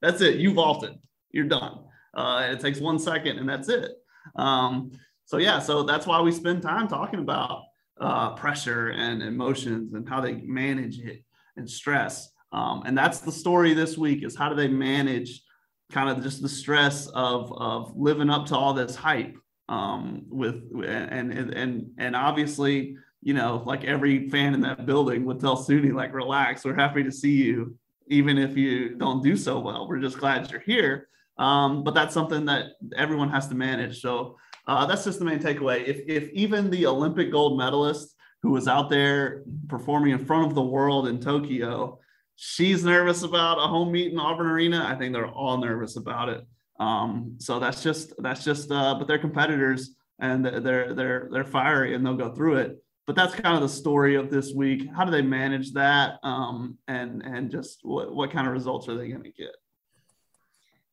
that's 0.00 0.20
it. 0.20 0.36
You 0.36 0.54
vaulted. 0.54 0.94
You're 1.32 1.46
done. 1.46 1.80
Uh, 2.14 2.48
it 2.50 2.60
takes 2.60 2.80
one 2.80 2.98
second 2.98 3.38
and 3.38 3.48
that's 3.48 3.68
it. 3.68 3.92
Um, 4.36 4.92
so 5.24 5.38
yeah, 5.38 5.58
so 5.58 5.82
that's 5.82 6.06
why 6.06 6.20
we 6.20 6.32
spend 6.32 6.62
time 6.62 6.88
talking 6.88 7.18
about 7.18 7.62
uh, 8.00 8.34
pressure 8.34 8.90
and 8.90 9.22
emotions 9.22 9.94
and 9.94 10.08
how 10.08 10.20
they 10.20 10.34
manage 10.34 10.98
it 11.00 11.24
and 11.56 11.68
stress. 11.68 12.30
Um, 12.52 12.82
and 12.86 12.96
that's 12.96 13.20
the 13.20 13.32
story 13.32 13.74
this 13.74 13.98
week 13.98 14.24
is 14.24 14.36
how 14.36 14.48
do 14.48 14.54
they 14.54 14.68
manage 14.68 15.42
kind 15.90 16.08
of 16.08 16.22
just 16.22 16.42
the 16.42 16.48
stress 16.48 17.06
of, 17.08 17.52
of 17.56 17.92
living 17.96 18.30
up 18.30 18.46
to 18.46 18.56
all 18.56 18.72
this 18.72 18.94
hype 18.94 19.36
um, 19.68 20.24
with 20.28 20.62
and, 20.84 21.32
and 21.32 21.54
and 21.54 21.90
and 21.98 22.16
obviously 22.16 22.96
you 23.26 23.34
know 23.34 23.62
like 23.66 23.84
every 23.84 24.28
fan 24.28 24.54
in 24.54 24.60
that 24.60 24.86
building 24.86 25.24
would 25.24 25.40
tell 25.40 25.56
Suni 25.56 25.92
like 25.92 26.14
relax 26.14 26.64
we're 26.64 26.74
happy 26.74 27.02
to 27.02 27.10
see 27.10 27.32
you 27.32 27.76
even 28.08 28.38
if 28.38 28.56
you 28.56 28.94
don't 28.94 29.20
do 29.20 29.36
so 29.36 29.58
well 29.58 29.88
we're 29.88 29.98
just 29.98 30.18
glad 30.18 30.48
you're 30.50 30.60
here 30.60 31.08
um, 31.36 31.82
but 31.82 31.92
that's 31.92 32.14
something 32.14 32.44
that 32.46 32.66
everyone 32.96 33.28
has 33.28 33.48
to 33.48 33.56
manage 33.56 34.00
so 34.00 34.36
uh, 34.68 34.86
that's 34.86 35.04
just 35.04 35.18
the 35.18 35.24
main 35.24 35.40
takeaway 35.40 35.84
if 35.84 35.98
if 36.06 36.30
even 36.30 36.70
the 36.70 36.86
Olympic 36.86 37.32
gold 37.32 37.58
medalist 37.58 38.14
who 38.42 38.50
was 38.50 38.68
out 38.68 38.88
there 38.90 39.42
performing 39.66 40.12
in 40.12 40.24
front 40.24 40.46
of 40.46 40.54
the 40.54 40.62
world 40.62 41.08
in 41.08 41.18
Tokyo 41.18 41.98
she's 42.36 42.84
nervous 42.84 43.22
about 43.22 43.58
a 43.58 43.66
home 43.66 43.90
meet 43.90 44.12
in 44.12 44.20
Auburn 44.20 44.46
Arena. 44.46 44.86
I 44.86 44.94
think 44.94 45.12
they're 45.12 45.26
all 45.26 45.58
nervous 45.58 45.96
about 45.96 46.28
it. 46.28 46.46
Um, 46.78 47.36
so 47.38 47.58
that's 47.58 47.82
just 47.82 48.12
that's 48.18 48.44
just 48.44 48.70
uh, 48.70 48.94
but 48.94 49.08
they're 49.08 49.18
competitors 49.18 49.96
and 50.18 50.44
they're 50.44 50.94
they're 50.94 51.28
they're 51.32 51.44
fiery 51.44 51.94
and 51.94 52.04
they'll 52.04 52.14
go 52.14 52.34
through 52.34 52.56
it. 52.58 52.82
But 53.06 53.14
that's 53.14 53.34
kind 53.34 53.54
of 53.54 53.62
the 53.62 53.68
story 53.68 54.16
of 54.16 54.30
this 54.30 54.52
week. 54.52 54.88
How 54.94 55.04
do 55.04 55.12
they 55.12 55.22
manage 55.22 55.72
that? 55.74 56.18
Um, 56.24 56.78
and 56.88 57.22
and 57.22 57.50
just 57.50 57.80
what, 57.82 58.12
what 58.14 58.32
kind 58.32 58.46
of 58.46 58.52
results 58.52 58.88
are 58.88 58.96
they 58.96 59.08
going 59.08 59.22
to 59.22 59.30
get? 59.30 59.54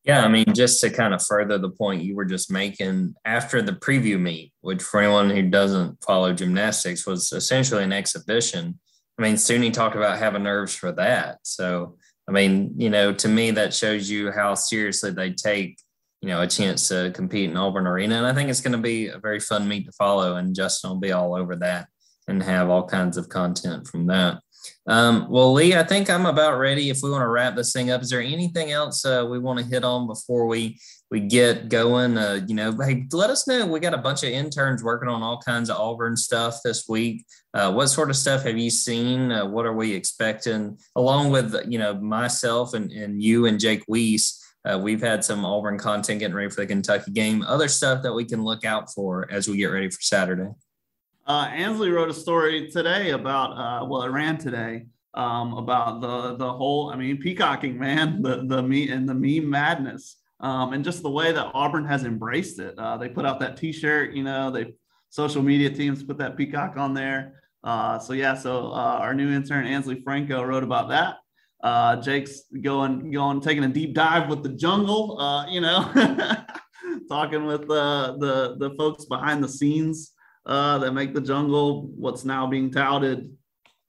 Yeah, 0.04 0.22
I 0.22 0.28
mean, 0.28 0.44
just 0.54 0.80
to 0.82 0.90
kind 0.90 1.14
of 1.14 1.24
further 1.24 1.56
the 1.56 1.70
point 1.70 2.02
you 2.02 2.14
were 2.14 2.26
just 2.26 2.50
making, 2.50 3.14
after 3.24 3.62
the 3.62 3.72
preview 3.72 4.20
meet, 4.20 4.52
which 4.60 4.82
for 4.82 5.00
anyone 5.00 5.30
who 5.30 5.42
doesn't 5.48 6.04
follow 6.04 6.34
gymnastics 6.34 7.06
was 7.06 7.32
essentially 7.32 7.82
an 7.82 7.92
exhibition, 7.92 8.78
I 9.18 9.22
mean, 9.22 9.36
Suni 9.36 9.72
talked 9.72 9.96
about 9.96 10.18
having 10.18 10.42
nerves 10.42 10.74
for 10.74 10.92
that. 10.92 11.38
So, 11.42 11.96
I 12.28 12.32
mean, 12.32 12.74
you 12.76 12.90
know, 12.90 13.14
to 13.14 13.28
me, 13.28 13.50
that 13.52 13.72
shows 13.72 14.10
you 14.10 14.30
how 14.30 14.54
seriously 14.54 15.10
they 15.10 15.30
take, 15.30 15.78
you 16.20 16.28
know, 16.28 16.42
a 16.42 16.46
chance 16.46 16.88
to 16.88 17.10
compete 17.14 17.48
in 17.48 17.56
Auburn 17.56 17.86
Arena. 17.86 18.16
And 18.16 18.26
I 18.26 18.34
think 18.34 18.50
it's 18.50 18.60
going 18.60 18.72
to 18.72 18.78
be 18.78 19.08
a 19.08 19.18
very 19.18 19.40
fun 19.40 19.66
meet 19.66 19.86
to 19.86 19.92
follow. 19.92 20.36
And 20.36 20.54
Justin 20.54 20.90
will 20.90 21.00
be 21.00 21.12
all 21.12 21.34
over 21.34 21.56
that 21.56 21.88
and 22.28 22.42
have 22.42 22.70
all 22.70 22.86
kinds 22.86 23.16
of 23.16 23.28
content 23.28 23.86
from 23.86 24.06
that. 24.06 24.38
Um, 24.86 25.26
well, 25.30 25.52
Lee, 25.52 25.74
I 25.74 25.82
think 25.82 26.10
I'm 26.10 26.26
about 26.26 26.58
ready. 26.58 26.90
If 26.90 27.00
we 27.02 27.10
want 27.10 27.22
to 27.22 27.28
wrap 27.28 27.54
this 27.54 27.72
thing 27.72 27.90
up, 27.90 28.02
is 28.02 28.10
there 28.10 28.20
anything 28.20 28.70
else 28.70 29.04
uh, 29.04 29.26
we 29.28 29.38
want 29.38 29.58
to 29.58 29.64
hit 29.64 29.84
on 29.84 30.06
before 30.06 30.46
we 30.46 30.78
we 31.10 31.20
get 31.20 31.68
going? 31.68 32.18
Uh, 32.18 32.40
you 32.46 32.54
know, 32.54 32.72
hey, 32.72 33.06
let 33.12 33.30
us 33.30 33.46
know. 33.46 33.66
We 33.66 33.80
got 33.80 33.94
a 33.94 33.98
bunch 33.98 34.22
of 34.22 34.30
interns 34.30 34.82
working 34.82 35.08
on 35.08 35.22
all 35.22 35.38
kinds 35.38 35.70
of 35.70 35.76
Auburn 35.76 36.16
stuff 36.16 36.58
this 36.64 36.86
week. 36.88 37.24
Uh, 37.54 37.72
what 37.72 37.88
sort 37.88 38.10
of 38.10 38.16
stuff 38.16 38.42
have 38.44 38.58
you 38.58 38.70
seen? 38.70 39.32
Uh, 39.32 39.46
what 39.46 39.66
are 39.66 39.74
we 39.74 39.92
expecting? 39.92 40.78
Along 40.96 41.30
with 41.30 41.54
you 41.68 41.78
know 41.78 41.94
myself 41.94 42.74
and, 42.74 42.90
and 42.92 43.22
you 43.22 43.46
and 43.46 43.60
Jake 43.60 43.84
Weiss, 43.88 44.42
uh, 44.64 44.78
we've 44.78 45.02
had 45.02 45.24
some 45.24 45.44
Auburn 45.44 45.78
content 45.78 46.20
getting 46.20 46.36
ready 46.36 46.50
for 46.50 46.62
the 46.62 46.66
Kentucky 46.66 47.10
game. 47.12 47.42
Other 47.42 47.68
stuff 47.68 48.02
that 48.02 48.12
we 48.12 48.24
can 48.24 48.42
look 48.42 48.64
out 48.64 48.92
for 48.92 49.30
as 49.30 49.48
we 49.48 49.56
get 49.56 49.66
ready 49.66 49.90
for 49.90 50.00
Saturday. 50.00 50.50
Uh, 51.26 51.48
Ansley 51.52 51.90
wrote 51.90 52.10
a 52.10 52.14
story 52.14 52.68
today 52.70 53.10
about, 53.10 53.52
uh, 53.52 53.86
well, 53.86 54.02
it 54.02 54.10
ran 54.10 54.36
today 54.36 54.86
um, 55.14 55.54
about 55.54 56.00
the 56.02 56.36
the 56.36 56.52
whole. 56.52 56.90
I 56.90 56.96
mean, 56.96 57.18
peacocking, 57.18 57.78
man, 57.78 58.20
the 58.20 58.44
the 58.46 58.62
me 58.62 58.90
and 58.90 59.08
the 59.08 59.14
meme 59.14 59.48
madness, 59.48 60.16
um, 60.40 60.74
and 60.74 60.84
just 60.84 61.02
the 61.02 61.10
way 61.10 61.32
that 61.32 61.50
Auburn 61.54 61.86
has 61.86 62.04
embraced 62.04 62.58
it. 62.58 62.78
Uh, 62.78 62.98
they 62.98 63.08
put 63.08 63.24
out 63.24 63.40
that 63.40 63.56
T-shirt, 63.56 64.12
you 64.12 64.22
know, 64.22 64.50
they 64.50 64.74
social 65.08 65.42
media 65.42 65.70
teams 65.70 66.02
put 66.02 66.18
that 66.18 66.36
peacock 66.36 66.76
on 66.76 66.92
there. 66.92 67.40
Uh, 67.62 67.98
so 67.98 68.12
yeah, 68.12 68.34
so 68.34 68.66
uh, 68.66 68.98
our 69.00 69.14
new 69.14 69.32
intern 69.32 69.66
Ansley 69.66 70.02
Franco 70.02 70.42
wrote 70.42 70.64
about 70.64 70.90
that. 70.90 71.16
Uh, 71.62 71.96
Jake's 71.96 72.42
going 72.60 73.10
going 73.10 73.40
taking 73.40 73.64
a 73.64 73.68
deep 73.68 73.94
dive 73.94 74.28
with 74.28 74.42
the 74.42 74.50
jungle, 74.50 75.18
uh, 75.18 75.46
you 75.46 75.62
know, 75.62 75.90
talking 77.08 77.46
with 77.46 77.62
uh, 77.70 78.16
the 78.18 78.56
the 78.58 78.74
folks 78.76 79.06
behind 79.06 79.42
the 79.42 79.48
scenes 79.48 80.13
uh, 80.46 80.78
that 80.78 80.92
make 80.92 81.14
the 81.14 81.20
jungle 81.20 81.90
what's 81.96 82.24
now 82.24 82.46
being 82.46 82.70
touted. 82.70 83.30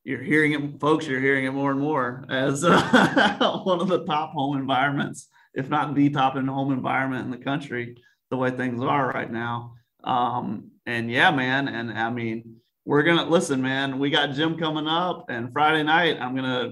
You're 0.03 0.21
hearing 0.21 0.53
it, 0.53 0.79
folks. 0.79 1.07
You're 1.07 1.19
hearing 1.19 1.45
it 1.45 1.51
more 1.51 1.71
and 1.71 1.79
more 1.79 2.25
as 2.29 2.63
uh, 2.63 3.61
one 3.63 3.81
of 3.81 3.87
the 3.87 4.05
top 4.05 4.31
home 4.31 4.57
environments, 4.57 5.27
if 5.53 5.69
not 5.69 5.95
the 5.95 6.09
top 6.09 6.35
in 6.35 6.47
home 6.47 6.71
environment 6.71 7.25
in 7.25 7.31
the 7.31 7.43
country. 7.43 7.97
The 8.29 8.37
way 8.37 8.51
things 8.51 8.81
are 8.81 9.07
right 9.07 9.31
now, 9.31 9.75
um, 10.03 10.71
and 10.85 11.11
yeah, 11.11 11.29
man. 11.31 11.67
And 11.67 11.91
I 11.91 12.09
mean, 12.09 12.55
we're 12.85 13.03
gonna 13.03 13.25
listen, 13.25 13.61
man. 13.61 13.99
We 13.99 14.09
got 14.09 14.31
gym 14.31 14.57
coming 14.57 14.87
up, 14.87 15.25
and 15.29 15.51
Friday 15.51 15.83
night 15.83 16.17
I'm 16.19 16.35
gonna 16.35 16.71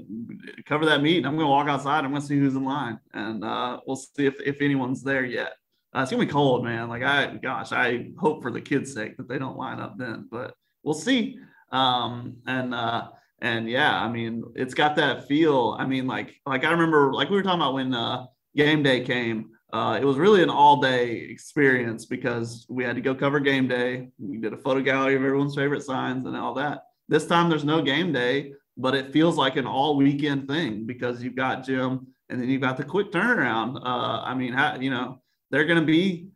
cover 0.65 0.85
that 0.85 1.01
meet. 1.01 1.17
And 1.17 1.27
I'm 1.27 1.35
gonna 1.35 1.49
walk 1.49 1.67
outside. 1.67 2.05
I'm 2.05 2.11
gonna 2.11 2.21
see 2.21 2.39
who's 2.39 2.55
in 2.55 2.63
line, 2.63 2.99
and 3.13 3.43
uh, 3.43 3.79
we'll 3.85 3.95
see 3.95 4.25
if 4.25 4.35
if 4.45 4.61
anyone's 4.61 5.03
there 5.03 5.25
yet. 5.25 5.53
Uh, 5.95 6.01
it's 6.01 6.11
gonna 6.11 6.25
be 6.25 6.31
cold, 6.31 6.63
man. 6.63 6.89
Like 6.89 7.03
I, 7.03 7.35
gosh, 7.35 7.71
I 7.71 8.09
hope 8.17 8.41
for 8.41 8.51
the 8.51 8.61
kids' 8.61 8.93
sake 8.93 9.17
that 9.17 9.27
they 9.27 9.37
don't 9.37 9.57
line 9.57 9.79
up 9.79 9.97
then. 9.97 10.27
But 10.29 10.55
we'll 10.83 10.93
see. 10.93 11.37
Um, 11.71 12.37
and 12.47 12.73
uh, 12.73 13.09
and 13.41 13.69
yeah, 13.69 14.01
I 14.01 14.09
mean, 14.09 14.43
it's 14.55 14.73
got 14.73 14.95
that 14.95 15.27
feel. 15.27 15.75
I 15.79 15.85
mean, 15.85 16.07
like 16.07 16.33
like 16.45 16.63
I 16.63 16.71
remember, 16.71 17.13
like 17.13 17.29
we 17.29 17.35
were 17.35 17.43
talking 17.43 17.61
about 17.61 17.75
when 17.75 17.93
uh, 17.93 18.25
game 18.55 18.81
day 18.81 19.01
came. 19.01 19.49
Uh, 19.71 19.97
it 19.99 20.05
was 20.05 20.17
really 20.17 20.43
an 20.43 20.51
all 20.51 20.79
day 20.79 21.15
experience 21.15 22.05
because 22.05 22.65
we 22.69 22.83
had 22.83 22.95
to 22.95 23.01
go 23.01 23.15
cover 23.15 23.39
game 23.39 23.67
day. 23.67 24.07
We 24.19 24.37
did 24.37 24.53
a 24.53 24.57
photo 24.57 24.81
gallery 24.81 25.15
of 25.15 25.23
everyone's 25.23 25.55
favorite 25.55 25.81
signs 25.81 26.25
and 26.25 26.37
all 26.37 26.53
that. 26.55 26.83
This 27.09 27.25
time 27.25 27.49
there's 27.49 27.63
no 27.63 27.81
game 27.81 28.13
day, 28.13 28.53
but 28.77 28.93
it 28.93 29.11
feels 29.11 29.35
like 29.35 29.55
an 29.55 29.65
all 29.65 29.97
weekend 29.97 30.47
thing 30.47 30.85
because 30.85 31.23
you've 31.23 31.35
got 31.35 31.65
gym 31.65 32.05
and 32.29 32.39
then 32.39 32.49
you've 32.49 32.61
got 32.61 32.77
the 32.77 32.83
quick 32.83 33.11
turnaround. 33.11 33.77
Uh, 33.77 34.21
I 34.21 34.35
mean, 34.35 34.53
how, 34.53 34.75
you 34.75 34.91
know, 34.91 35.22
they're 35.53 35.65
going 35.65 35.79
to 35.79 35.85
be 35.85 36.29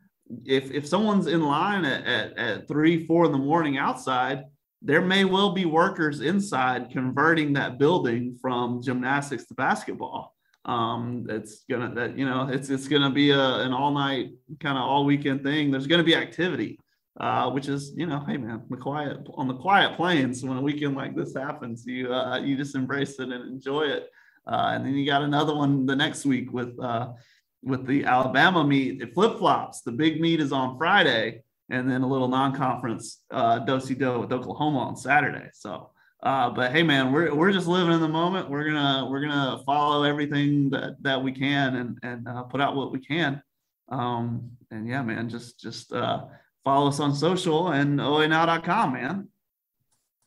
if 0.46 0.70
if 0.70 0.86
someone's 0.86 1.26
in 1.26 1.42
line 1.42 1.84
at, 1.84 2.06
at, 2.06 2.38
at 2.38 2.68
three, 2.68 3.04
four 3.04 3.24
in 3.26 3.32
the 3.32 3.38
morning 3.38 3.76
outside, 3.76 4.44
there 4.80 5.00
may 5.00 5.24
well 5.24 5.50
be 5.50 5.64
workers 5.64 6.20
inside 6.20 6.90
converting 6.92 7.52
that 7.54 7.78
building 7.78 8.38
from 8.40 8.80
gymnastics 8.80 9.44
to 9.46 9.54
basketball. 9.54 10.36
Um, 10.66 11.26
it's 11.28 11.64
gonna 11.68 11.92
that 11.96 12.16
you 12.16 12.26
know 12.26 12.48
it's 12.48 12.70
it's 12.70 12.86
gonna 12.86 13.10
be 13.10 13.30
a, 13.30 13.56
an 13.56 13.72
all 13.72 13.90
night 13.90 14.30
kind 14.60 14.78
of 14.78 14.84
all 14.84 15.04
weekend 15.04 15.42
thing. 15.42 15.72
There's 15.72 15.88
gonna 15.88 16.04
be 16.04 16.14
activity, 16.14 16.78
uh, 17.18 17.50
which 17.50 17.68
is 17.68 17.92
you 17.96 18.06
know 18.06 18.22
hey 18.24 18.36
man 18.36 18.62
the 18.70 18.76
quiet 18.76 19.26
on 19.34 19.48
the 19.48 19.54
quiet 19.54 19.96
plains 19.96 20.44
when 20.44 20.58
a 20.58 20.62
weekend 20.62 20.94
like 20.94 21.16
this 21.16 21.34
happens 21.34 21.84
you 21.84 22.14
uh, 22.14 22.38
you 22.38 22.56
just 22.56 22.76
embrace 22.76 23.18
it 23.18 23.30
and 23.30 23.52
enjoy 23.52 23.82
it. 23.82 24.10
Uh, 24.46 24.70
and 24.74 24.86
then 24.86 24.94
you 24.94 25.04
got 25.04 25.22
another 25.22 25.54
one 25.54 25.84
the 25.86 25.96
next 25.96 26.24
week 26.24 26.52
with 26.52 26.78
uh, 26.80 27.08
with 27.62 27.86
the 27.86 28.04
Alabama 28.04 28.64
meet. 28.64 29.02
It 29.02 29.14
flip 29.14 29.38
flops. 29.38 29.82
The 29.82 29.92
big 29.92 30.20
meet 30.20 30.40
is 30.40 30.52
on 30.52 30.76
Friday, 30.78 31.42
and 31.70 31.90
then 31.90 32.02
a 32.02 32.08
little 32.08 32.28
non-conference 32.28 33.20
uh, 33.30 33.60
do 33.60 33.80
do 33.80 34.20
with 34.20 34.32
Oklahoma 34.32 34.78
on 34.80 34.96
Saturday. 34.96 35.48
So, 35.52 35.90
uh, 36.22 36.50
but 36.50 36.72
hey, 36.72 36.82
man, 36.82 37.12
we're 37.12 37.34
we're 37.34 37.52
just 37.52 37.66
living 37.66 37.92
in 37.92 38.00
the 38.00 38.08
moment. 38.08 38.48
We're 38.48 38.64
gonna 38.64 39.08
we're 39.10 39.20
gonna 39.20 39.62
follow 39.66 40.04
everything 40.04 40.70
that 40.70 41.02
that 41.02 41.22
we 41.22 41.32
can 41.32 41.76
and 41.76 41.98
and 42.02 42.28
uh, 42.28 42.42
put 42.44 42.60
out 42.60 42.76
what 42.76 42.92
we 42.92 43.00
can. 43.00 43.42
Um, 43.88 44.50
and 44.70 44.88
yeah, 44.88 45.02
man, 45.02 45.28
just 45.28 45.58
just 45.60 45.92
uh, 45.92 46.24
follow 46.64 46.88
us 46.88 47.00
on 47.00 47.14
social 47.14 47.72
and 47.72 47.98
oanow.com, 47.98 48.92
man. 48.92 49.28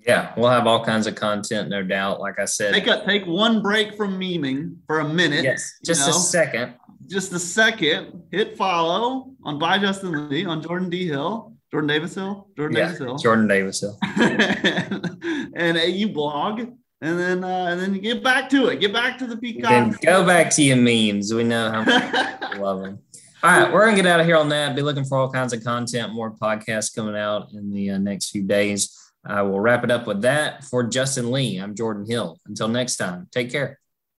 Yeah, 0.05 0.33
we'll 0.35 0.49
have 0.49 0.65
all 0.65 0.83
kinds 0.83 1.05
of 1.05 1.13
content, 1.13 1.69
no 1.69 1.83
doubt. 1.83 2.19
Like 2.19 2.39
I 2.39 2.45
said, 2.45 2.73
take 2.73 2.87
a 2.87 3.05
take 3.05 3.25
one 3.25 3.61
break 3.61 3.95
from 3.95 4.19
memeing 4.19 4.77
for 4.87 4.99
a 4.99 5.07
minute. 5.07 5.43
Yes, 5.43 5.77
just 5.85 6.01
you 6.01 6.11
know? 6.11 6.17
a 6.17 6.19
second 6.19 6.73
just 7.11 7.33
a 7.33 7.39
second, 7.39 8.23
hit 8.31 8.57
follow 8.57 9.33
on 9.43 9.59
by 9.59 9.77
Justin 9.77 10.29
Lee 10.29 10.45
on 10.45 10.61
Jordan 10.61 10.89
D 10.89 11.05
Hill, 11.05 11.53
Jordan 11.69 11.87
Davis 11.87 12.15
Hill, 12.15 12.47
Jordan 12.55 12.77
yeah, 12.77 12.85
Davis 12.85 12.99
Hill, 12.99 13.17
Jordan 13.17 13.47
Davis 13.47 13.81
Hill, 13.81 13.97
and, 15.53 15.77
you 15.77 16.09
blog, 16.09 16.61
and 16.61 17.19
then 17.19 17.43
uh, 17.43 17.67
and 17.69 17.79
then 17.81 17.93
get 17.99 18.23
back 18.23 18.49
to 18.51 18.67
it. 18.67 18.79
Get 18.79 18.93
back 18.93 19.17
to 19.19 19.27
the 19.27 19.35
peacock. 19.35 19.69
Then 19.69 19.97
go 20.01 20.25
back 20.25 20.51
to 20.51 20.63
your 20.63 20.77
memes. 20.77 21.33
We 21.33 21.43
know 21.43 21.69
how 21.69 21.83
much 21.83 22.41
we 22.53 22.59
love 22.59 22.81
them. 22.81 22.99
All 23.43 23.59
right, 23.59 23.73
we're 23.73 23.85
gonna 23.85 23.97
get 23.97 24.05
out 24.05 24.21
of 24.21 24.25
here 24.25 24.37
on 24.37 24.49
that. 24.49 24.75
Be 24.75 24.81
looking 24.81 25.03
for 25.03 25.17
all 25.17 25.29
kinds 25.29 25.51
of 25.51 25.63
content, 25.63 26.13
more 26.13 26.31
podcasts 26.31 26.95
coming 26.95 27.17
out 27.17 27.51
in 27.51 27.71
the 27.71 27.91
uh, 27.91 27.97
next 27.97 28.29
few 28.29 28.43
days. 28.43 28.97
I 29.25 29.41
will 29.41 29.59
wrap 29.59 29.83
it 29.83 29.91
up 29.91 30.07
with 30.07 30.21
that 30.21 30.63
for 30.63 30.83
Justin 30.83 31.31
Lee. 31.31 31.57
I'm 31.57 31.75
Jordan 31.75 32.05
Hill. 32.07 32.39
Until 32.47 32.69
next 32.69 32.95
time, 32.95 33.27
take 33.31 33.51
care. 33.51 33.80